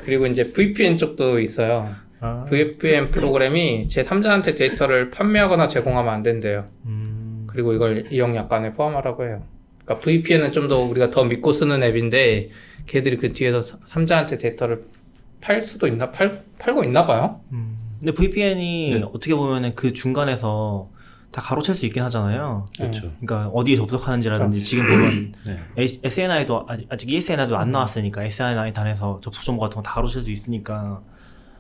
[0.03, 1.91] 그리고 이제 VPN 쪽도 있어요.
[2.21, 6.65] 아, VPN 프로그램이 제 3자한테 데이터를 판매하거나 제공하면 안 된대요.
[6.87, 9.43] 음, 그리고 이걸 이용 약관에 포함하라고 해요.
[9.85, 12.49] 그러니까 VPN은 좀 더 우리가 더 믿고 쓰는 앱인데
[12.87, 14.83] 걔들이 그 뒤에서 3자한테 데이터를
[15.41, 17.41] 팔 수도 있나 팔 팔고 있나 봐요.
[17.53, 17.77] 음.
[18.07, 19.03] 근데 VPN이 네.
[19.03, 20.87] 어떻게 보면은 그 중간에서
[21.33, 22.65] 다 가로챌 수 있긴 하잖아요.
[22.79, 23.11] 그렇죠.
[23.21, 25.59] 그러니까 어디에 접속하는지라든지 지금 보면 네.
[26.05, 31.01] SNI도 아직, ESNI도 안 나왔으니까 SNI 단에서 접속 정보 같은 거 다 가로챌 수 있으니까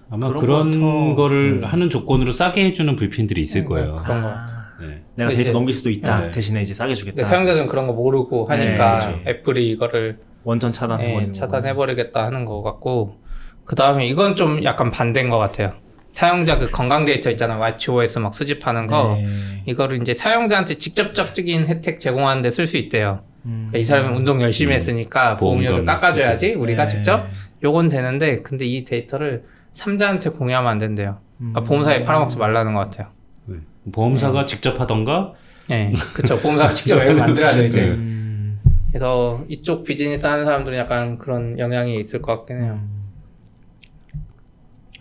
[0.08, 1.64] 아마 그런 그런 것부터- 거를 음.
[1.64, 3.96] 하는 조건으로 싸게 해주는 VPN들이 있을 거예요.
[3.96, 4.28] 그런 거.
[4.28, 4.46] 아,
[4.80, 5.02] 네.
[5.16, 6.20] 내가 데이터 넘길 수도 있다.
[6.20, 6.30] 네.
[6.30, 7.24] 대신에 이제 싸게 주겠다.
[7.24, 9.28] 사용자들은 그런 거 모르고 하니까 네, 그렇죠.
[9.28, 10.70] 애플이 이거를 원전
[11.00, 13.16] 예, 차단해버리겠다 하는 것 같고
[13.64, 15.72] 그 다음에 이건 좀 약간 반대인 것 같아요.
[16.16, 17.58] 사용자 그 건강 데이터 있잖아.
[17.58, 19.18] 와치OS 막 수집하는 거.
[19.20, 19.26] 네.
[19.66, 23.20] 이거를 이제 사용자한테 직접적인 혜택 제공하는데 쓸 수 있대요.
[23.44, 23.66] 음.
[23.68, 25.84] 그러니까 이 사람은 운동 열심히 했으니까 보험료를.
[25.84, 26.88] 깎아줘야지 우리가 네.
[26.88, 27.28] 직접
[27.62, 31.18] 요건 되는데 근데 이 데이터를 삼자한테 공유하면 안 된대요.
[31.36, 31.64] 그러니까 음.
[31.64, 33.08] 보험사에 팔아먹지 말라는 것 같아요.
[33.44, 33.58] 네.
[33.92, 34.46] 보험사가 음.
[34.46, 35.34] 직접 하던가
[35.68, 36.38] 네, 그쵸.
[36.38, 37.80] 보험사가 직접 앱을 만들어야 돼 이제.
[37.82, 37.88] 네.
[37.88, 38.58] 음.
[38.88, 42.80] 그래서 이쪽 비즈니스 하는 사람들은 약간 그런 영향이 있을 것 같긴 해요.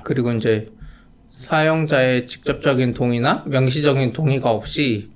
[0.03, 0.75] 그리고 이제
[1.45, 5.09] 사용자의 직접적인 동의나 명시적인 동의가 없이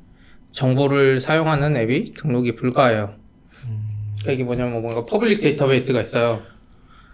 [0.52, 3.14] 정보를 사용하는 앱이 등록이 불가해요.
[4.20, 6.42] 그러니까 이게 뭐냐면 뭔가 public 데이터베이스가 있어요.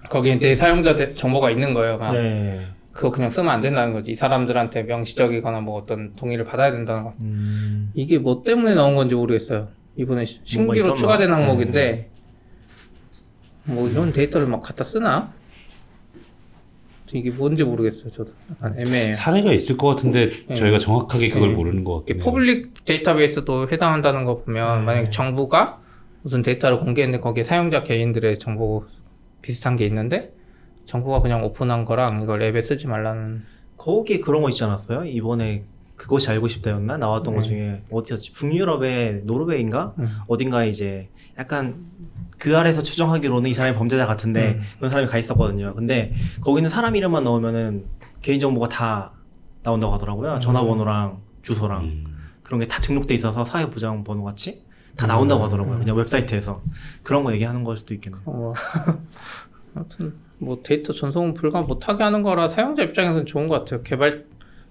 [0.10, 1.99] 거기에 내 사용자 데- 정보가 있는 거예요.
[1.99, 2.60] 막 네.
[2.93, 4.12] 그거 그냥 쓰면 안 된다는 거지.
[4.12, 7.12] 이 사람들한테 명시적이거나 뭐 어떤 동의를 받아야 된다는 거.
[7.20, 7.91] 음.
[7.93, 9.68] 이게 뭐 때문에 나온 건지 모르겠어요.
[9.97, 10.95] 이번에 있었나?
[10.95, 11.36] 추가된 네.
[11.36, 12.10] 항목인데
[13.66, 15.32] 뭐 이런 데이터를 막 갖다 쓰나?
[17.14, 18.10] 이게 뭔지 모르겠어요.
[18.10, 19.14] 저도 약간 애매해요.
[19.14, 20.56] 사례가 있을 것 같은데 네.
[20.56, 21.56] 저희가 정확하게 그걸 네.
[21.56, 22.24] 모르는 것 같긴 해요.
[22.23, 24.86] public 데이터베이스도 해당한다는 거 보면 네.
[24.86, 25.82] 만약에 정부가
[26.24, 28.86] 무슨 데이터를 공개했는데 거기에 사용자 개인들의 정보
[29.41, 30.34] 비슷한 게 있는데
[30.86, 33.43] 정부가 그냥 오픈한 거랑 이걸 앱에 쓰지 말라는
[33.78, 35.06] 거기 그런 거 있지 않았어요?
[35.06, 38.33] 이번에 그것이 알고 싶다였나 나왔던 것 중에 어디였지?
[38.33, 40.17] 북유럽의 노르웨이인가 음.
[40.27, 41.85] 어딘가에 이제 약간
[42.37, 45.73] 그 아래서 추정하기로는 이 사람이 범죄자 같은데 그런 사람이 가 있었거든요.
[45.73, 47.85] 근데 거기는 사람 이름만 넣으면은
[48.21, 49.11] 개인 정보가 다
[49.63, 50.39] 나온다고 하더라고요.
[50.41, 52.05] 전화번호랑 주소랑 음.
[52.43, 54.63] 그런 게 다 등록돼 있어서 사회보장 번호 같이
[54.97, 55.79] 다 나온다고 하더라고요.
[55.79, 56.61] 그냥 웹사이트에서
[57.03, 58.21] 그런 거 얘기하는 걸 수도 있겠네요.
[58.25, 58.53] 어,
[59.75, 63.81] 아무튼 뭐 데이터 전송은 불가 못하게 하는 거라 사용자 입장에서는 좋은 것 같아요.
[63.83, 64.25] 개발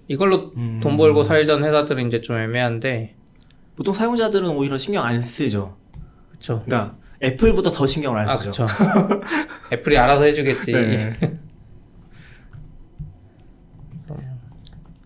[0.07, 0.79] 이걸로 음.
[0.81, 3.15] 돈 벌고 살던 회사들은 이제 좀 애매한데
[3.75, 5.75] 보통 사용자들은 오히려 신경 안 쓰죠.
[6.29, 6.63] 그렇죠.
[6.65, 8.67] 그러니까 애플보다 더 신경을 안 아 쓰죠.
[9.73, 10.71] 애플이 알아서 해주겠지.
[10.71, 11.17] 네.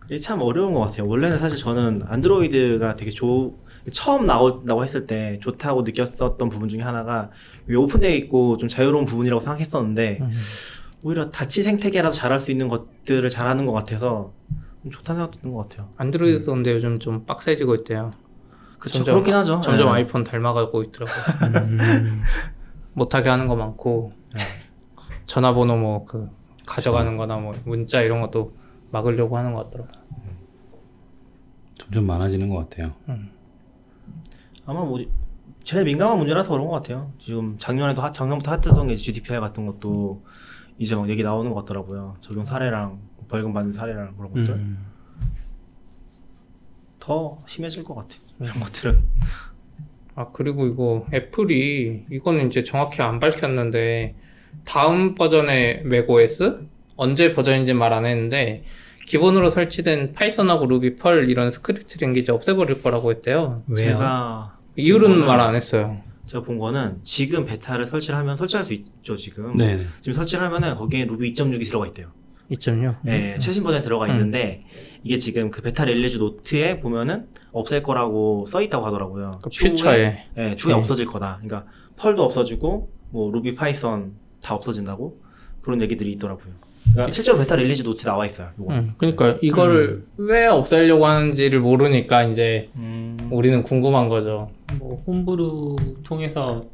[0.06, 1.08] 이게 참 어려운 것 같아요.
[1.08, 3.58] 원래는 사실 저는 안드로이드가 되게 좋
[3.92, 7.30] 처음 나온다고 했을 때 좋다고 느꼈었던 부분 중에 하나가
[7.74, 10.32] 오픈되어 있고 좀 자유로운 부분이라고 생각했었는데 음.
[11.06, 15.68] 오히려 다치 생태계라서 잘할 수 있는 것들을 잘하는 것 같아서 좀 좋다는 생각도 드는 것
[15.70, 15.90] 같아요.
[15.98, 18.12] 안드로이드도 근데 요즘 좀 빡세지고 있대요.
[18.80, 19.60] 그쵸 점점- 그렇긴 하죠.
[19.62, 19.92] 점점 네.
[19.94, 21.16] 아이폰 닮아가고 있더라고요.
[22.94, 24.14] 못하게 하는 거 많고
[25.26, 26.30] 전화번호 뭐 그
[26.66, 28.54] 가져가는 거나 뭐 문자 이런 것도
[28.92, 30.00] 막으려고 하는 것 같더라고요.
[31.74, 32.94] 점점 많아지는 것 같아요.
[34.66, 35.00] 아마 뭐
[35.64, 37.12] 제일 민감한 문제라서 그런 것 같아요.
[37.20, 40.24] 지금 작년에도 하- 작년부터 핫했던 게 GDPR 같은 것도
[40.78, 42.16] 이제 막 얘기 나오는 것 같더라고요.
[42.22, 43.00] 적용 사례랑
[43.30, 44.86] 벌금 받는 사례랑 그런 것들 음.
[47.00, 48.20] 더 심해질 것 같아요.
[48.42, 49.00] 이런 것들은
[50.16, 54.16] 아 그리고 이거 애플이 이거는 이제 정확히 안 밝혔는데
[54.66, 56.68] 다음 버전의 macOS
[56.98, 58.64] 언제 버전인지 말 안 했는데
[59.06, 63.64] 기본으로 설치된 Python하고 Ruby, Perl 이런 script language 없애버릴 거라고 했대요.
[63.68, 63.76] 왜요?
[63.76, 66.02] 제가 이유는 말 안 했어요.
[66.28, 69.58] 제가 본 거는 지금 베타를 설치를 하면 설치할 수 있죠 지금.
[69.58, 69.84] 네.
[70.02, 72.12] 지금 설치를 하면은 거기에 루비 2.6이 들어가 있대요.
[72.52, 72.96] 2.6.
[73.04, 74.12] 네, 최신 버전에 들어가 음.
[74.12, 74.64] 있는데
[75.04, 79.40] 이게 지금 그 베타 release note에 보면은 없앨 거라고 써 있다고 하더라고요.
[79.44, 80.80] 그 추후에 퓨처에 네, 추후에 네.
[80.80, 81.40] 없어질 거다.
[81.42, 85.20] 그러니까 Perl도 없어지고 뭐 Ruby Python 다 없어진다고
[85.62, 86.54] 그런 얘기들이 있더라고요.
[86.94, 88.52] 그러니까 실제로 베타 release note 나와 있어요.
[88.70, 93.18] 음, 그러니까 이거를 왜 없애려고 하는지를 모르니까 이제 음.
[93.32, 94.50] 우리는 궁금한 거죠.
[94.80, 96.66] 뭐 Homebrew 통해서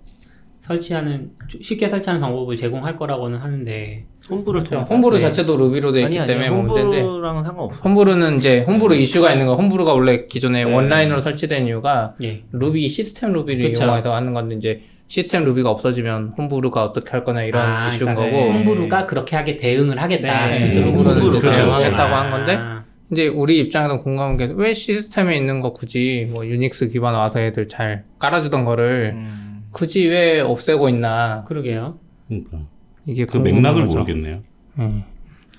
[0.62, 5.22] 설치하는 쉽게 설치하는 방법을 제공할 거라고는 하는데 Homebrew를 통해서 Homebrew 네.
[5.22, 7.82] 자체도 Ruby로 돼 있기 아니 때문에 아니 뭐 문제인데 Homebrew랑은 상관없어.
[7.84, 10.74] Homebrew는 이제 Homebrew 이슈가 있는 거 Homebrew가 원래 기존에 네.
[10.74, 12.42] one line으로 설치된 이유가 예.
[12.52, 13.84] 루비 시스템 Ruby를 그쵸.
[13.86, 18.52] 이용해서 하는 건데 이제 시스템 루비가 없어지면 홈브루가 어떻게 할 거냐 이런 이슈인 그러니까 거고
[18.52, 18.58] 네.
[18.58, 20.56] 홈브루가 그렇게 하게 대응을 하겠다 네.
[20.56, 21.72] 스스로 홈브루는 홈브루 스스로 그렇죠.
[21.74, 26.44] 하겠다고 한 건데 아, 이제 우리 입장에서 궁금한 게 왜 시스템에 있는 거 굳이 뭐
[26.48, 29.62] 유닉스 기반 와서 애들 잘 깔아주던 거를 음.
[29.72, 32.00] 굳이 왜 없애고 있나 그러게요.
[32.28, 32.58] 그러니까
[33.06, 34.00] 이게 그 맥락을 거죠.
[34.00, 34.40] 모르겠네요.
[34.80, 35.04] 예.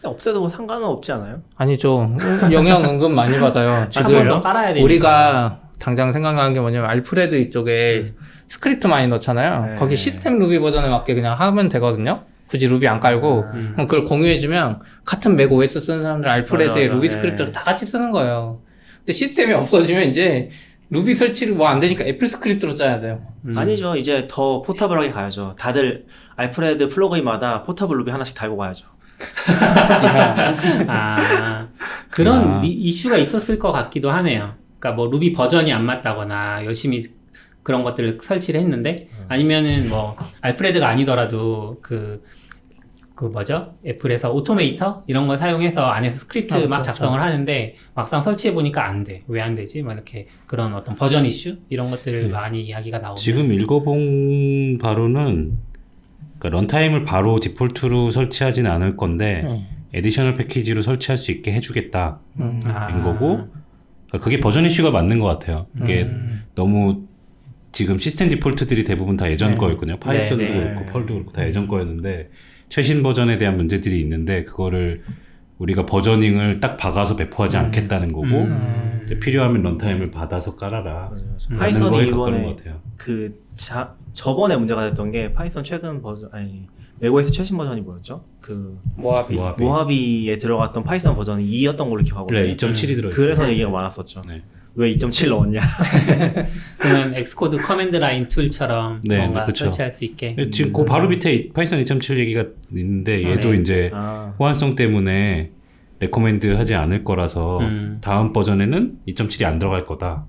[0.03, 1.43] 없애도 뭐 상관은 없지 않아요?
[1.57, 2.17] 아니죠.
[2.53, 3.71] 영향 은근 많이 받아요.
[3.71, 4.83] 한번 지금.
[4.83, 8.13] 우리가 당장 생각나는 게 뭐냐면 알프레드 이쪽에
[8.49, 9.67] 스크립트 많이 넣잖아요.
[9.67, 9.75] 네.
[9.75, 12.23] 거기 시스템 루비 버전에 맞게 그냥 하면 되거든요.
[12.49, 13.71] 굳이 루비 안 깔고 음.
[13.73, 16.29] 그럼 그걸 공유해주면 같은 macOS 쓰는 사람들
[16.79, 16.95] 맞아.
[16.95, 17.15] 루비 네.
[17.15, 18.61] 스크립트를 다 같이 쓰는 거예요.
[18.99, 20.51] 근데 시스템이 없어지면 이제
[20.91, 23.21] 루비 설치를 뭐 안 되니까 AppleScript로 짜야 돼요.
[23.47, 23.55] 음.
[23.59, 23.97] 아니죠.
[23.97, 25.57] 이제 더 portable하게 가야죠.
[25.59, 28.87] 다들 Alfred plugin마다 portable Ruby 하나씩 달고 가야죠.
[30.89, 31.69] 아
[32.11, 32.61] 그런 아.
[32.61, 34.55] 리- 이슈가 있었을 것 같기도 하네요.
[34.79, 37.05] 그러니까 뭐 루비 버전이 안 맞다거나 열심히
[37.63, 42.19] 그런 것들을 설치를 했는데 아니면은 뭐 Alfred가 아니더라도 그.
[43.19, 43.73] 그 뭐죠?
[43.87, 46.83] 애플에서 Automator 이런 걸 사용해서 안에서 스크립트 아, 막 그렇죠.
[46.83, 49.23] 작성을 하는데 막상 설치해 보니까 안 돼.
[49.27, 49.83] 왜 안 되지?
[49.83, 53.17] 막 이렇게 그런 어떤 버전 이슈 이런 것들을 많이 이야기가 나오고.
[53.19, 55.57] 지금 읽어본 바로는
[56.47, 59.67] 그러니까 runtime을 바로 default로 설치하진 않을 건데 네.
[59.95, 62.21] additional package로 설치할 수 있게 해주겠다.
[62.41, 62.61] 음.
[62.67, 62.91] 아.
[62.91, 63.49] 인 거고
[64.07, 65.67] 그러니까 그게 버전 이슈가 맞는 것 같아요.
[65.83, 66.45] 이게 음.
[66.55, 67.07] 너무
[67.73, 69.57] 지금 시스템 default들이 대부분 다 예전 네.
[69.57, 69.99] 거였거든요.
[69.99, 70.75] Python도 네, 네.
[70.75, 72.31] 그렇고 Perl도 그렇고 다 예전 거였는데
[72.69, 75.03] 최신 버전에 대한 문제들이 있는데 그거를
[75.59, 79.01] 우리가 versioning을 딱 박아서 배포하지 않겠다는 거고 음.
[79.05, 81.11] 이제 필요하면 runtime을 받아서 깔아라.
[81.11, 82.81] 라는 Python이 이번에 것 같아요.
[82.97, 86.67] 그 자, 저번에 문제가 됐던 게 Python 최근 버전 아니
[86.99, 88.25] macOS 최신 버전이 뭐였죠?
[88.41, 89.35] 그 Mojave.
[89.37, 89.63] Mojave.
[89.63, 92.27] Mojave에 들어갔던 Python 버전이 2였던 걸로 기억하거든요.
[92.39, 93.11] 그래 2.7이 들어있어요.
[93.11, 94.23] 그래서 얘기가 많았었죠.
[94.27, 94.43] 네.
[94.77, 95.61] 왜 2.7 넣었냐?
[96.79, 99.65] 그러면 Xcode command line tool처럼 네, 뭔가 네, 그쵸.
[99.65, 100.35] 설치할 수 있게.
[100.37, 103.59] 네, 지금 그 바로 밑에 이- Python 2.7 얘기가 있는데 아, 얘도 네.
[103.59, 105.51] 이제 아, 호환성 때문에
[105.99, 107.99] recommend 하지 않을 거라서 음.
[108.03, 110.27] 다음 버전에는 2.7이 안 들어갈 거다.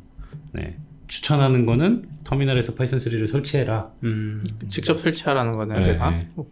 [0.53, 0.77] 네.
[1.07, 3.91] 추천하는 거는 터미널에서 Python 3를 설치해라.
[4.03, 4.43] 음.
[4.69, 6.09] 직접 설치하라는 거네요, 네, 제가.
[6.11, 6.29] 네.
[6.35, 6.47] 뭐,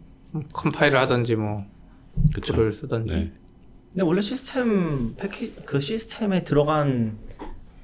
[0.52, 1.64] 컴파일을 하든지 뭐
[2.34, 2.52] 그쵸.
[2.52, 3.10] tool을 쓰든지.
[3.10, 3.32] 네.
[3.92, 7.16] 근데 원래 시스템 패키 그 시스템에 들어간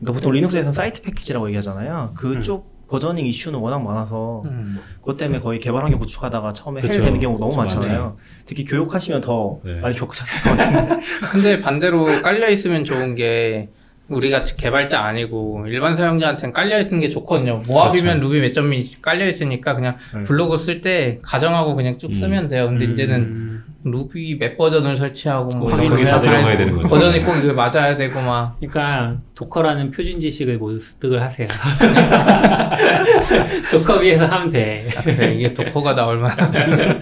[0.03, 2.15] 그러니까 보통 Linux에서는 사이트 패키지라고 얘기하잖아요.
[2.17, 4.79] 그쪽 versioning 이슈는 워낙 많아서 음.
[5.01, 6.95] 그것 때문에 거의 개발 환경 구축하다가 처음에 그쵸.
[6.95, 8.19] hell 되는 경우 너무 많잖아요.
[8.45, 9.81] 특히 교육하시면 더 네.
[9.81, 10.99] 많이 겪으셨을 것 같은데.
[11.33, 13.71] 근데 반대로 깔려 있으면 좋은 게
[14.09, 17.63] 우리가 개발자 아니고 일반 사용자한테는 깔려 있는 게 좋거든요.
[17.67, 20.25] 모합이면 루비 몇 점이 깔려 있으니까 그냥 네.
[20.25, 22.15] 블로그 쓸 때 가정하고 그냥 쭉 음.
[22.15, 22.67] 쓰면 돼요.
[22.67, 22.93] 근데 음.
[22.93, 26.89] 이제는 루비 몇 버전을 설치하고 뭐 확인이 이런 다거 들어가야 되는 거죠.
[26.89, 31.49] 버전이 꼭 이거 맞아야 되고 막 그러니까 Docker라는 표준 지식을 모두 습득을 하세요.
[33.73, 34.89] Docker 위에서 하면 돼.
[35.03, 36.55] 그래, 이게 도커가 나올 만한.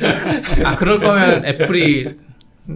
[0.64, 2.14] 아 그럴 거면 애플이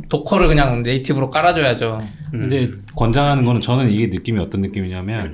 [0.09, 2.03] Docker를 그냥 native로 깔아줘야죠.
[2.31, 5.33] 근데 권장하는 거는 저는 이게 느낌이 어떤 느낌이냐면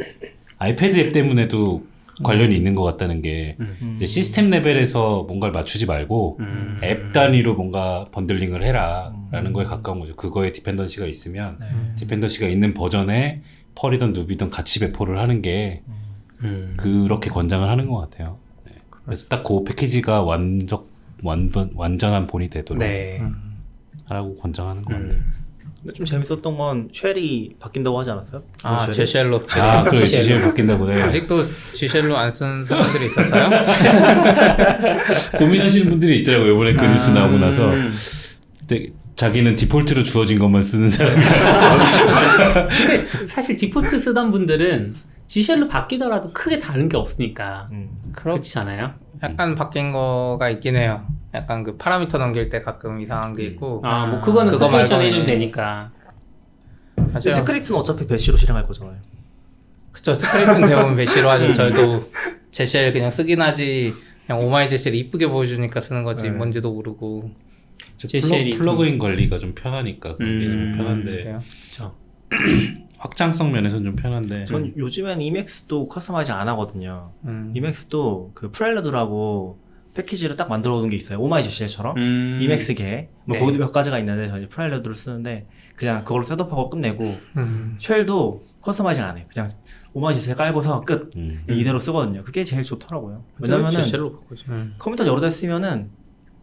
[0.58, 1.82] 아이패드 앱 때문에도
[2.22, 3.56] 관련이 있는 것 같다는 게
[3.96, 6.78] 이제 시스템 레벨에서 뭔가를 맞추지 말고 음.
[6.82, 10.16] 앱 단위로 뭔가 bundling을 해라라는 거에 가까운 거죠.
[10.16, 11.58] 그거에 dependency가 있으면
[11.96, 13.42] dependency가 있는 버전에
[13.74, 15.82] Perl이든 Ruby든 같이 배포를 하는 게
[16.42, 16.74] 음.
[16.76, 18.38] 그렇게 권장을 하는 것 같아요.
[18.68, 18.76] 네.
[19.04, 20.88] 그래서 딱 그 패키지가 완적
[21.22, 23.20] 완전 완전한 본이 되도록 네.
[24.08, 25.20] 하라고 권장하는 것 같아요.
[25.80, 25.86] 음.
[25.86, 28.42] 근데 좀 재밌었던 건 shell이 바뀐다고 하지 않았어요?
[28.62, 28.94] 아 shell이?
[28.94, 29.42] Z shell로.
[29.50, 31.02] 아, 그래 Z shell 바뀐다고 네.
[31.02, 33.50] 아직도 Z shell로 안 쓰는 사람들이 있었어요?
[35.38, 36.54] 고민하시는 분들이 있더라고요.
[36.54, 37.92] 이번에 그 뉴스 나오고 나서 음.
[39.16, 41.22] 자기는 default로 주어진 것만 쓰는 사람이
[42.86, 44.94] 근데 사실 디포트 쓰던 분들은
[45.26, 47.90] G쉘로 바뀌더라도 크게 다른 게 없으니까 음.
[48.12, 48.94] 그렇 그렇지 않아요?
[49.22, 51.06] 약간 바뀐 거가 있긴 해요.
[51.34, 53.80] 약간 그 파라미터 넘길 때 가끔 이상한 게 있고.
[53.84, 55.90] 아, 뭐 그거는 그거 말고는- 해주면 되니까.
[56.96, 57.30] 맞아요.
[57.30, 58.96] 스크립트는 어차피 Bash로 실행할 거잖아요.
[59.92, 61.52] 그쵸 스크립트는 대부분 Bash로 하죠.
[61.52, 62.10] 저희도
[62.50, 63.94] Z shell 그냥 쓰긴 하지.
[64.26, 66.24] 그냥 Oh My Z shell 이쁘게 보여주니까 쓰는 거지.
[66.24, 66.30] 네.
[66.30, 67.30] 뭔지도 모르고.
[67.96, 71.24] Z shell이 플러, plugin 관리가 좀 편하니까 그게 음, 좀 편한데.
[71.24, 71.94] 그렇죠.
[72.98, 77.12] 확장성 면에서는 좀 편한데 전 요즘엔 Emacs도 customizing 안 하거든요.
[77.24, 77.52] 음.
[77.54, 79.58] Emacs도 그 Prelude라고
[79.94, 81.18] 패키지를 딱 만들어 놓은 게 있어요.
[81.20, 82.38] 오마이지쉘처럼 음.
[82.42, 83.40] Emacs계 뭐 네.
[83.40, 87.76] 거기도 몇 가지가 있는데 저희 Prelude를 쓰는데 그냥 그걸로 setup하고 끝내고 음.
[87.80, 89.26] shell도 customizing 안 해요.
[89.32, 89.48] 그냥
[89.92, 91.44] Oh My Z shell 깔고서 끝 음.
[91.48, 92.22] 이대로 쓰거든요.
[92.22, 93.24] 그게 제일 좋더라고요.
[93.38, 93.80] 왜냐면은.
[94.48, 94.74] 음.
[94.78, 95.90] 컴퓨터 여러 대 쓰면은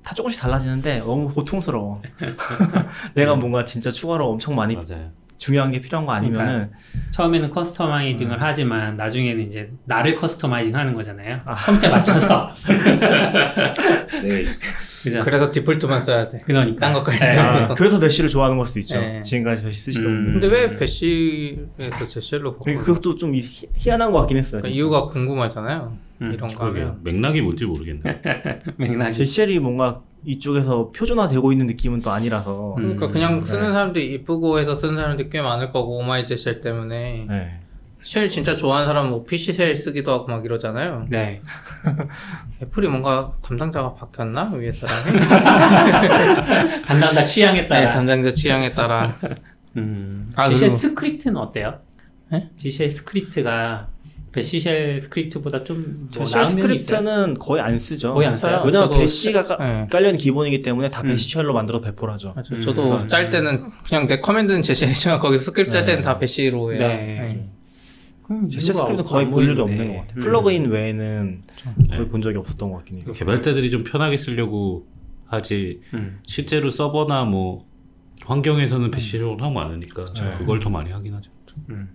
[0.04, 2.02] 다 조금씩 달라지는데 너무 고통스러워.
[3.16, 5.12] 내가 뭔가 진짜 추가로 엄청 많이 맞아요.
[5.38, 6.72] 중요한 게 필요한 거 아니면은
[7.12, 7.54] 처음에는 음.
[7.54, 11.40] customizing을 하지만 나중에는 이제 나를 customizing 하는 거잖아요.
[11.46, 12.50] 컴퓨터에 맞춰서.
[14.24, 14.44] 네.
[15.04, 15.20] 그죠?
[15.24, 16.38] 그래서 default만 써야 돼.
[16.46, 16.80] 그러니까.
[16.80, 17.20] 딴 것까지.
[17.20, 17.38] 네.
[17.38, 19.00] 아, 그래서 Bash를 좋아하는 걸 수도 있죠.
[19.00, 19.22] 네.
[19.22, 20.26] 지금까지 Bash 쓰시던 음.
[20.34, 22.64] 근데 왜 Bash에서 Z shell로 바꿔?
[22.66, 24.62] 그러니까 그것도 좀 희- 희한한 것 같긴 했어요.
[24.62, 24.76] 그러니까.
[24.76, 25.98] 이유가 궁금하잖아요.
[26.24, 26.66] 음, 이런 거.
[26.66, 27.00] 하면.
[27.04, 28.22] 맥락이 뭔지 모르겠네.
[28.78, 29.14] 맥락이.
[29.18, 32.76] Z shell이 뭔가 이쪽에서 표준화되고 있는 느낌은 또 아니라서.
[32.78, 32.84] 음.
[32.84, 33.46] 그러니까 그냥 네.
[33.46, 37.56] 쓰는 사람들이 이쁘고 해서 쓰는 사람들이 꽤 많을 거고 Oh My Z shell 때문에 네.
[38.04, 41.06] shell 진짜 좋아하는 사람은 뭐 fish shell 쓰기도 하고 막 이러잖아요.
[41.10, 41.42] 네.
[42.62, 45.20] 애플이 뭔가 담당자가 바뀌었나 위에 사람이?
[46.86, 47.82] 담당자 취향에 따라.
[47.82, 49.16] 네, 담당자 취향에 따라.
[49.78, 50.30] 음.
[50.36, 51.80] 아, Z shell 그리고- 스크립트는 어때요?
[52.32, 52.50] 네?
[52.58, 53.88] G쉘 스크립트가
[54.32, 56.88] 배시쉘 스크립트보다 좀 뭐 Z shell 나은 면이 있어요.
[56.88, 58.14] 스크립트는 거의 안 쓰죠.
[58.14, 58.62] 거의 안 써요.
[58.66, 59.88] 왜냐면 저도 Bash가 까- 네.
[59.90, 61.08] 깔려있는 기본이기 때문에 다 음.
[61.08, 62.34] Bash shell로 만들어 배포를 하죠.
[62.36, 62.54] 맞아.
[62.56, 63.08] 음, 저도 맞아요.
[63.08, 66.06] 짤 때는 그냥 내 command는 Z shell 했지만 거기서 스크립트 짤 때는 네.
[66.06, 66.80] 다 Bash로 해요.
[66.80, 67.50] 네.
[68.30, 69.62] 음, Z shell 이유가 스크립트는 거의 안볼 일이.
[69.62, 70.18] 없는 것 같아요.
[70.18, 70.20] 음.
[70.22, 71.42] plugin 외에는
[71.90, 72.08] 거의 네.
[72.08, 73.06] 본 적이 없었던 것 같긴 해요.
[73.14, 74.86] 개발자들이 좀 편하게 쓰려고
[75.26, 76.20] 하지 음.
[76.28, 77.66] 실제로 서버나 뭐
[78.26, 80.04] 환경에서는 Bash를 하고 많으니까
[80.38, 81.32] 그걸 더 많이 하긴 하죠.
[81.70, 81.90] 음.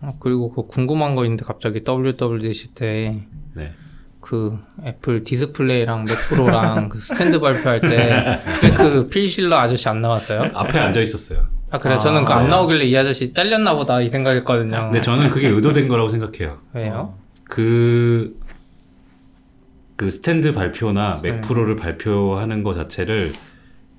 [0.00, 3.22] 어, 그리고 그 궁금한 거 있는데 갑자기 WWDC 때
[3.54, 3.72] 네.
[4.20, 10.50] 그 애플 디스플레이랑 맥프로랑 그 스탠드 발표할 때왜그 필실러 아저씨 안 나왔어요?
[10.54, 11.46] 앞에 앉아 있었어요.
[11.70, 12.50] 아 그래 아, 저는 그안 네.
[12.50, 14.82] 나오길래 이 아저씨 잘렸나 보다 이 생각했거든요.
[14.82, 16.58] 근데 저는 그게 의도된 거라고 생각해요.
[16.72, 17.14] 왜요?
[17.44, 18.38] 그,
[19.96, 23.32] 그 스탠드 발표나 맥 프로를 발표하는 것 자체를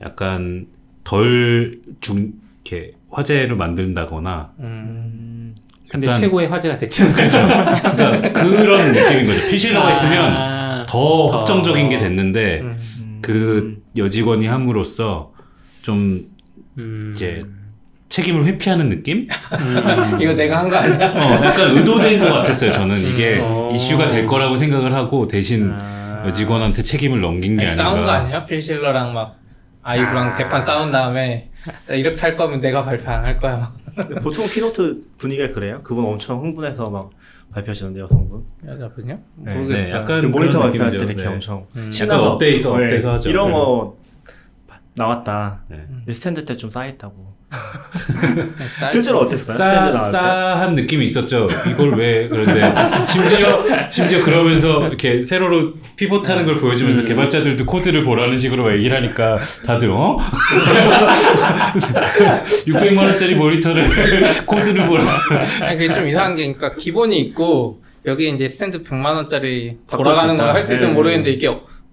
[0.01, 0.67] 약간
[1.03, 2.33] 덜 중,
[2.63, 5.55] 이렇게 화제를 만든다거나 음,
[5.89, 7.13] 근데 최고의 화제가 됐잖아요.
[7.15, 9.47] 그러니까 그런 느낌인 거죠.
[9.49, 11.37] 피실러가 있으면 아, 더 더.
[11.37, 13.19] 확정적인 게 됐는데 음.
[13.21, 15.31] 그 여직원이 함으로써
[15.81, 16.25] 좀
[16.77, 17.13] 음.
[17.15, 17.39] 이제
[18.09, 19.27] 책임을 회피하는 느낌?
[20.19, 21.09] 이거 내가 한 거 아니야?
[21.11, 22.71] 어, 약간 의도된 것 같았어요.
[22.71, 23.71] 저는 이게 어.
[23.73, 26.23] 이슈가 될 거라고 생각을 하고 대신 아.
[26.25, 27.83] 여직원한테 책임을 넘긴 게 아니, 아닌가.
[27.91, 28.45] 싸운 거 아니야?
[28.45, 29.35] Phil Schiller랑 막
[29.83, 30.35] 아이브랑 아.
[30.35, 31.49] 대판 싸운 다음에
[31.89, 33.71] 이렇게 할 거면 내가 발표 안 할 거야.
[33.95, 35.81] 근데 보통 keynote 분위기가 그래요?
[35.83, 37.11] 그분 엄청 흥분해서 막
[37.51, 38.45] 발표하시는데 여성분.
[38.65, 39.17] 여자분요?
[39.37, 39.55] 네.
[39.55, 39.85] 모르겠어요.
[39.85, 40.97] 네, 약간 그 모니터 발표할 때.
[40.97, 41.25] 이렇게 네.
[41.25, 41.91] 엄청 음.
[41.91, 43.29] 신나서 약간 up돼서, 네, up돼서 하죠.
[43.29, 43.53] 이런 네.
[43.53, 43.97] 거
[44.95, 45.63] 나왔다.
[45.69, 45.85] 네.
[45.87, 47.38] 근데 스탠드 때좀 싸했다고.
[48.79, 49.57] 쌀- 실제로 어땠어요?
[49.57, 49.99] 싸?
[50.11, 51.47] 싸한 느낌이 있었죠.
[51.69, 52.73] 이걸 왜 그런데
[53.07, 59.37] 심지어 심지어 그러면서 이렇게 세로로 pivot하는 걸 보여주면서 개발자들도 코드를 보라는 식으로 막 얘기를 하니까
[59.65, 60.17] 다들 어?
[62.67, 63.89] 600만 원짜리 모니터를
[64.45, 65.03] 코드를 보라.
[65.61, 70.41] 아니 그게 좀 이상한 게 그러니까 기본이 있고 여기 이제 스탠드 100만 원짜리 돌아가는 수
[70.41, 70.53] 걸.
[70.53, 70.95] 할 수 있으면 네.
[70.95, 71.49] 모르겠는데 이게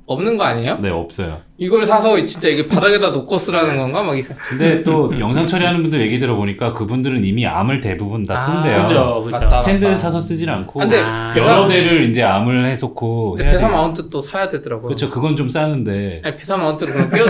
[0.06, 0.78] 없는 거 아니에요?
[0.80, 1.38] 네 없어요.
[1.58, 4.02] 이걸 사서 진짜 이게 바닥에다 놓고 쓰라는 건가?
[4.04, 4.36] 막 이상.
[4.40, 8.80] 근데 또 영상 처리하는 분들 얘기 들어보니까 그분들은 이미 arm을 대부분 다 아, 쓴대요.
[8.82, 9.38] 그죠, 그죠.
[9.40, 9.50] 맞다.
[9.62, 10.02] 스탠드를 맞다.
[10.02, 11.34] 사서 쓰진 않고 근데 아.
[11.36, 13.68] 여러 대를 이제 arm을 해놓고 근데 돼요.
[13.68, 14.86] 마운트 또 사야 되더라고요.
[14.86, 15.10] 그렇죠.
[15.10, 17.26] 그건 좀 싸는데 아니 VESA mount를 그냥.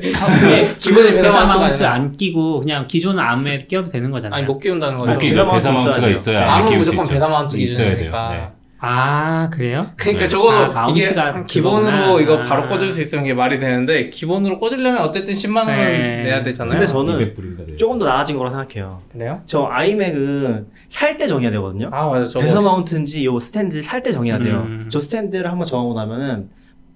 [0.00, 4.38] 이게 기본이 VESA mount 안 끼고 그냥 기존 arm에 끼워도 되는 거잖아요.
[4.38, 5.12] 아니 못 끼운다는 거죠.
[5.12, 5.50] 못 끼죠.
[5.50, 7.04] VESA mount mount가 있어야 arm은 무조건.
[7.08, 7.96] VESA mount 있어야 돼요.
[7.96, 8.28] 기준이니까.
[8.30, 8.61] 네.
[8.84, 9.86] 아 그래요?
[9.96, 10.28] 그러니까 네.
[10.28, 11.14] 저거 아, 이게
[11.46, 11.84] 기본으로
[12.16, 12.20] 그거구나.
[12.20, 12.66] 이거 바로 아.
[12.66, 16.22] 꽂을 수 있으면 이게 말이 되는데 기본으로 꽂으려면 어쨌든 10만 원을 네.
[16.22, 16.72] 내야 되잖아요.
[16.72, 17.76] 근데 저는 200불인가 돼요.
[17.76, 19.00] 조금 더 나아진 거라 생각해요.
[19.12, 19.40] 그래요?
[19.46, 21.90] 저 아이맥은 살 때 정해야 되거든요.
[21.92, 24.64] 아 맞아 저거 VESA mount인지 요 스탠드 살 때 정해야 돼요.
[24.66, 24.86] 음.
[24.90, 26.48] 저 스탠드를 한번 정하고 나면은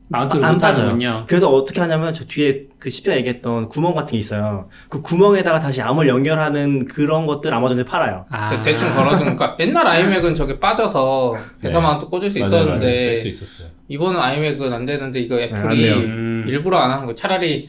[0.08, 1.24] 마운트를 안못 빠져요.
[1.26, 4.68] 그래서 어떻게 하냐면 저 뒤에 그 10편 얘기했던 구멍 같은 게 있어요.
[4.88, 8.24] 그 구멍에다가 다시 암을 연결하는 그런 것들 아마존에 팔아요.
[8.30, 8.48] 아.
[8.48, 11.72] 대- 대충 걸어주니까 옛날 아이맥은 저게 빠져서 네.
[11.72, 12.64] 마운트 꽂을 수 맞아요, 맞아요.
[12.66, 13.68] 있었는데 뺄수 있었어요.
[13.88, 15.96] 이번 아이맥은 안 되는데 이거 안 애플이 돼요.
[15.96, 16.44] 음.
[16.48, 17.68] 일부러 안 하는 거 차라리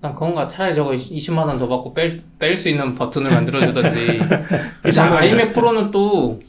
[0.00, 1.94] 난 그건가 차라리 저거 20만 원 더 받고
[2.38, 4.18] 뺄수 있는 버튼을 만들어 주던지
[4.82, 6.40] 근데 아이맥 프로는 또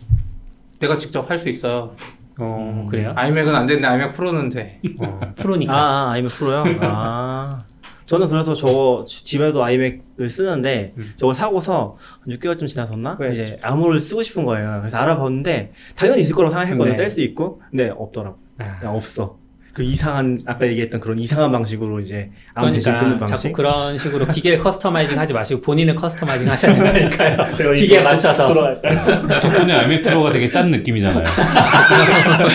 [0.80, 1.92] 내가 직접 할 수 있어요
[2.40, 3.14] 어 그래요?
[3.16, 5.74] 아이맥은 안 되는데 아이맥 프로는 돼 어, 프로니까.
[5.74, 5.78] 아,
[6.10, 6.64] 아 아이맥 프로요?
[6.82, 7.64] 아.
[8.06, 11.14] 저는 그래서 저거 지- 집에도 아이맥을 쓰는데 음.
[11.16, 13.16] 저거 사고서 한 6개월쯤 지나섰나?
[13.20, 13.32] 왜?
[13.32, 14.80] 이제 arm을 쓰고 싶은 거예요.
[14.82, 16.96] 그래서 알아봤는데 당연히 있을 거라고 생각했거든요.
[16.96, 16.96] 네.
[16.96, 17.62] 뗄수 있고.
[17.72, 18.38] 근데 없더라고.
[18.60, 18.80] 아.
[18.90, 19.38] 없어.
[19.74, 23.44] 그 이상한 아까 얘기했던 그런 이상한 방식으로 이제 arm 대신 쓰는 그러니까 방식.
[23.44, 27.38] 자꾸 그런 식으로 기계 customizing 하지 마시고 본인을 customizing 하셔야 된다니까요.
[27.76, 28.54] 이거 맞춰서.
[29.42, 31.26] 덕분에 아이맥 프로가 되게 싼 느낌이잖아요.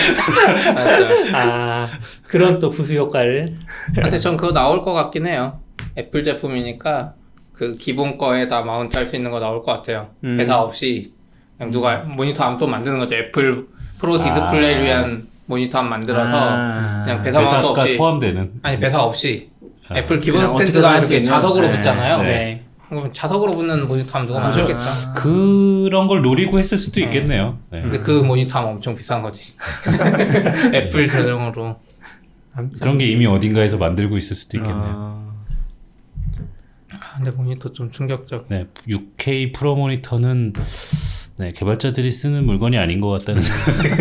[1.33, 1.89] 아
[2.27, 3.47] 그런 또 부수 효과를.
[3.95, 5.59] 근데 전 그거 나올 것 같긴 해요
[5.97, 7.13] 애플 제품이니까
[7.53, 10.37] 그 기본 거에 다 mount 할 수 있는 거 나올 것 같아요 음.
[10.37, 11.11] VESA 없이
[11.57, 13.65] 그냥 누가 모니터 arm 또 만드는 거죠 애플
[13.99, 14.85] 프로 디스플레이를 아.
[14.85, 17.03] 위한 모니터 arm 만들어서 아.
[17.03, 18.51] 그냥 VESA VESA가 없이 포함되는.
[18.61, 19.49] 아니 VESA 없이
[19.87, 21.23] 아, 애플 기본 스탠드가 이렇게?
[21.23, 21.75] 자석으로 네.
[21.75, 22.17] 붙잖아요.
[22.21, 22.65] 네.
[22.87, 24.43] 그러면 자석으로 붙는 모니터 arm은 누가 아.
[24.43, 25.13] 만들겠다.
[25.15, 27.57] 그런 걸 노리고 했을 수도 있겠네요.
[27.71, 27.81] 네.
[27.81, 29.53] 근데 그 모니터 arm은 엄청 비싼 거지.
[30.73, 31.77] 애플 전용으로.
[32.79, 34.83] 그런 게 이미 어딘가에서 만들고 있을 수도 있겠네요.
[34.83, 35.33] 아,
[36.91, 38.45] 아, 근데 모니터 좀 충격적.
[38.49, 40.53] 네, 6K 프로 모니터는
[41.37, 43.95] 네, 개발자들이 쓰는 물건이 아닌 것 같다는 생각.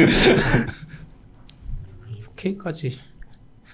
[2.39, 2.97] 6K까지.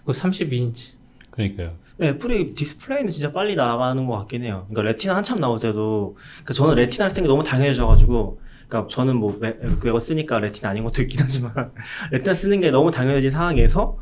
[0.04, 0.92] 그 32인치.
[1.30, 1.72] 그러니까요.
[1.96, 4.66] 네, 애플이 디스플레이는 진짜 빨리 나가는 것 같긴 해요.
[4.68, 9.36] 그러니까 Retina 한참 나올 때도, 그러니까 저는 Retina를 쓰는 게 너무 당연해져가지고, 그러니까 저는 뭐
[9.40, 11.52] 맥- 그거 쓰니까 Retina 아닌 것도 있긴 하지만,
[12.10, 13.98] Retina 쓰는 게 너무 당연해진 상황에서,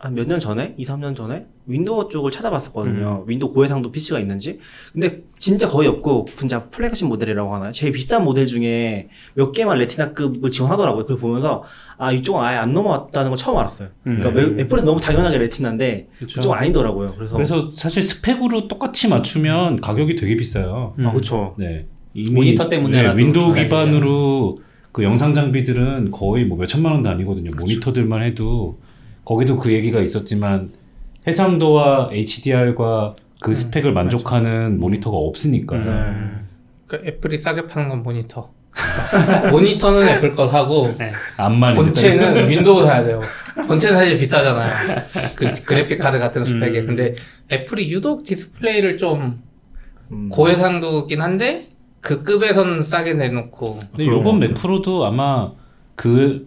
[0.00, 0.74] 한 몇 년 전에?
[0.78, 1.46] 2, 3년 전에?
[1.66, 3.24] 윈도우 쪽을 찾아봤었거든요.
[3.26, 4.60] 윈도우 고해상도 PC가 있는지.
[4.92, 7.72] 근데 진짜 거의 없고, 진짜 플래그십 모델이라고 하나요?
[7.72, 11.02] 제일 비싼 모델 중에 몇 개만 Retina급을 지원하더라고요.
[11.04, 11.64] 그걸 보면서,
[11.98, 13.88] 아, 이쪽은 아예 안 넘어왔다는 걸 처음 알았어요.
[14.04, 14.34] 그러니까 음.
[14.36, 16.36] 왜- 애플에서 너무 당연하게 Retina인데, 그렇죠.
[16.36, 17.14] 그쪽은 아니더라고요.
[17.16, 17.34] 그래서.
[17.34, 20.94] 그래서 사실 스펙으로 똑같이 맞추면 가격이 되게 비싸요.
[21.00, 21.08] 음.
[21.08, 21.54] 아, 그쵸.
[21.58, 21.86] 네.
[22.32, 23.54] 모니터 때문에라도 네, 윈도우.
[23.54, 24.56] 기반으로
[24.92, 27.50] 그 영상 장비들은 거의 뭐 몇 천만 원도 아니거든요.
[27.60, 28.78] 모니터들만 해도
[29.28, 30.72] 거기도 그 얘기가 있었지만
[31.26, 35.84] 해상도와 HDR과 그 스펙을 만족하는 모니터가 없으니까요.
[35.84, 35.90] 네.
[36.86, 38.50] 그러니까 애플이 싸게 파는 건 모니터.
[39.52, 41.12] 모니터는 애플 거 사고 네.
[41.36, 43.20] 암만 본체는 윈도우 사야 돼요.
[43.66, 45.02] 본체는 사실 비싸잖아요.
[45.34, 46.80] 그 그래픽 카드 같은 스펙에.
[46.80, 46.86] 음.
[46.86, 47.14] 근데
[47.52, 49.42] 애플이 유독 디스플레이를 좀
[50.10, 50.30] 음.
[50.30, 51.68] 고해상도긴 한데
[52.00, 55.52] 그 급에서는 싸게 내놓고 근데 요번 맥 프로도 아마
[55.96, 56.46] 그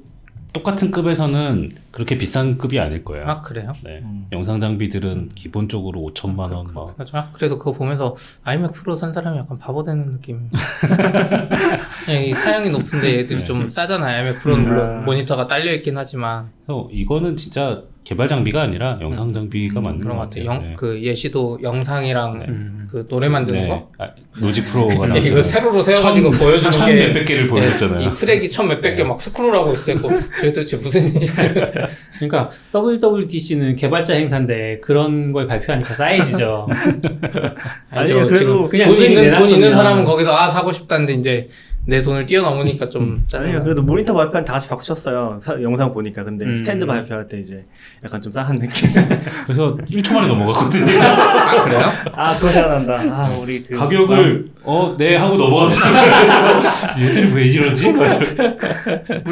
[0.53, 3.25] 똑같은 급에서는 그렇게 비싼 급이 아닐 거예요.
[3.25, 3.73] 아 그래요?
[3.83, 3.99] 네.
[4.03, 4.27] 음.
[4.33, 6.93] 영상 장비들은 기본적으로 5천만 원 뭐.
[6.93, 7.17] 그렇죠.
[7.17, 10.49] 아, 그래도 그거 보면서 아이맥 프로 산 사람이 약간 바보 되는 느낌.
[12.09, 13.43] 이 사양이 높은데 얘들이 네.
[13.45, 14.23] 좀 싸잖아요.
[14.23, 15.05] 아이맥 프로는 물론 음.
[15.05, 20.29] 모니터가 딸려 있긴 하지만 그래서 이거는 진짜 개발 장비가 아니라 영상 장비가 맞는 그런 것것
[20.31, 20.45] 같아요.
[20.45, 20.59] 같아요.
[20.63, 20.73] 영, 네.
[20.75, 22.87] 그 예시도 영상이랑 음.
[22.89, 23.67] 그 노래 만드는 네.
[23.67, 23.87] 거.
[23.99, 25.39] 아, 로지 프로가 네, 이거.
[25.41, 28.01] 세로로 세워가지고 천- 보여주는 천 게 몇백 개를 예, 보여줬잖아요.
[28.01, 31.31] 이 트랙이 천 몇백 개 막 스크롤하고 있었고 저희 도대체 무슨 일이야?
[32.19, 36.67] 그러니까 WWDC는 개발자 행사인데 그런 걸 발표하니까 싸해지죠.
[37.91, 40.71] 아니요, 저 그래도 지금 그냥 돈 의견이 있는 돈 있는 내놨으면- 사람은 거기서 아 사고
[40.71, 41.47] 싶다는데 이제
[41.85, 43.63] 내 돈을 뛰어넘으니까 좀 아니요, 짜증나.
[43.63, 45.39] 그래도 모니터 발표한 다 같이 박수쳤어요.
[45.41, 46.23] 사- 영상 보니까.
[46.23, 46.55] 근데 음.
[46.55, 47.65] 스탠드 발표할 때 이제
[48.03, 48.89] 약간 좀 싸한 느낌.
[49.47, 50.85] 그래서 1초 만에 넘어갔거든요.
[51.01, 51.81] 아 그래요?
[52.13, 52.99] 아, 그거 생각난다.
[52.99, 53.75] 아, 우리 그.
[53.75, 56.61] 가격을 어, 네 하고 넘어가잖아요.
[57.01, 57.87] 얘들이 왜 이러지?
[57.89, 57.99] 우리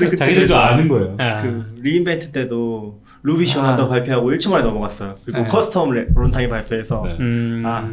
[0.06, 1.16] 그때 자기들도 아는 거예요.
[1.20, 1.44] 아.
[1.44, 5.18] 그 re:Invent 때도 루비 시원한다 고 발표하고 1초 만에 넘어갔어요.
[5.24, 5.48] 그리고 네.
[5.50, 7.16] custom 레- runtime 발표해서 네.
[7.20, 7.64] 음.
[7.66, 7.88] 아.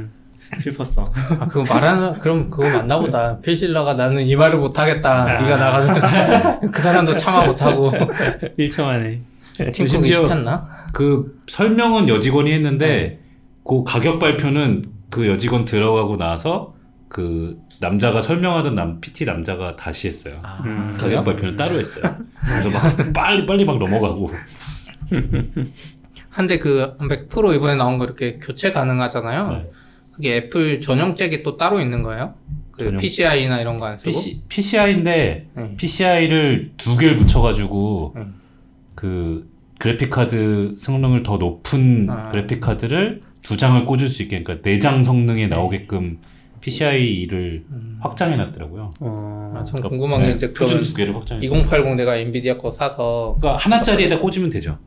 [0.61, 1.13] 슬펐어.
[1.41, 3.39] 아 그거 말하는 그럼 그거 맞나 보다.
[3.41, 5.23] 필실러가 나는 이 말을 못 하겠다.
[5.25, 5.43] 아.
[5.43, 7.91] 네가 나가서 그 사람도 참아 못 하고
[8.59, 9.21] 1초 만에.
[9.73, 10.69] 팀쿡이 심지어- 시켰나?
[10.93, 13.21] 그 설명은 여직원이 했는데
[13.65, 16.75] 그 가격 발표는 그 여직원 들어가고 나서
[17.09, 20.35] 그 남자가 설명하던 남 PT 남자가 다시 했어요.
[20.43, 20.61] 아.
[20.65, 20.93] 음.
[20.97, 22.05] 가격 발표는 따로 했어요.
[22.45, 24.31] 그래서 막 빨리 빨리 막 넘어가고.
[26.31, 29.45] 한데 그 맥 프로 이번에 나온 거 이렇게 교체 가능하잖아요.
[29.49, 29.69] 네.
[30.17, 32.33] 그게 애플 전용 잭이 또 따로 있는 거예요?
[32.73, 34.11] 그 전용- PCI나 이런 거 안 쓰고?
[34.11, 35.77] PC, PCI인데 네.
[35.77, 38.35] PCI를 두 개를 붙여가지고 음.
[38.95, 39.49] 그
[39.79, 42.31] 그래픽 카드 성능을 더 높은 아.
[42.31, 46.19] 그래픽 카드를 두 장을 꽂을 수 있게 그러니까 내장 성능에 나오게끔
[46.63, 47.99] PCI를 음.
[48.01, 48.91] 확장해 놨더라고요.
[49.01, 49.55] 어.
[49.55, 51.47] 아, 참 궁금한 게 이제 표준 그러면 두 개를 확장해.
[51.47, 54.79] 2080 내가 엔비디아 거 사서 그러니까 하나짜리에다 꽂으면 되죠.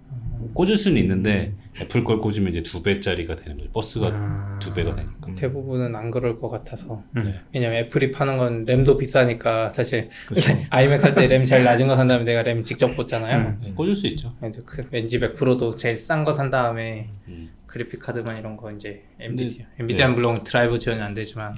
[0.54, 3.70] 꽂을 수는 있는데 애플 걸 꽂으면 이제 두 배짜리가 되는 거죠.
[3.72, 4.60] 버스가 아.
[4.62, 5.34] 두 배가 되니까.
[5.36, 7.24] 대부분은 안 그럴 것 같아서 음.
[7.24, 7.36] 네.
[7.54, 10.10] 왜냐면 애플이 파는 건 램도 비싸니까 사실
[10.70, 13.38] 아이맥 살 때 램 제일 낮은 거 산 다음에 내가 램 직접 꽂잖아요.
[13.38, 13.60] 음.
[13.64, 14.34] 네, 꽂을 수 있죠.
[14.48, 17.50] 이제 그 왠지 100%도 제일 싼 거 산 다음에 음.
[17.66, 19.66] 그래픽 카드만 이런 거 이제 엔비디아.
[19.80, 21.56] 엔비디아는 물론 드라이버 지원이 안 되지만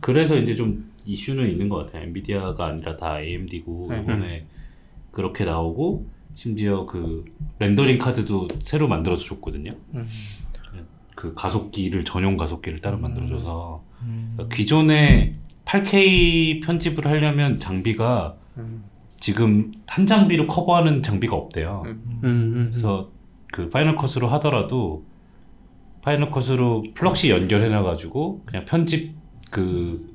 [0.00, 2.02] 그래서 이제 좀 이슈는 있는 것 같아요.
[2.04, 4.00] 엔비디아가 아니라 다 AMD고 네.
[4.02, 4.44] 이번에
[5.10, 7.24] 그렇게 나오고 심지어 그
[7.58, 9.74] rendering 카드도 새로 만들어서 줬거든요.
[9.94, 10.06] 음.
[11.14, 14.32] 그 가속기를 전용 가속기를 따로 만들어줘서 음.
[14.34, 18.84] 그러니까 기존에 8K 편집을 하려면 장비가 음.
[19.18, 21.82] 지금 한 장비로 커버하는 장비가 없대요.
[21.86, 22.02] 음.
[22.06, 22.68] 음, 음.
[22.72, 23.10] 그래서
[23.50, 25.04] 그 Final Cut으로 하더라도
[26.02, 29.14] Final Cut으로 proxy 연결해놔가지고 그냥 편집
[29.50, 30.12] 그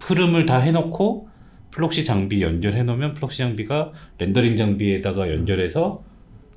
[0.00, 1.28] 흐름을 다 해놓고
[1.72, 6.02] proxy 장비 연결해 놓으면 proxy 장비가 렌더링 장비에다가 연결해서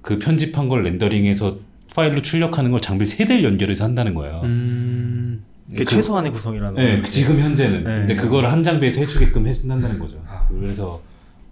[0.02, 1.58] 그 편집한 걸 렌더링해서
[1.96, 4.42] 파일로 출력하는 걸 장비 세 대를 연결해서 한다는 거예요.
[4.44, 5.44] 음.
[5.70, 7.12] 그게 그- 최소한의 구성이라는 네, 거죠.
[7.12, 7.78] 지금 현재는.
[7.84, 7.84] 네.
[7.84, 10.22] 근데 그걸 한 장비에서 해주게끔 해준다는 거죠.
[10.50, 11.02] 그래서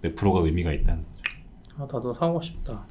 [0.02, 1.34] 맥프로가 의미가 있다는 거죠.
[1.78, 2.84] 아, 나도 사고 싶다.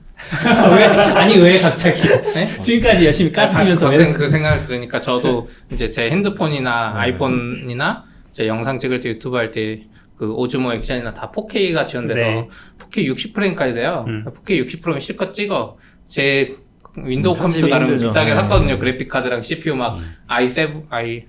[0.76, 0.84] 왜?
[0.86, 2.01] 아니 왜 갑자기?
[2.34, 2.45] 네?
[2.63, 3.97] 지금까지 열심히 깠으면서 왜?
[3.97, 8.03] 가끔 그 생각 들으니까 저도 이제 제 핸드폰이나 아이폰이나
[8.34, 9.84] 제 영상 찍을 때 유튜브 할 때
[10.16, 12.47] 그 오즈모 액션이나 다 4K가 지원돼서 네.
[12.80, 14.05] 4K 60프레임까지 돼요.
[14.07, 14.24] 음.
[14.26, 15.78] 4K 60프레임 실컷 찍어.
[16.05, 16.55] 제
[16.95, 18.07] 윈도우 음, 컴퓨터 나름 힘들죠.
[18.09, 18.36] 비싸게 네.
[18.36, 18.78] 샀거든요.
[18.78, 20.14] 그래픽 카드랑 CPU 막 음.
[20.30, 21.26] i7 i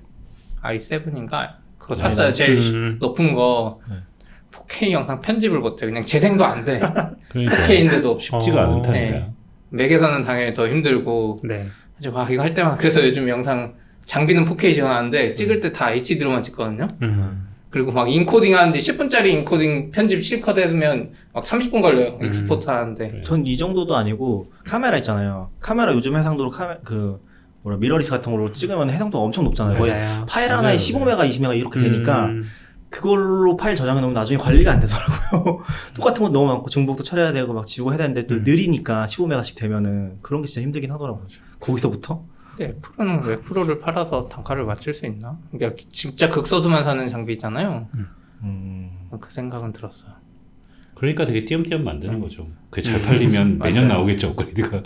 [0.62, 2.28] i7인가 그거 샀어요.
[2.28, 2.32] 네.
[2.32, 2.96] 제일 음.
[3.00, 3.78] 높은 거.
[3.88, 3.96] 네.
[4.52, 5.86] 4K 영상 편집을 못해.
[5.86, 6.80] 그냥 재생도 안 돼.
[7.28, 8.92] 그러니까 4K인데도 쉽지가 어, 않다니까.
[8.92, 9.30] 네.
[9.70, 11.66] 맥에서는 당연히 더 힘들고 네.
[11.98, 13.74] 이제 와 이거 할 때만 그래서 요즘 영상
[14.04, 16.82] 장비는 4K 지원하는데 찍을 때 다 HD로만 찍거든요.
[17.02, 17.43] 음.
[17.74, 22.16] 그리고 막 인코딩 하는데 10분짜리 인코딩 편집 실컷 해두면 막 30분 걸려요.
[22.20, 22.26] 음.
[22.26, 23.24] export 하는데.
[23.24, 25.50] 전이 정도도 아니고 카메라 있잖아요.
[25.58, 27.20] 카메라 요즘 해상도로 카메 그
[27.62, 29.80] 뭐라 미러리스 같은 걸로 찍으면 해상도가 엄청 높잖아요.
[29.80, 30.24] 거의 맞아요.
[30.28, 30.58] 파일 맞아요.
[30.58, 32.44] 하나에 15메가, 20메가 이렇게 되니까 음.
[32.90, 35.58] 그걸로 파일 저장해 놓으면 나중에 관리가 안 되더라고요.
[35.96, 38.44] 똑같은 건 너무 많고 중복도 처리해야 되고 막 지우고 해야 되는데 또 음.
[38.44, 41.26] 느리니까 15메가씩 되면은 그런 게 진짜 힘들긴 하더라고요.
[41.58, 42.22] 거기서부터?
[42.56, 45.38] 근데 애플은 왜 프로를 팔아서 단가를 맞출 수 있나?
[45.50, 47.88] 그러니까 진짜 극소수만 사는 장비잖아요.
[48.42, 48.90] 음.
[49.20, 50.12] 그 생각은 들었어요.
[50.94, 52.46] 그러니까 되게 띄엄띄엄 만드는 거죠.
[52.70, 53.98] 그게 잘 팔리면 매년 맞아요.
[53.98, 54.82] 나오겠죠 업그레이드가.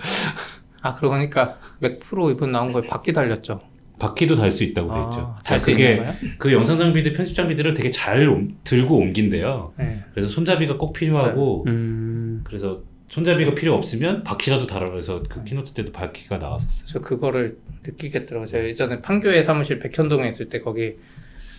[0.81, 3.59] 아 그러고 보니까 맥 프로 이번 나온 거에 바퀴 달렸죠.
[3.99, 5.35] 바퀴도 달 수 있다고 돼 아, 있죠.
[5.45, 6.15] 달수 그게 있는 거예요?
[6.39, 9.73] 그 영상 장비들 편집 장비들을 되게 잘 옮- 들고 옮긴대요.
[9.77, 10.05] 네.
[10.13, 12.43] 그래서 손잡이가 꼭 필요하고 음.
[12.45, 16.87] 그래서 손잡이가 필요 없으면 바퀴라도 달아 그래서 그 keynote 때도 바퀴가 나왔었어요.
[16.87, 18.47] 저 그거를 느끼겠더라고요.
[18.47, 20.97] 제가 예전에 판교에 사무실 백현동에 있을 때 거기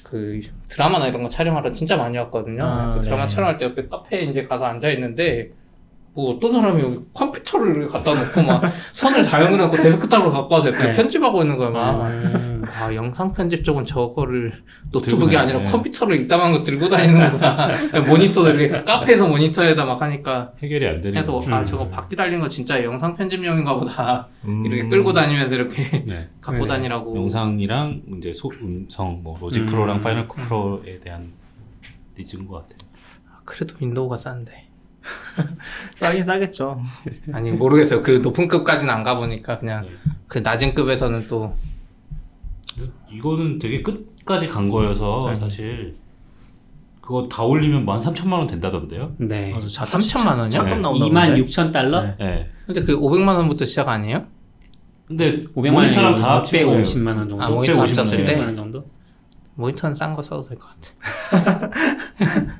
[0.04, 2.64] 그 드라마나 이런 거 촬영하러 진짜 많이 왔거든요.
[2.64, 3.28] 아, 그 드라마 네.
[3.28, 5.52] 촬영할 때 옆에 카페에 이제 가서 앉아 있는데
[6.20, 8.61] 뭐 어떤 사람이 컴퓨터를 갖다 놓고 막
[8.91, 10.91] 선을 다 연결하고 데스크 탑으로 갖고 와서 옆에 네.
[10.91, 12.07] 편집하고 있는 거야 막.
[12.07, 12.61] 음.
[12.78, 14.51] 아 영상 편집 쪽은 저거를
[14.91, 15.72] 노트북이 아니라 네.
[15.72, 17.70] 컴퓨터를 이따만 거 들고 다니는구나.
[18.05, 21.53] 모니터도 이렇게 카페에서 모니터에다 막 하니까 해결이 안 되는 해서 거죠.
[21.53, 21.65] 아 음.
[21.65, 24.28] 저거 바퀴 달린 거 진짜 영상 편집용인가 보다.
[24.43, 24.65] 음.
[24.65, 26.28] 이렇게 끌고 다니면서 이렇게 네.
[26.41, 26.67] 갖고 네.
[26.67, 27.15] 다니라고.
[27.15, 29.65] 영상이랑 이제 소 음성 뭐 로직 음.
[29.67, 31.32] 프로랑 파이널 컷 프로에 대한
[32.17, 32.89] 니즈인 것 같아요.
[33.32, 34.68] 아, 그래도 윈도우가 싼데.
[35.95, 36.82] 싸긴 싸겠죠.
[37.32, 38.01] 아니 모르겠어요.
[38.01, 39.89] 그 높은 급까지는 안 가보니까 그냥 네.
[40.28, 41.53] 그 낮은 급에서는 또
[43.10, 45.36] 이거는 되게 끝까지 간 거여서 네.
[45.39, 45.95] 사실
[47.01, 49.14] 그거 다 올리면 만 3천만 원 된다던데요.
[49.18, 49.51] 네.
[49.53, 50.62] 맞아, 자, 3천만 원이요?
[50.64, 50.76] 네.
[50.76, 51.05] 나온다.
[51.05, 52.01] 2만 6천 달러?
[52.03, 52.16] 네.
[52.20, 52.49] 네.
[52.68, 54.26] 근데 그 500만 원부터 시작 아니에요?
[55.07, 57.43] 근데 500만 모니터랑 원이면 다 합치면 650만 원 정도.
[57.43, 58.36] 아, 모니터 650만 합쳤을 때?
[58.38, 58.86] 600만 원 정도?
[59.55, 61.70] 모니터는 싼 거 써도 될 것 같아.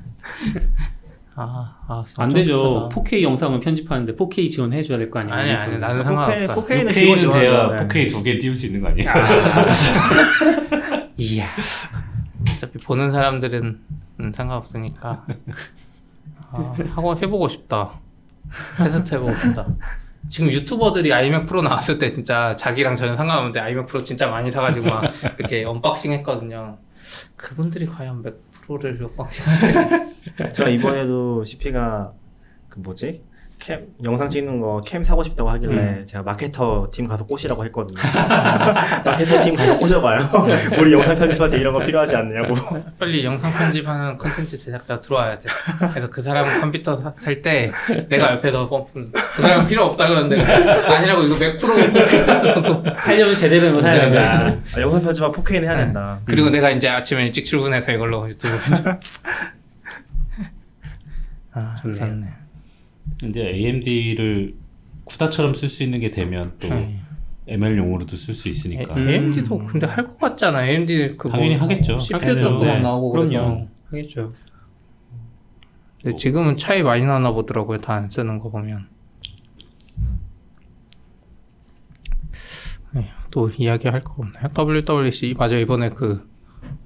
[1.42, 2.88] 아, 아, 안 되죠.
[2.88, 3.02] 비싸다.
[3.02, 5.34] 4K 영상을 편집하는데 4K 지원해 줘야 될 거 아니에요.
[5.36, 6.54] 아니 아니 나는 상관없어.
[6.64, 7.32] 4K는 기본 4K는 지원하죠.
[7.32, 7.88] 돼야 네.
[7.88, 9.10] 4K 두 개 띄울 수 있는 거 아니에요?
[11.16, 11.46] 이야.
[12.54, 13.80] 어차피 보는 사람들은
[14.20, 15.26] 음, 상관없으니까
[16.52, 17.90] 아, 하고 해보고 싶다.
[18.76, 19.66] 테스트 해보고 싶다.
[20.28, 24.86] 지금 유튜버들이 아이맥 프로 나왔을 때 진짜 자기랑 전혀 상관없는데 아이맥 프로 진짜 많이 사가지고
[24.88, 26.78] 막 이렇게 언박싱 했거든요.
[27.36, 28.34] 그분들이 과연 맥
[28.70, 29.44] 프로를 언박싱
[30.52, 32.12] 제가 이번에도 CP가
[32.68, 33.24] 그 뭐지?
[33.60, 37.98] 캠 영상 찍는 거 캠 사고 싶다고 하길래 제가 마케터 팀 가서 꼬시라고 했거든요.
[39.04, 40.18] 마케터 팀 가서 꼬셔봐요.
[40.80, 42.54] 우리 영상 편집할 때 이런 거 필요하지 않느냐고.
[42.98, 45.48] 빨리 영상 편집하는 컨텐츠 제작자 들어와야 돼.
[45.90, 47.70] 그래서 그 사람 컴퓨터 살 때
[48.08, 52.82] 내가 옆에서 펌프 그 사람 필요 없다 그러는데 아니라고 이거 맥 프로 꼭 필요하다고.
[53.00, 54.56] 살려면 제대로 된거 사야 된다.
[54.76, 56.18] 아, 영상 편집만 4K는 해야 된다.
[56.24, 58.86] 그리고 내가 이제 아침에 일찍 출근해서 이걸로 유튜브 편집.
[61.52, 62.39] 아, 좋네요.
[63.28, 64.54] 이제 AMD를
[65.04, 66.96] 쿠다처럼 쓸 수 있는 게 되면 또 네.
[67.46, 70.64] ML용으로도 쓸 수 있으니까 에- AMD도 근데 할 것 같잖아.
[70.66, 71.98] AMD 그 당연히 뭐 하겠죠.
[71.98, 72.74] CPU 쪽도 네.
[72.74, 73.28] 막 나오고 그럼요.
[73.30, 73.68] 그래서.
[73.90, 74.32] 하겠죠.
[76.02, 77.78] 근데 지금은 차이 많이 나나 보더라고요.
[77.78, 78.86] 다 안 쓰는 거 보면.
[82.92, 84.48] 네, 또 이야기할 거 없나요?
[84.56, 85.58] WWC 맞아요.
[85.58, 86.28] 이번에 그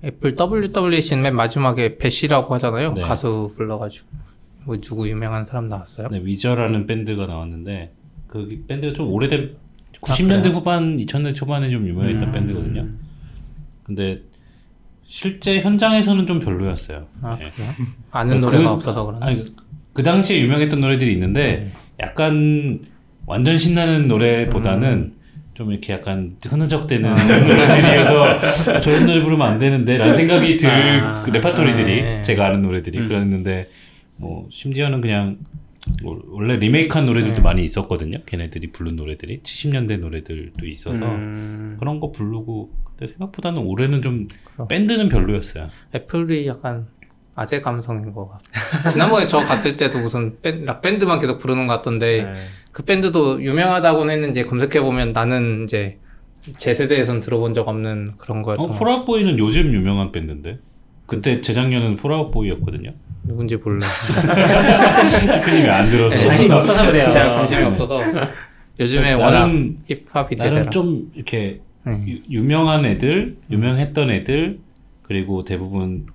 [0.03, 2.93] 애플 WWC는 맨 마지막에 배시라고 하잖아요.
[2.93, 3.03] 네.
[3.03, 4.07] 가수 불러가지고
[4.65, 6.09] 뭐 누구 유명한 사람 나왔어요?
[6.11, 7.93] 네, 위저라는 밴드가 나왔는데
[8.27, 9.57] 그 밴드가 좀 오래된
[10.03, 10.55] 아, 90년대 그래요?
[10.57, 12.33] 후반 2000년 초반에 좀 유명했던 음.
[12.33, 12.87] 밴드거든요.
[13.85, 14.23] 근데
[15.07, 17.07] 실제 현장에서는 좀 별로였어요.
[17.23, 17.51] 아 네.
[18.11, 19.27] 아는 그- 노래가 없어서 그러나?
[19.27, 19.43] 아니,
[19.93, 22.81] 그 당시에 유명했던 노래들이 있는데 약간
[23.27, 25.13] 완전 신나는 노래보다는
[25.55, 31.23] 좀 이렇게 약간 흐느적대는 노래들이어서 저런 노래 부르면 안 되는데 라는 생각이 들 아.
[31.23, 32.23] 그 레파토리들이 아, 네.
[32.23, 33.09] 제가 아는 노래들이 음.
[33.09, 33.69] 그랬는데
[34.17, 35.39] 뭐 심지어는 그냥
[36.03, 37.43] 뭐 원래 리메이크한 노래들도 네.
[37.43, 38.19] 많이 있었거든요.
[38.27, 41.77] 걔네들이 부른 노래들이 70년대 노래들도 있어서 음.
[41.79, 44.69] 그런 거 부르고 근데 생각보다는 올해는 좀 그럼.
[44.69, 45.67] 밴드는 별로였어요.
[45.95, 46.87] 애플이 약간
[47.35, 48.43] 아재 감성인 것 같아요.
[48.93, 52.33] 지난번에 저 갔을 때도 무슨 밴, 락 밴드만 계속 부르는 것 같던데 네.
[52.73, 55.99] 그 밴드도 유명하다고는 했는데 검색해 보면 나는 이제
[56.41, 60.59] 제 세대에선 들어본 적 없는 그런 거였던 어, 거 폴아웃보이는 요즘 유명한 밴드인데.
[61.07, 62.95] 그때 재작년은 폴아웃보이였거든요.
[63.25, 63.87] 누군지 몰라.
[65.35, 66.29] 피크님이 안 들어서.
[66.29, 67.09] 관심이 없어서 그래요.
[67.09, 68.01] 제가 관심이 없어서
[68.79, 69.51] 요즘에 나는- 워낙
[69.89, 70.55] 힙합이 대세라.
[70.57, 72.01] 나는 좀 이렇게 네.
[72.07, 74.59] 유, 유명한 애들, 유명했던 애들,
[75.03, 76.07] 그리고 대부분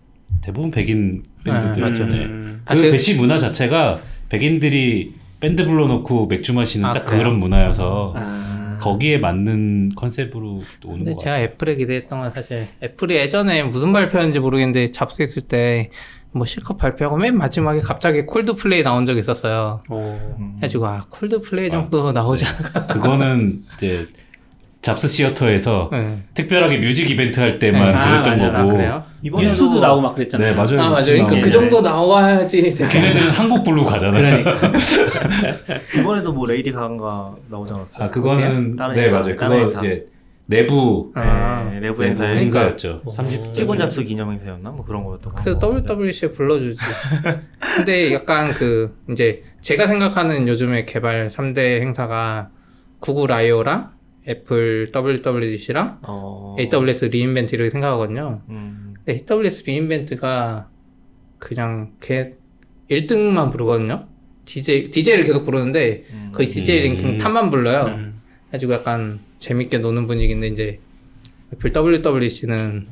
[0.41, 1.81] 대부분 백인 밴드들.
[1.81, 2.05] 맞죠.
[2.05, 2.25] 네.
[2.25, 2.61] 음.
[2.65, 3.99] 그 사실- Bash 문화 자체가
[4.29, 7.23] 백인들이 밴드 불러놓고 맥주 마시는 아, 딱 그래요?
[7.23, 8.77] 그런 문화여서 아.
[8.81, 11.43] 거기에 맞는 컨셉으로 오는 근데 것 제가 같아요.
[11.45, 15.89] 애플에 기대했던 건 사실 애플이 예전에 무슨 발표했는지 모르겠는데 잡스 있을 때
[16.31, 19.81] 뭐 실컷 발표하고 맨 마지막에 갑자기 콜드플레이 나온 적이 있었어요.
[19.89, 19.97] 오.
[20.37, 20.53] 음.
[20.57, 22.87] 해가지고 아 콜드플레이 정도 나오지 않을까.
[22.87, 24.05] 그거는 이제
[24.81, 26.19] 잡스 시어터에서 네.
[26.35, 27.93] 특별하게 뮤직 이벤트 할 때만 네.
[27.93, 28.77] 아, 그랬던 맞아, 거고.
[28.77, 29.03] 그래요?
[29.23, 30.51] 이번에도 유튜브 나오고 막 그랬잖아요.
[30.51, 30.81] 네 맞아요.
[30.81, 31.05] 아 맞아요.
[31.05, 31.41] 그러니까 나오고.
[31.41, 32.61] 그 정도 나와야지.
[32.61, 34.43] 걔네들은 한국 블루 가잖아요.
[34.43, 34.71] 그러니까.
[35.99, 38.03] 이번에도 뭐 레이디 가가가 나오지 않았어요?
[38.05, 39.35] 아 그거는 다른 네 맞아요.
[39.35, 39.79] 그거.
[39.79, 40.07] 이제
[40.49, 43.01] 내부 아, 네, 내부 행사에 행사였죠.
[43.05, 43.09] 어.
[43.11, 44.71] 30 스티븐 잡스 기념 행사였나?
[44.71, 45.43] 뭐 그런 거였던 거.
[45.43, 46.77] 그래서 WWDC에 불러주지.
[47.75, 52.49] 근데 약간 그 이제 제가 생각하는 요즘에 개발 3대 행사가
[52.97, 53.91] 구글 I/O랑
[54.27, 56.55] 애플 WWDC랑 어.
[56.59, 58.41] AWS 리인벤트 이렇게 생각하거든요.
[58.49, 58.95] 음.
[59.05, 60.67] 근데 AWS 리인벤트가
[61.37, 62.33] 그냥 걔
[62.89, 64.07] 1등만 부르거든요.
[64.45, 66.31] DJ, DJ를 계속 부르는데 음.
[66.33, 67.17] 거의 DJ 랭킹 음.
[67.19, 67.85] 탑만 불러요.
[67.85, 68.08] 음.
[68.49, 70.79] 해가지고 약간 재밌게 노는 분위기인데 이제
[71.63, 72.87] WWDC는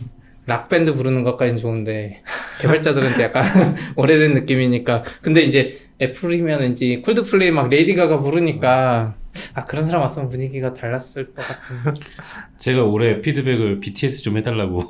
[0.46, 2.22] 락밴드 부르는 것까지는 좋은데
[2.62, 3.44] 개발자들한테 약간
[3.96, 9.16] 오래된 느낌이니까 근데 이제 애플이면 이제 콜드플레이 막 레이디 가가 부르니까
[9.54, 11.76] 아 그런 사람 왔으면 분위기가 달랐을 것 같은
[12.58, 14.84] 제가 올해 피드백을 BTS 좀 해달라고.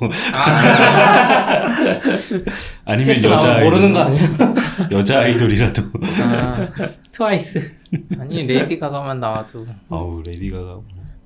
[2.84, 4.54] 아니면 TS 여자 나오면 모르는 아이돌, 거 아니야?
[4.92, 5.82] 여자 아이돌이라도.
[6.20, 6.68] 아,
[7.18, 7.70] 트와이스.
[8.20, 10.80] 아니 레이디 가가만 나와도 아우 레이디 가가.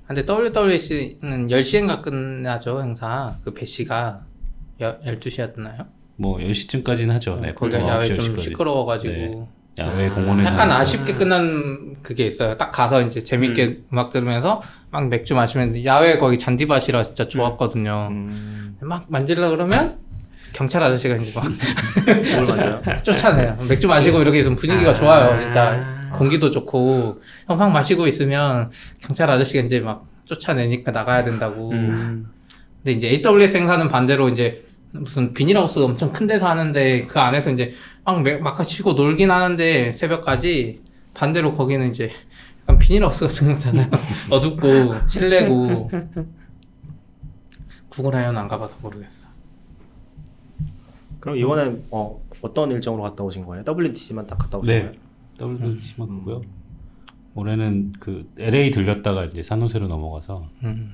[0.07, 4.25] 근데 WWDC는 10시인가 끝나죠 행사 그 Bash가
[4.79, 5.85] 12시였나요?
[6.15, 7.39] 뭐 10시쯤까지는 하죠.
[7.41, 8.41] 네, 거기 보통 야외 9시, 좀 10시까지.
[8.41, 9.47] 시끄러워가지고 네.
[9.79, 10.49] 야외 공원에서.
[10.49, 10.79] 약간 하니까.
[10.79, 12.53] 아쉽게 끝난 그게 있어요.
[12.55, 13.97] 딱 가서 이제 재밌게 음.
[13.97, 18.07] 악 들으면서 막 맥주 마시면 야외 거기 잔디밭이라 진짜 좋았거든요.
[18.11, 18.77] 음.
[18.81, 19.99] 막 만질라 그러면
[20.53, 21.43] 경찰 아저씨가 이제 막?
[23.03, 23.55] 쫓아내요.
[23.69, 24.93] 맥주 마시고 이렇게 있으면 분위기가 아.
[24.93, 25.41] 좋아요.
[25.41, 28.69] 진짜 공기도 좋고 형막 마시고 있으면
[29.01, 31.71] 경찰 아저씨가 이제 막 쫓아내니까 나가야 된다고.
[31.71, 32.27] 음.
[32.77, 37.73] 근데 이제 AWS 행사는 반대로 이제 무슨 비닐하우스 엄청 큰 데서 하는데 그 안에서 이제
[38.05, 40.81] 막, 매- 막 치고 놀긴 하는데 새벽까지
[41.15, 42.11] 반대로 거기는 이제
[42.61, 43.89] 약간 비닐하우스 같은 거잖아요.
[44.29, 45.89] 어둡고 실내고
[47.89, 49.22] 구글 I/O는 안 가봐서 모르겠어.
[51.23, 53.63] 그럼 이번엔 어, 어떤 일정으로 갔다 오신 거예요?
[53.65, 54.81] WWDC만 딱 갔다 오신 네.
[54.81, 55.53] 거예요?
[55.55, 56.41] WWDC만 가고요.
[57.33, 60.91] 올해는 그 LA 들렸다가 이제 산호세로 넘어가서 음.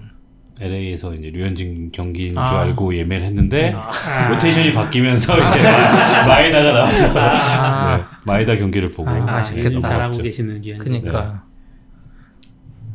[0.61, 2.59] LA에서 이제 류현진 경기인 줄 아.
[2.61, 4.27] 알고 예매를 했는데 아.
[4.29, 7.97] 로테이션이 바뀌면서 이제 마- 마이다가 나와서 아.
[7.97, 9.41] 네, 마이다 경기를 보고 아, 아.
[9.55, 10.21] 요즘 잘하고.
[10.21, 10.61] 계시는.
[10.77, 11.43] 그니까.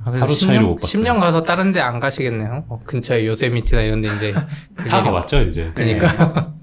[0.05, 0.21] 아, 그래서 네.
[0.21, 1.03] 하루 10년, 차이로 못 봤어요.
[1.03, 2.65] 10년 가서 다른 데 안 가시겠네요.
[2.69, 4.33] 어, 근처에 요세미티나 이런 데 이제.
[4.89, 5.73] 다 가봤죠 이제.
[5.75, 6.54] 그니까.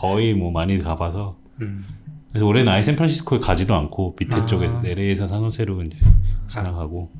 [0.00, 1.84] 거의 뭐 많이 가봐서 음.
[2.30, 4.46] 그래서 올해는 아예 샌프란시스코에 가지도 않고 밑에 아.
[4.46, 5.98] 쪽에 LA에서 산호세로 이제
[6.48, 7.10] 지나가고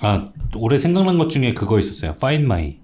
[0.00, 0.24] 아
[0.54, 2.78] 올해 생각난 것 중에 그거 있었어요 Find My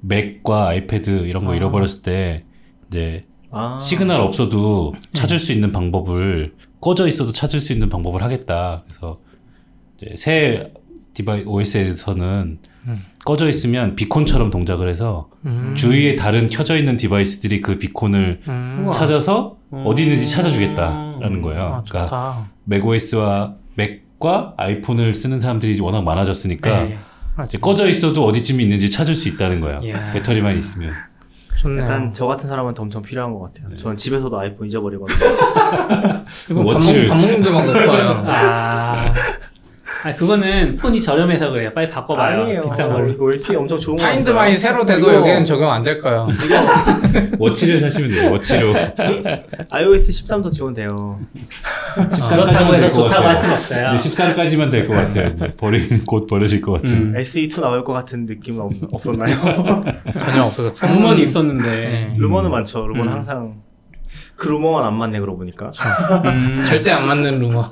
[0.00, 1.56] 맥과 아이패드 이런 거 아.
[1.56, 2.44] 잃어버렸을 때
[2.88, 3.80] 이제 아.
[3.80, 9.20] 시그널 없어도 찾을 수 있는 방법을 꺼져 있어도 찾을 수 있는 방법을 하겠다 그래서
[9.96, 10.74] 이제 새
[11.14, 12.58] device OS에서는
[13.24, 15.74] 꺼져 있으면 beacon처럼 동작을 해서 음.
[15.76, 18.90] 주위에 다른 켜져 있는 device들이 그 beacon을 음.
[18.92, 19.84] 찾아서 음.
[19.86, 21.62] 어디 있는지 찾아주겠다라는 거예요.
[21.62, 22.48] 아, 그러니까.
[22.64, 26.98] macOS와 맥과 아이폰을 쓰는 사람들이 워낙 많아졌으니까 네.
[27.44, 29.80] 이제 꺼져 있어도 어디쯤 있는지 찾을 수 있다는 거예요.
[29.82, 30.12] 이야.
[30.12, 30.92] 배터리만 있으면.
[31.58, 31.84] 좋네요.
[31.84, 33.68] 약간 저 같은 사람한테 엄청 필요한 것 같아요.
[33.70, 33.76] 네.
[33.76, 35.16] 저는 집에서도 아이폰 잊어버리거든요.
[36.50, 38.24] 이거 감독, 감독님들 막 와요.
[38.26, 39.14] 아.
[40.04, 41.70] 아, 그거는 폰이 저렴해서 그래요.
[41.74, 42.62] 빨리 바꿔봐요.
[42.62, 43.08] 비싼 저 걸로.
[43.08, 44.02] 이거 SE 엄청 좋은 거.
[44.02, 46.26] Find My 새로 돼도 이거- 여기는 적용 안 될까요?
[47.38, 48.30] 워치를 사시면 돼요.
[48.32, 48.74] 워치로.
[49.70, 51.20] iOS 13도 지원돼요.
[51.94, 53.28] 그렇다고 해서 좋다고 같아요.
[53.28, 53.94] 할 수는 없어요.
[53.94, 55.34] 이제 13까지만 될 것 같아요.
[55.58, 56.94] 버림 곧 버려질 것 같은.
[56.96, 57.14] 음.
[57.16, 59.36] SE2 나올 것 같은 느낌은 없, 없었나요?
[60.18, 61.64] 전혀 없어서 루머는 있었는데.
[61.70, 62.14] 네.
[62.18, 62.86] 루머는 많죠.
[62.88, 63.16] 루머는 음.
[63.18, 63.54] 항상
[64.36, 65.70] 그 루머만 안 맞네 그러고 보니까.
[66.24, 66.62] 음.
[66.66, 67.70] 절대 안 맞는 루머.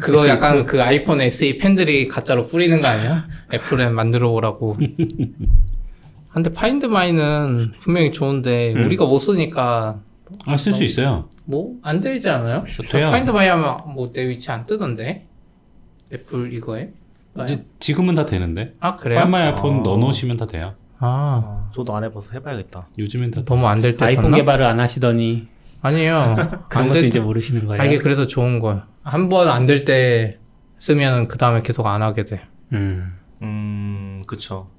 [0.00, 3.26] 그거 약간 그 아이폰 SE 팬들이 가짜로 뿌리는 거 아니야?
[3.52, 4.76] 애플에 만들어 오라고.
[6.32, 8.84] 근데 Find My는 분명히 좋은데 음.
[8.84, 10.00] 우리가 못 쓰니까
[10.46, 11.28] 아 쓸 수 있어요.
[11.44, 12.64] 뭐 안 되지 않아요?
[12.68, 13.10] 저 돼요.
[13.10, 15.26] Find My 하면 뭐 내 위치 안 뜨던데
[16.12, 16.90] 애플 이거에
[17.44, 18.74] 이제 지금은 다 되는데.
[18.80, 19.20] 아 그래요?
[19.20, 19.82] Find My 아이폰 아.
[19.82, 20.74] 넣어놓으시면 다 돼요.
[20.98, 22.88] 아 아, 저도 안 해봐서 해봐야겠다.
[22.98, 23.42] 요즘엔 다.
[23.44, 24.32] 너무 안 될 때 아이폰?
[24.32, 25.48] 개발을 안 하시더니
[25.82, 26.36] 아니요
[26.68, 27.82] 그런 것도 이제 모르시는 거예요.
[27.82, 28.86] 아, 이게 그래서 좋은 거야.
[29.10, 30.38] 한 번 안 될 때
[30.78, 32.40] 쓰면은 그 다음에 계속 안 하게 돼.
[32.72, 33.12] 음.
[33.42, 34.70] 음, 그쵸.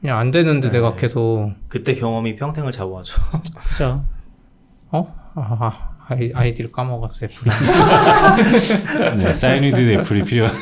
[0.00, 0.78] 그냥 안 되는데 네.
[0.78, 3.20] 내가 계속 그때 경험이 평생을 잡아와죠.
[3.76, 4.04] 그렇죠.
[4.90, 5.14] 어?
[5.34, 7.50] 아, 아, 아이, 아이디를 까먹었어 애플이.
[9.18, 10.54] 네, Sign in with Apple이 필요한.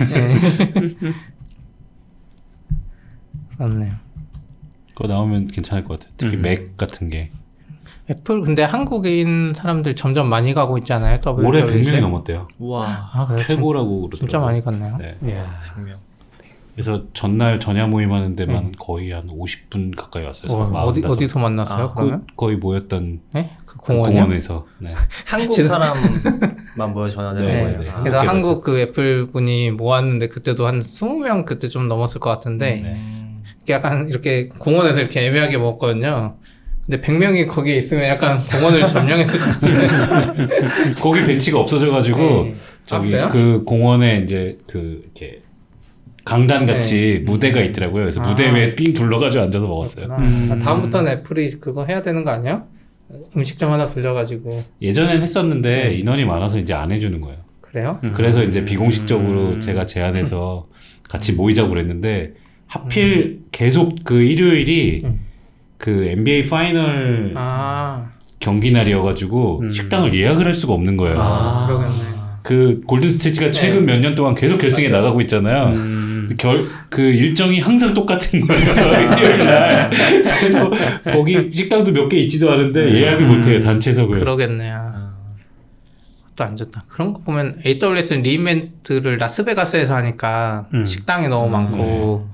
[3.59, 3.95] 맞네요.
[4.95, 6.15] 그거 나오면 괜찮을 것 같아요.
[6.17, 6.43] 특히 음.
[6.43, 7.31] 맥 같은 게.
[8.11, 11.21] 애플 근데 한국인 사람들 점점 많이 가고 있잖아요.
[11.39, 11.91] 올해 WWDC.
[11.91, 12.49] 100명이 넘었대요.
[12.59, 12.87] 우와.
[13.13, 13.37] 아?
[13.39, 14.19] 최고라고 그러더라고요.
[14.19, 14.97] 진짜 많이 갔네요.
[14.99, 15.17] 네.
[15.25, 15.45] 예.
[15.75, 15.97] 분명.
[16.75, 20.53] 그래서 전날 전야 모임 하는 데만 거의 한 50분 가까이 왔어요.
[20.53, 21.11] 어, 다섯.
[21.11, 21.85] 어디서 만났어요?
[21.87, 22.21] 아, 그러면?
[22.21, 23.51] 그 거의 모였던 네?
[23.67, 24.21] 그그 공원이요?
[24.21, 24.65] 공원 에서.
[24.79, 24.95] 네.
[25.27, 27.81] 한국 사람만 모여 전화되는 네, 거예요.
[27.81, 27.91] 네.
[27.91, 27.99] 아.
[27.99, 32.93] 그래서 한국 그 애플 분이 모았는데 그때도 한 20명 그때 좀 넘었을 것 같은데 네.
[32.95, 36.37] 음, 약간 이렇게 공원에서 이렇게 애매하게 먹었거든요.
[36.89, 39.89] 근데 100명이 거기에 있으면 약간 공원을 점령했을 것 같은데.
[40.99, 42.55] 거기 벤치가 없어져가지고 네.
[42.87, 43.29] 저기 아?
[43.29, 45.43] 그 공원에 이제 그 이렇게
[46.25, 48.05] 강단 같이 무대가 있더라고요.
[48.05, 48.27] 그래서 네.
[48.27, 48.31] 아.
[48.31, 50.17] 무대 위에 삥 둘러가지고 앉아서 먹었어요.
[50.19, 50.49] 음.
[50.51, 52.65] 아, 다음부터는 애플이 그거 해야 되는 거 아니야?
[53.37, 55.95] 음식점 하나 불려가지고 예전엔 했었는데 네.
[55.95, 57.39] 인원이 많아서 이제 안 해주는 거예요.
[57.61, 57.99] 그래요?
[58.03, 58.13] 음.
[58.15, 59.61] 그래서 이제 비공식적으로 음.
[59.61, 60.67] 제가 제안해서
[61.07, 62.33] 같이 모이자고 그랬는데
[62.67, 65.28] 하필 계속 그 일요일이 음.
[65.79, 68.11] 그 NBA Final 아,
[68.41, 69.71] 경기 날이어가지고 음.
[69.71, 71.17] 식당을 예약을 할 수가 없는 거예요.
[71.21, 71.67] 아.
[71.67, 72.19] 그러겠네.
[72.43, 75.03] 그 골든 스테이츠가 최근 몇년 동안 계속 결승에 맞아요.
[75.03, 75.67] 나가고 있잖아요.
[75.75, 76.35] 음.
[76.39, 78.63] 결, 그 일정이 항상 똑같은 거예요.
[79.19, 79.91] 일요일 날.
[79.91, 80.71] 그래서
[81.05, 83.37] 거기 식당도 몇 개 있지도 않은데 예약을 음.
[83.37, 84.19] 못해요, 단체석을.
[84.19, 84.75] 그러겠네요.
[84.95, 85.09] 아.
[86.37, 86.85] 또안 좋다.
[86.89, 90.87] 그런 거 보면 AWS는 리인벤트를 라스베가스에서 하니까 음.
[90.87, 92.29] 식당이 너무 음, 많고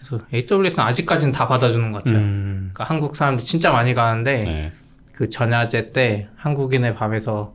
[0.00, 2.18] 그래서 AWS는 아직까지는 다 받아주는 것 같아요.
[2.18, 2.70] 음.
[2.72, 4.72] 그러니까 한국 사람들 진짜 많이 가는데 네.
[5.12, 7.54] 그 전야제 때 한국인의 밤에서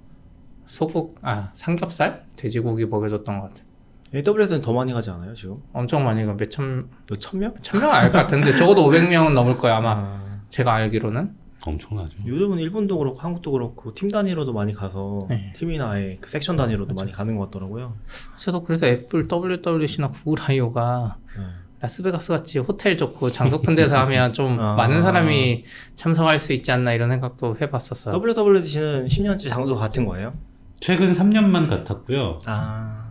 [0.65, 3.65] 소국 아 삼겹살 돼지고기 먹여줬던 것 같아요.
[4.13, 5.57] AWS는 더 많이 가지 않아요 지금?
[5.73, 7.53] 엄청 많이 가 몇천 몇천 명?
[7.61, 10.39] 천명 알것 같은데 적어도 500명은 넘을 거예요 아마 아.
[10.49, 11.35] 제가 알기로는
[11.65, 12.15] 엄청나죠.
[12.25, 15.51] 요즘은 일본도 그렇고 한국도 그렇고 팀 단위로도 많이 가서 네.
[15.57, 17.95] 팀이나 아예 그 섹션 단위로도 많이 가는 것 같더라고요.
[18.37, 21.43] 저도 그래서 애플 WWDC나 구글 I/O가 네.
[21.85, 24.73] 라스베가스 같이 호텔 좋고 장소 큰 데서 하면 좀 아.
[24.75, 25.63] 많은 사람이
[25.93, 28.15] 참석할 수 있지 않나 이런 생각도 해봤었어요.
[28.15, 30.33] WWDC는 10년째 장소 같은 거예요?
[30.79, 32.39] 최근 3년만 같았고요.
[32.45, 33.05] 아.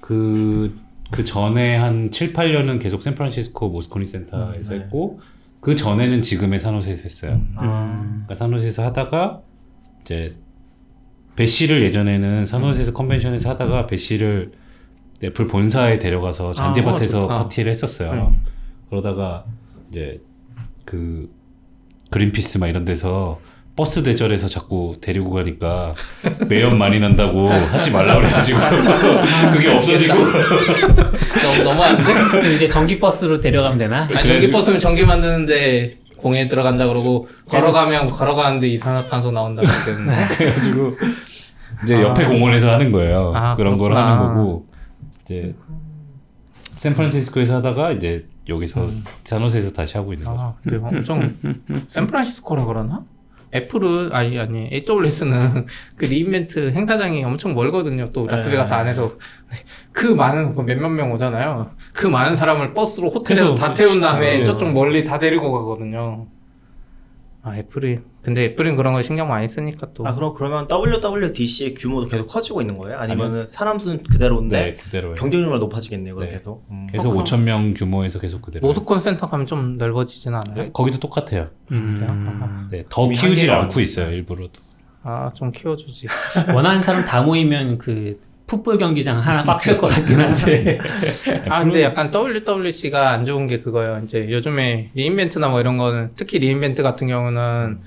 [0.00, 0.78] 그,
[1.10, 4.84] 그 전에 한 7, 8년은 계속 샌프란시스코 모스코니 센터에서 음, 네.
[4.84, 5.20] 했고,
[5.60, 7.42] 그 전에는 지금의 산호세에서 했어요.
[7.56, 8.02] 아.
[8.02, 9.40] 그러니까 산호세에서 하다가,
[10.02, 10.36] 이제,
[11.36, 14.52] Bash를 예전에는 산호세에서 컨벤션에서 하다가 Bash를
[15.24, 17.34] 애플 본사에 데려가서 잔디밭에서 어, 좋다.
[17.38, 18.32] 파티를 했었어요.
[18.32, 18.44] 음.
[18.90, 19.44] 그러다가
[19.90, 20.20] 이제
[20.84, 21.28] 그
[22.10, 23.40] 그린피스 막 이런 데서
[23.74, 25.94] 버스 대절해서 자꾸 데리고 가니까
[26.48, 28.58] 매연 많이 난다고 하지 말라 그래가지고
[29.52, 32.54] 그게 없어지고 너무 너무한데?
[32.54, 34.08] 이제 전기 버스로 데려가면 되나?
[34.14, 40.96] 아니 전기 버스면 전기 만드는데 공해 들어간다 그러고 걸어가면 걸어가는데 이산화탄소 나온다 그랬는데 그래가지고
[41.84, 42.02] 이제 아.
[42.02, 43.32] 옆에 공원에서 하는 거예요.
[43.34, 44.12] 아, 그런 걸 그렇구나.
[44.12, 44.66] 하는 거고
[45.26, 45.54] 이제
[46.76, 48.88] 샌프란시스코에서 하다가 이제 여기서
[49.24, 50.40] 산호세에서 다시 하고 있는 거죠.
[50.40, 51.34] 아 근데 엄청
[51.88, 53.04] 샌프란시스코라 그러나?
[53.54, 55.66] 애플은 아니 아니 AWS는
[55.96, 58.10] 그 re:Invent 행사장이 엄청 멀거든요.
[58.10, 58.78] 또 라스베가스 네.
[58.78, 59.12] 안에서
[59.92, 61.70] 그 많은 그 몇몇 명 오잖아요.
[61.96, 64.44] 그 많은 사람을 버스로 호텔에서 다 태운 다음에 네.
[64.44, 66.26] 저쪽 멀리 다 데리고 가거든요.
[67.42, 72.08] 아 애플이 근데 애플은 그런 거 신경 많이 쓰니까 또 아 그럼 그러면 WWDC의 규모도
[72.08, 72.98] 계속 커지고 있는 거예요?
[72.98, 75.14] 아니면은 사람 수는 그대로인데 네, 그대로요.
[75.14, 76.16] 경쟁률만 높아지겠네요.
[76.16, 76.36] 그럼 네.
[76.36, 76.66] 계속.
[76.72, 76.88] 음.
[76.90, 78.66] 계속 어, 그럼- 5천 명 규모에서 계속 그대로.
[78.66, 80.54] 모스콘 센터 가면 좀 넓어지진 않아요?
[80.56, 81.46] 네, 거기도 똑같아요.
[81.70, 82.68] 음.
[82.72, 84.60] 네, 더 키우질 한계가 않고 있어요, 일부러도.
[85.04, 86.08] 아좀 키워주지.
[86.52, 90.78] 원하는 사람 다 모이면 그 풋볼 경기장 하나 꽉 찰 것 같긴 한데.
[91.48, 94.02] 아 근데 약간 WWDC가 안 좋은 게 그거예요.
[94.04, 97.78] 이제 요즘에 re:Invent나 뭐 이런 거는 특히 re:Invent 같은 경우는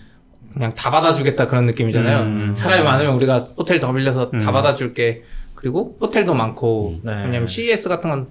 [0.59, 2.19] 그냥 다 받아주겠다 그런 느낌이잖아요.
[2.19, 2.53] 음.
[2.53, 4.51] 사람이 많으면 우리가 호텔 더 빌려서 다 음.
[4.51, 5.23] 받아줄게.
[5.55, 7.13] 그리고 호텔도 많고 네.
[7.23, 8.27] 왜냐면 CES 같은 건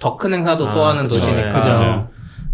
[0.00, 1.16] 더 큰 행사도 아, 소화하는 그죠.
[1.16, 1.42] 도시니까.
[1.42, 2.02] 네, 그죠.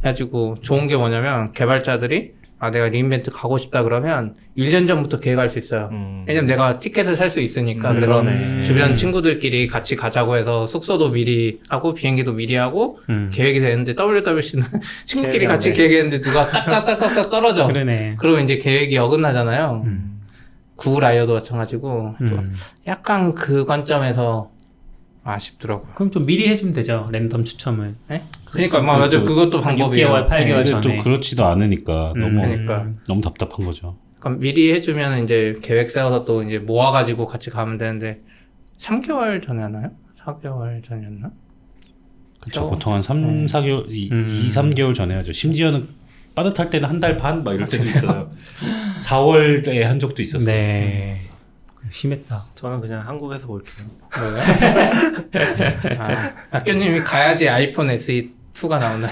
[0.02, 2.32] 해가지고 좋은 게 뭐냐면 개발자들이
[2.64, 5.90] 아 내가 리인벤트 가고 싶다 그러면 1년 전부터 계획할 수 있어요.
[5.92, 6.24] 음.
[6.26, 8.62] 왜냐면 내가 티켓을 살 수 있으니까 음, 그래서 그러네.
[8.62, 13.28] 주변 친구들끼리 같이 가자고 해서 숙소도 미리 하고 비행기도 미리 하고 음.
[13.30, 14.64] 계획이 되는데 WWC는
[15.04, 15.76] 친구끼리 같이 돼.
[15.76, 17.66] 계획했는데 누가 딱딱딱딱 떨어져.
[17.66, 18.14] 그러네.
[18.18, 19.82] 그러면 이제 계획이 어긋나잖아요.
[19.84, 20.20] 음.
[20.76, 22.52] 구라이어도 마찬가지고 또 음.
[22.86, 24.50] 약간 그 관점에서
[25.24, 25.92] 아쉽더라고요.
[25.94, 27.06] 그럼 좀 미리 해주면 되죠.
[27.10, 27.94] 랜덤 추첨을.
[28.08, 28.22] 네?
[28.44, 30.08] 그러니까 막 맞아 또 그것도 한 방법이에요.
[30.08, 30.96] 6개월, 8개월 근데 전에.
[30.96, 32.86] 또 그렇지도 않으니까 음, 너무 그러니까.
[33.08, 33.96] 너무 답답한 거죠.
[34.20, 38.20] 그러니까 미리 해주면 이제 계획 세워서 또 이제 모아가지고 같이 가면 되는데
[38.78, 39.90] 3개월 전에 하나요?
[40.20, 41.30] 4개월 전이었나?
[42.40, 42.60] 그렇죠.
[42.60, 44.42] 또- 보통 한 3, 4개월, 이, 음.
[44.44, 45.32] 2, 3개월 전에 하죠.
[45.32, 45.88] 심지어는
[46.34, 48.30] 빠듯할 때는 한 달 반 막 이럴 때도 있어요.
[49.00, 50.54] 4월에 한 적도 있었어요.
[50.54, 51.16] 네.
[51.88, 52.44] 심했다.
[52.54, 53.86] 저는 그냥 한국에서 볼게요.
[55.98, 59.08] 아, 학교님이 가야지 아이폰 SE2가 나오나?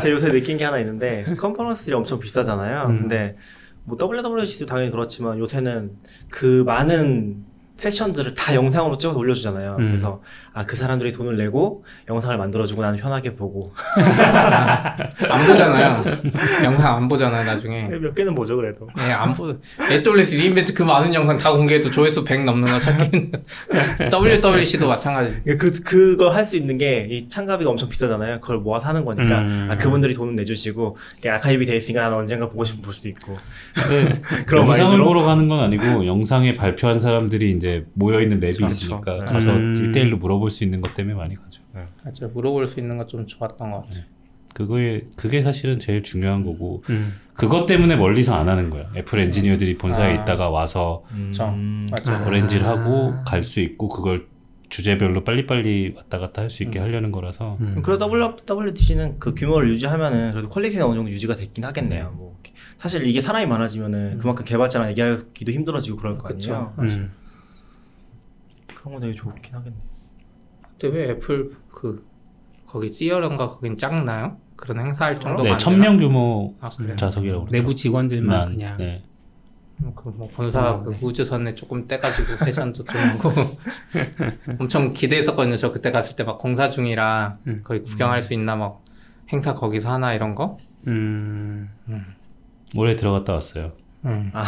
[0.00, 2.86] 제가 요새 느낀 게 하나 있는데 컨퍼런스들이 엄청 비싸잖아요.
[2.88, 2.98] 음.
[3.00, 3.36] 근데
[3.84, 5.96] 뭐 WWDC도 당연히 그렇지만 요새는
[6.28, 7.44] 그 많은
[7.80, 9.76] 세션들을 다 영상으로 찍어서 올려주잖아요.
[9.78, 9.88] 음.
[9.90, 10.20] 그래서
[10.52, 16.04] 아 그 사람들이 돈을 내고 영상을 만들어주고 나는 편하게 보고 안 보잖아요.
[16.64, 17.88] 영상 안 보잖아요, 나중에.
[17.88, 18.86] 몇 개는 보죠 그래도.
[18.98, 19.54] 예, 안 보.
[19.90, 23.32] AWS 리인벤트 그 많은 영상 다 공개해도 조회수 100 넘는 거 찾기는.
[24.12, 25.40] WWDC도 마찬가지.
[25.58, 28.40] 그 그걸 할 수 있는 게 이 참가비가 엄청 비싸잖아요.
[28.40, 29.68] 그걸 모아서 하는 거니까 음.
[29.70, 30.96] 아 그분들이 돈을 내주시고
[31.26, 33.36] 아카이브 돼 있으니까 나는 언젠가 보고 싶으면 볼 수도 있고
[33.74, 35.04] 근데 그런 영상을 마인드로?
[35.06, 38.66] 보러 가는 건 아니고 영상에 발표한 사람들이 이제 모여 있는 lab이 그렇죠.
[38.72, 39.24] 있으니까 네.
[39.24, 39.74] 가서 음.
[39.74, 41.60] 디테일로 물어볼 수 있는 것 때문에 많이 가죠.
[42.04, 44.04] 맞아, 물어볼 수 있는 거좀 좋았던 것 같아요.
[44.54, 47.14] 그거에 그게 사실은 제일 중요한 거고 음.
[47.34, 48.90] 그것 때문에 멀리서 안 하는 거야.
[48.96, 50.22] 애플 엔지니어들이 본사에 아.
[50.22, 51.46] 있다가 와서 저,
[51.90, 52.12] 맞아.
[52.12, 52.26] 아.
[52.26, 54.26] arrange를 하고 갈 수 있고 그걸
[54.68, 57.80] 주제별로 빨리빨리 왔다 갔다 할 수 있게 하려는 거라서 음.
[57.82, 62.14] 그래도 WWDC는 그 규모를 유지하면은 그래도 quality가 어느 정도 유지가 됐긴 하겠네요.
[62.18, 62.36] 뭐
[62.78, 66.74] 사실 이게 사람이 많아지면은 그만큼 개발자랑 얘기하기도 힘들어지고 그럴 거 아니에요.
[66.80, 67.10] 음.
[68.80, 69.82] 그런 거 되게 좋긴 하겠네요.
[70.78, 72.06] 근데 왜 애플 그
[72.66, 74.38] 거기 theater인가 거긴 작나요?
[74.56, 76.96] 그런 행사할 정도가 네, 안 천명 규모 아, 그래요?
[76.96, 77.56] 좌석이라고 그러죠.
[77.56, 78.76] 내부 직원들만 만, 그냥.
[78.78, 79.02] 네.
[79.94, 83.30] 그뭐 본사 그 우주선에 조금 떼가지고 세션도 좀 하고
[84.60, 85.56] 엄청 기대했었거든요.
[85.56, 87.60] 저 그때 갔을 때 막 공사 중이라 음.
[87.64, 88.82] 거기 구경할 수 있나 막
[89.32, 90.56] 행사 거기서 하나 이런 거.
[90.86, 91.70] 음.
[92.76, 93.72] 올해 들어갔다 왔어요.
[94.06, 94.30] 음.
[94.32, 94.44] 아.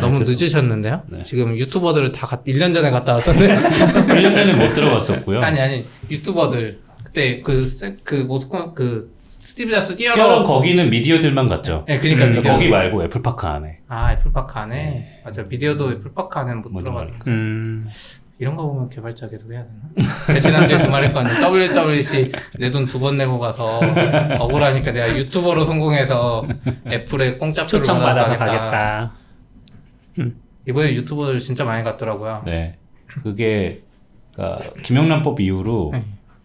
[0.00, 1.02] 너무 아, 늦으셨는데요?
[1.08, 1.22] 네.
[1.22, 3.48] 지금 유튜버들을 다 갔, 1년 전에 갔다 왔던데.
[3.54, 5.42] 1년 전에 못 들어갔었고요.
[5.42, 11.84] 아니 아니 유튜버들 그때 그그 모스콘 그 스티브 잡스 시어로 뛰어러 거기는 미디어들만 갔죠.
[11.86, 12.52] 네, 그러니까 음, 미디어.
[12.52, 13.80] 거기 말고 애플파크 안에.
[13.88, 17.86] 아 애플파크 안에 맞아 미디어도 애플파크 안에는 못 못 들어가니까 음.
[18.42, 19.64] 이런 거 보면 개발자 계속 해야
[20.26, 20.40] 되나?
[20.40, 21.34] 지난주에 그 말했거든요.
[21.46, 23.78] WWC 내 돈 두 번 내고 가서
[24.40, 26.44] 억울하니까 내가 유튜버로 성공해서
[26.88, 28.34] 애플에 공짜 초청 받아서.
[28.34, 29.12] 가겠다.
[30.66, 32.42] 이번에 유튜버들 진짜 많이 갔더라고요.
[32.44, 32.74] 네.
[33.22, 33.82] 그게
[34.34, 36.04] 그러니까 김영란법 이후로 네.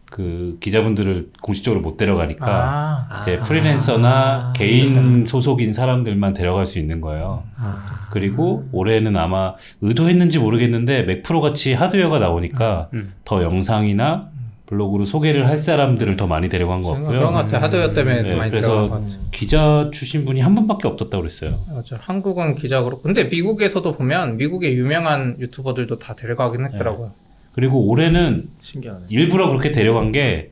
[0.09, 7.43] 그 기자분들을 공식적으로 못 데려가니까 아, 이제 프리랜서나 개인 소속인 사람들만 데려갈 수 있는 거예요.
[7.57, 8.07] 아.
[8.11, 13.13] 그리고 올해는 아마 의도했는지 모르겠는데 맥프로 같이 하드웨어가 나오니까 음.
[13.25, 14.29] 더 영상이나
[14.67, 17.31] 블로그로 소개를 할 사람들을 더 많이 데려간 것 그런 것 같고요.
[17.31, 17.61] 같아.
[17.61, 19.15] 하드웨어 때문에 네, 많이 그래서 들어간 것 같아.
[19.31, 21.59] 기자 출신 분이 한 분밖에 없었다고 그랬어요.
[21.73, 21.97] 맞아.
[22.01, 27.11] 한국은 기자 그렇고 근데 미국에서도 보면 미국의 유명한 유튜버들도 다 데려가긴 했더라고요.
[27.57, 29.07] 그리고 올해는 신기하네.
[29.09, 30.51] 일부러 그렇게 데려간 게,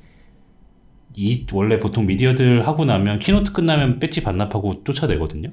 [1.16, 5.50] 이, 원래 보통 미디어들 하고 나면, keynote 끝나면 배지 반납하고 쫓아내거든요.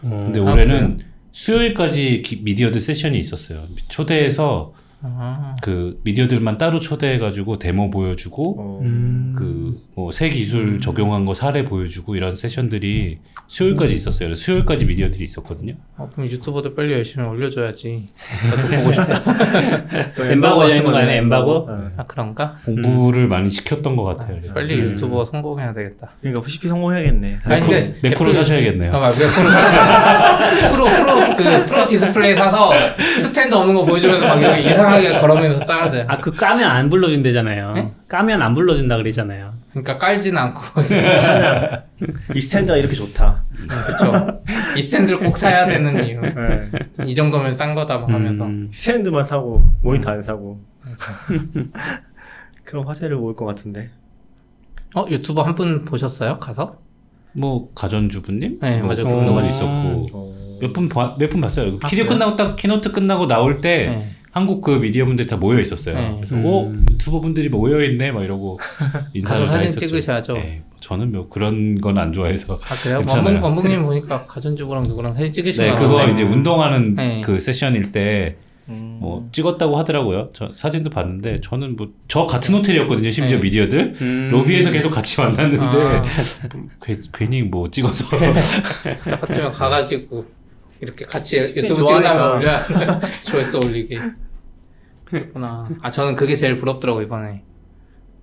[0.00, 0.98] 근데 아, 올해는
[1.30, 3.62] 수요일까지 기- 미디어들 세션이 있었어요.
[3.88, 9.34] 초대해서 아, 그 미디어들만 따로 초대해가지고 데모 보여주고, 어, 음.
[9.36, 14.28] 그, 뭐, 새 기술 적용한 거 사례 보여주고 이런 세션들이 수요일까지 있었어요.
[14.28, 15.74] 그래서 수요일까지 미디어들이 있었거든요.
[15.96, 18.02] 어, 그럼 유튜버들 빨리 열심히 올려줘야지.
[18.50, 19.22] 나도 보고 싶다.
[20.32, 21.68] 엠바고 열리는 거 아니야, 엠바고?
[21.70, 21.88] 네.
[21.98, 22.56] 아 그런가?
[22.64, 24.36] 공부를 많이 시켰던 것 같아요.
[24.38, 24.54] 그래서.
[24.54, 24.80] 빨리 음.
[24.86, 26.10] 유튜버 성공해야 되겠다.
[26.20, 27.38] 그러니까 PCP 성공해야겠네.
[27.44, 28.92] 아니 근데 맥프로 애플- 사셔야겠네요.
[28.94, 29.26] 아, 맞아.
[29.28, 32.72] 프로 사- 프로 프로 그 프로 디스플레이 사서
[33.20, 36.04] 스탠드 없는 거 보여주면서 막 이렇게 이상하게 걸으면서 써야 돼.
[36.08, 37.72] 아, 그 까면 안 불러준대잖아요.
[37.74, 37.92] 네?
[38.08, 39.50] 까면 안 불러준다 그러잖아요.
[39.70, 40.60] 그러니까 깔진 않고
[42.34, 43.42] 이 스탠드가 이렇게 좋다.
[43.86, 44.40] 그렇죠.
[44.76, 46.20] 이 스탠드를 꼭 사야 되는 이유.
[46.20, 46.70] 네.
[47.04, 48.44] 이 정도면 싼 거다 막 하면서.
[48.44, 48.68] 음.
[48.72, 50.60] 스탠드만 사고 모니터 안 사고.
[52.64, 53.90] 그런 화제를 모을 것 같은데.
[54.94, 56.38] 어 유튜버 한 분 보셨어요?
[56.38, 56.78] 가서?
[57.32, 58.60] 뭐 가전주부님?
[58.62, 59.04] 네, 뭐 맞아요.
[59.04, 59.32] 그런 어.
[59.34, 60.58] 거 있었고 어.
[60.62, 60.88] 몇분
[61.18, 61.78] 몇분 봤어요.
[61.82, 62.18] 아, 키디오 그래요?
[62.18, 64.15] 끝나고 딱 keynote 끝나고 나올 때 네.
[64.36, 65.94] 한국 그 미디어 분들이 다 모여 있었어요.
[65.98, 66.14] 네.
[66.16, 66.44] 그래서 음.
[66.44, 68.60] 오 유튜버 분들이 모여 있네 막 이러고
[69.14, 69.86] 인사를 사진 했었죠.
[69.86, 70.34] 찍으셔야죠.
[70.34, 72.60] 네, 저는 뭐 그런 건 안 좋아해서.
[72.62, 72.98] 아 그래요?
[72.98, 73.24] 괜찮아요.
[73.24, 76.06] 원봉 원봉님 보니까 가전주부랑 누구랑 사진 찍으시는 네, 거 그거.
[76.08, 77.22] 이제 운동하는 네.
[77.24, 78.28] 그 세션일 때
[78.68, 78.98] 음.
[79.00, 80.28] 뭐 찍었다고 하더라고요.
[80.34, 83.10] 저 사진도 봤는데 저는 뭐 저 같은 호텔이었거든요.
[83.10, 83.42] 심지어 네.
[83.44, 84.28] 미디어들 음.
[84.30, 86.04] 로비에서 계속 같이 만났는데 아.
[86.84, 88.04] 괜- 괜히 뭐 찍어서
[89.18, 90.26] 같으면 가가지고
[90.82, 92.32] 이렇게 같이 유튜브 좋아하니까.
[92.34, 92.52] 올려
[93.24, 93.98] 조회수 올리기
[95.06, 97.42] 그렇구나 아 저는 그게 제일 부럽더라고 이번에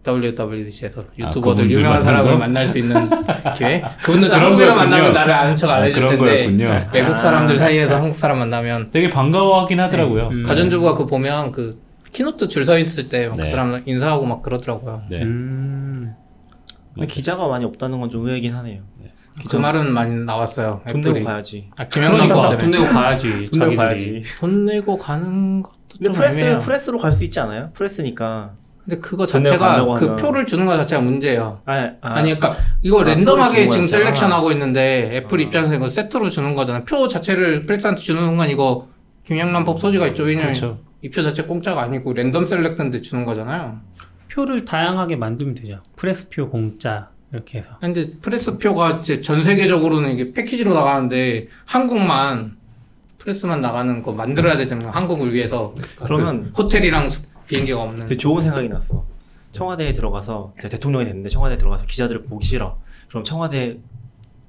[0.06, 2.38] WWDC에서 유튜버들 그분들 유명한 사람을 거?
[2.38, 3.10] 만날 수 있는
[3.58, 4.76] 기회 그분들도 그런 한국에서 거였군요.
[4.76, 6.36] 만나면 나를 아는 척 안 아, 해줄 그런 텐데
[6.66, 6.90] 거였군요.
[6.94, 7.58] 외국 사람들 아.
[7.58, 10.28] 사이에서 한국 사람 만나면 되게 반가워하긴 하더라고요.
[10.28, 10.44] 음.
[10.44, 11.82] 가전주부가 그 보면 그
[12.12, 13.46] keynote 줄 서 있을 때 그 네.
[13.46, 15.22] 사람 인사하고 막 그러더라고요 네.
[15.24, 16.14] 음.
[16.94, 18.82] 근데 기자가 많이 없다는 건 좀 의외긴 하네요.
[19.50, 21.70] 그 말은 많이 나왔어요 돈 애플이 내고 가야지.
[21.78, 23.30] 아 김영란 그러니까 것돈 때문에 내고 가야지.
[23.30, 23.78] 돈 내고 자기들이.
[23.78, 24.24] 가야지.
[24.40, 27.70] 돈 내고 가는 것도 근데 좀 프레스 애매해요 press로 갈 수 있지 않아요?
[27.74, 28.54] press니까.
[28.86, 31.62] 근데 그거 자체가 그 표를 주는 것 자체가 문제예요.
[31.66, 33.86] 아, 아, 아니, 그러니까 이거 아, random하게 지금.
[33.88, 35.42] selection하고 있는데 애플 아.
[35.42, 36.84] 입장에서 이거 세트로 주는 거잖아요.
[36.84, 38.90] 표 자체를 press한테 주는 순간 이거
[39.26, 40.24] 김영란법 소지가 있죠.
[40.24, 40.80] 왜냐면 그렇죠.
[41.02, 43.80] 이표 자체 공짜가 아니고 random select인데 주는 거잖아요.
[44.30, 45.76] 표를 다양하게 만들면 되죠.
[45.96, 47.78] press표 공짜 이렇게 해서.
[47.80, 52.58] 근데 프레스 표가 이제 전 세계적으로는 이게 패키지로 나가는데 한국만
[53.24, 54.90] press만 나가는 거 만들어야 되잖아요.
[54.90, 55.74] 한국을 위해서.
[56.04, 58.06] 그러면 그 호텔이랑 수- 비행기가 없는.
[58.06, 59.06] 되게 좋은 생각이 났어.
[59.54, 62.78] 청와대에 들어가서 제가 대통령이 됐는데 청와대에 들어가서 기자들을 보기 싫어.
[63.10, 63.78] 그럼 청와대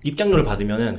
[0.03, 0.97] 입장료를 받으면은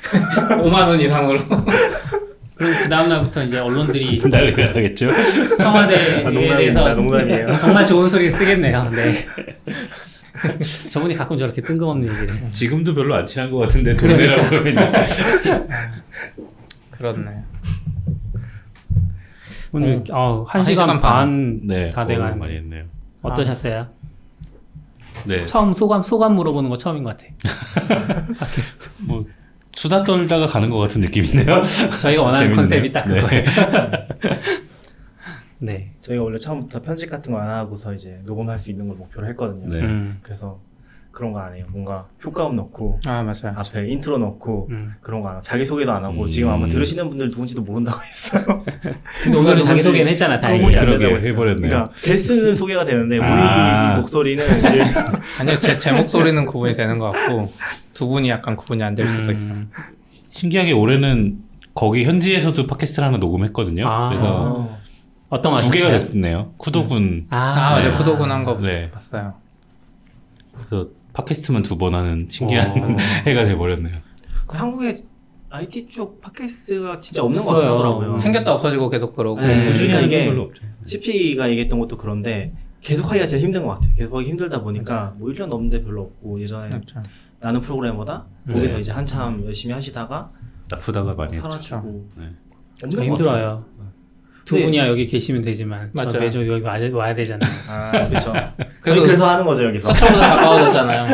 [0.62, 1.38] 5만 원 이상으로.
[2.54, 5.10] 그리고 그 다음 날부터 이제 언론들이 난리가 나겠죠.
[5.58, 6.56] 청와대에 아, 농담입니다.
[6.56, 7.56] 대해서 농담이에요.
[7.58, 8.90] 정말 좋은 소리 쓰겠네요.
[8.90, 9.26] 네.
[10.90, 12.52] 저분이 가끔 저렇게 뜬금없는 얘기를.
[12.52, 14.74] 지금도 별로 안 친한 것 같은데 돈 내라고 그러면
[16.98, 17.30] 그렇네.
[19.72, 22.58] 오늘 어, 한 시간 시간 반다 네, 돼가는 많이 거예요.
[22.60, 22.84] 했네요.
[23.22, 23.86] 어떠셨어요?
[25.26, 27.28] 네, 처음 소감 소감 물어보는 거 처음인 것 같아.
[28.38, 29.02] 팟캐스트.
[29.04, 29.22] 뭐
[29.74, 31.64] 수다 떨다가 가는 것 같은 느낌인데요.
[32.00, 32.54] 저희가 원하는.
[32.54, 33.20] 컨셉이 딱 네.
[33.20, 33.44] 그거예요.
[35.60, 35.92] 네.
[36.00, 39.68] 저희가 원래 처음부터 편집 같은 거 안 하고서 이제 녹음할 수 있는 걸 목표로 했거든요.
[39.68, 39.80] 네.
[39.80, 40.60] 음, 그래서
[41.18, 41.64] 그런 거 안 해요.
[41.70, 43.52] 뭔가 효과음 넣고 아, 맞아요.
[43.56, 44.94] 앞에 인트로 넣고 음.
[45.00, 46.26] 그런 거 안 하고 자기 소개도 안 하고 음.
[46.26, 48.64] 지금 아마 들으시는 분들 누군지도 모른다고 했어요.
[49.24, 50.38] 근데 오늘은 자기 소개는 했잖아.
[50.38, 50.72] 다행히.
[50.72, 51.06] 그러게.
[51.28, 51.68] 해버렸네요.
[51.68, 53.96] 그러니까 게스트는 소개가 되는데 우리 아.
[53.96, 54.44] 목소리는
[55.40, 57.50] 아니요, 제, 제 목소리는 구분이 되는 것 같고,
[57.92, 59.54] 두 분이 약간 구분이 안 될 수도 있어요.
[59.54, 59.70] 음.
[60.30, 61.38] 신기하게 올해는
[61.74, 63.86] 거기 현지에서도 팟캐스트를 하나 녹음했거든요.
[63.88, 64.08] 아.
[64.10, 64.78] 그래서
[65.30, 65.98] 어떤 거두 개가?
[65.98, 66.52] 됐네요.
[66.58, 67.26] 쿠도군.
[67.30, 67.90] 아, 아, 맞아요.
[67.90, 67.96] 네.
[67.96, 68.90] 구독은 한거 네.
[68.92, 69.34] 봤어요.
[70.56, 70.88] 그래서
[71.22, 72.96] 팟캐스트만 두 번 하는 신기한 어.
[73.26, 73.96] 해가 돼버렸네요.
[74.46, 75.02] 그 한국에
[75.50, 77.54] IT 쪽 팟캐스트가 진짜 없는 것.
[77.54, 78.12] 같더라고요.
[78.12, 78.18] 음.
[78.18, 79.40] 생겼다 없어지고 계속 그러고.
[79.40, 79.66] 네.
[79.66, 80.60] 꾸준히 그러니까 하는 이게.
[80.86, 83.92] CP가 얘기했던 것도 그런데 계속 하기가 진짜 힘든 것 같아요.
[83.96, 87.02] 계속 하기 힘들다 보니까 뭐 1년 넘는데 별로 없고 예전에 그렇죠.
[87.40, 88.54] 나는 프로그래머다 네.
[88.54, 90.30] 거기서 이제 한참 열심히 하시다가
[90.70, 91.48] 나쁘다가 많이 했죠.
[91.50, 92.26] 사라지고 네.
[93.06, 93.64] 힘들어요.
[94.48, 94.64] 두 네.
[94.64, 96.20] 분이야 여기 계시면 되지만 저 맞아요.
[96.20, 97.50] 매주 여기 와야, 와야 되잖아요.
[97.68, 98.32] 아 그렇죠.
[98.80, 99.92] 그래도 그래서 하는 거죠 여기서.
[99.92, 101.06] 서초보다 가까워졌잖아요.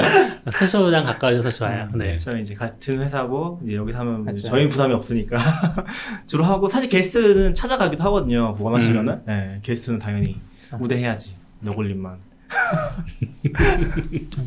[0.53, 1.89] 서초보단 가까워져서 좋아요.
[1.97, 2.17] 네.
[2.17, 4.47] 저희 이제 같은 회사고 이제 여기서 하면 맞죠.
[4.47, 5.37] 저희 부담이 없으니까
[6.29, 8.55] 주로 하고 사실 게스트는 찾아가기도 하거든요.
[8.57, 10.37] 원하시면은 네, 게스트는 당연히
[10.79, 12.17] 무대 해야지 너굴님만.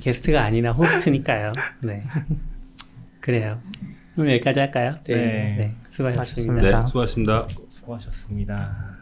[0.02, 1.52] 게스트가 아니라 호스트니까요.
[1.82, 2.04] 네.
[3.20, 3.60] 그래요.
[4.18, 4.96] 오늘 여기까지 할까요?
[5.04, 5.14] 네.
[5.16, 5.76] 네.
[5.90, 6.62] 수고하셨습니다.
[6.64, 6.80] 수고하셨습니다.
[6.80, 7.48] 네, 수고하셨습니다.
[7.88, 8.97] 수고하셨습니다.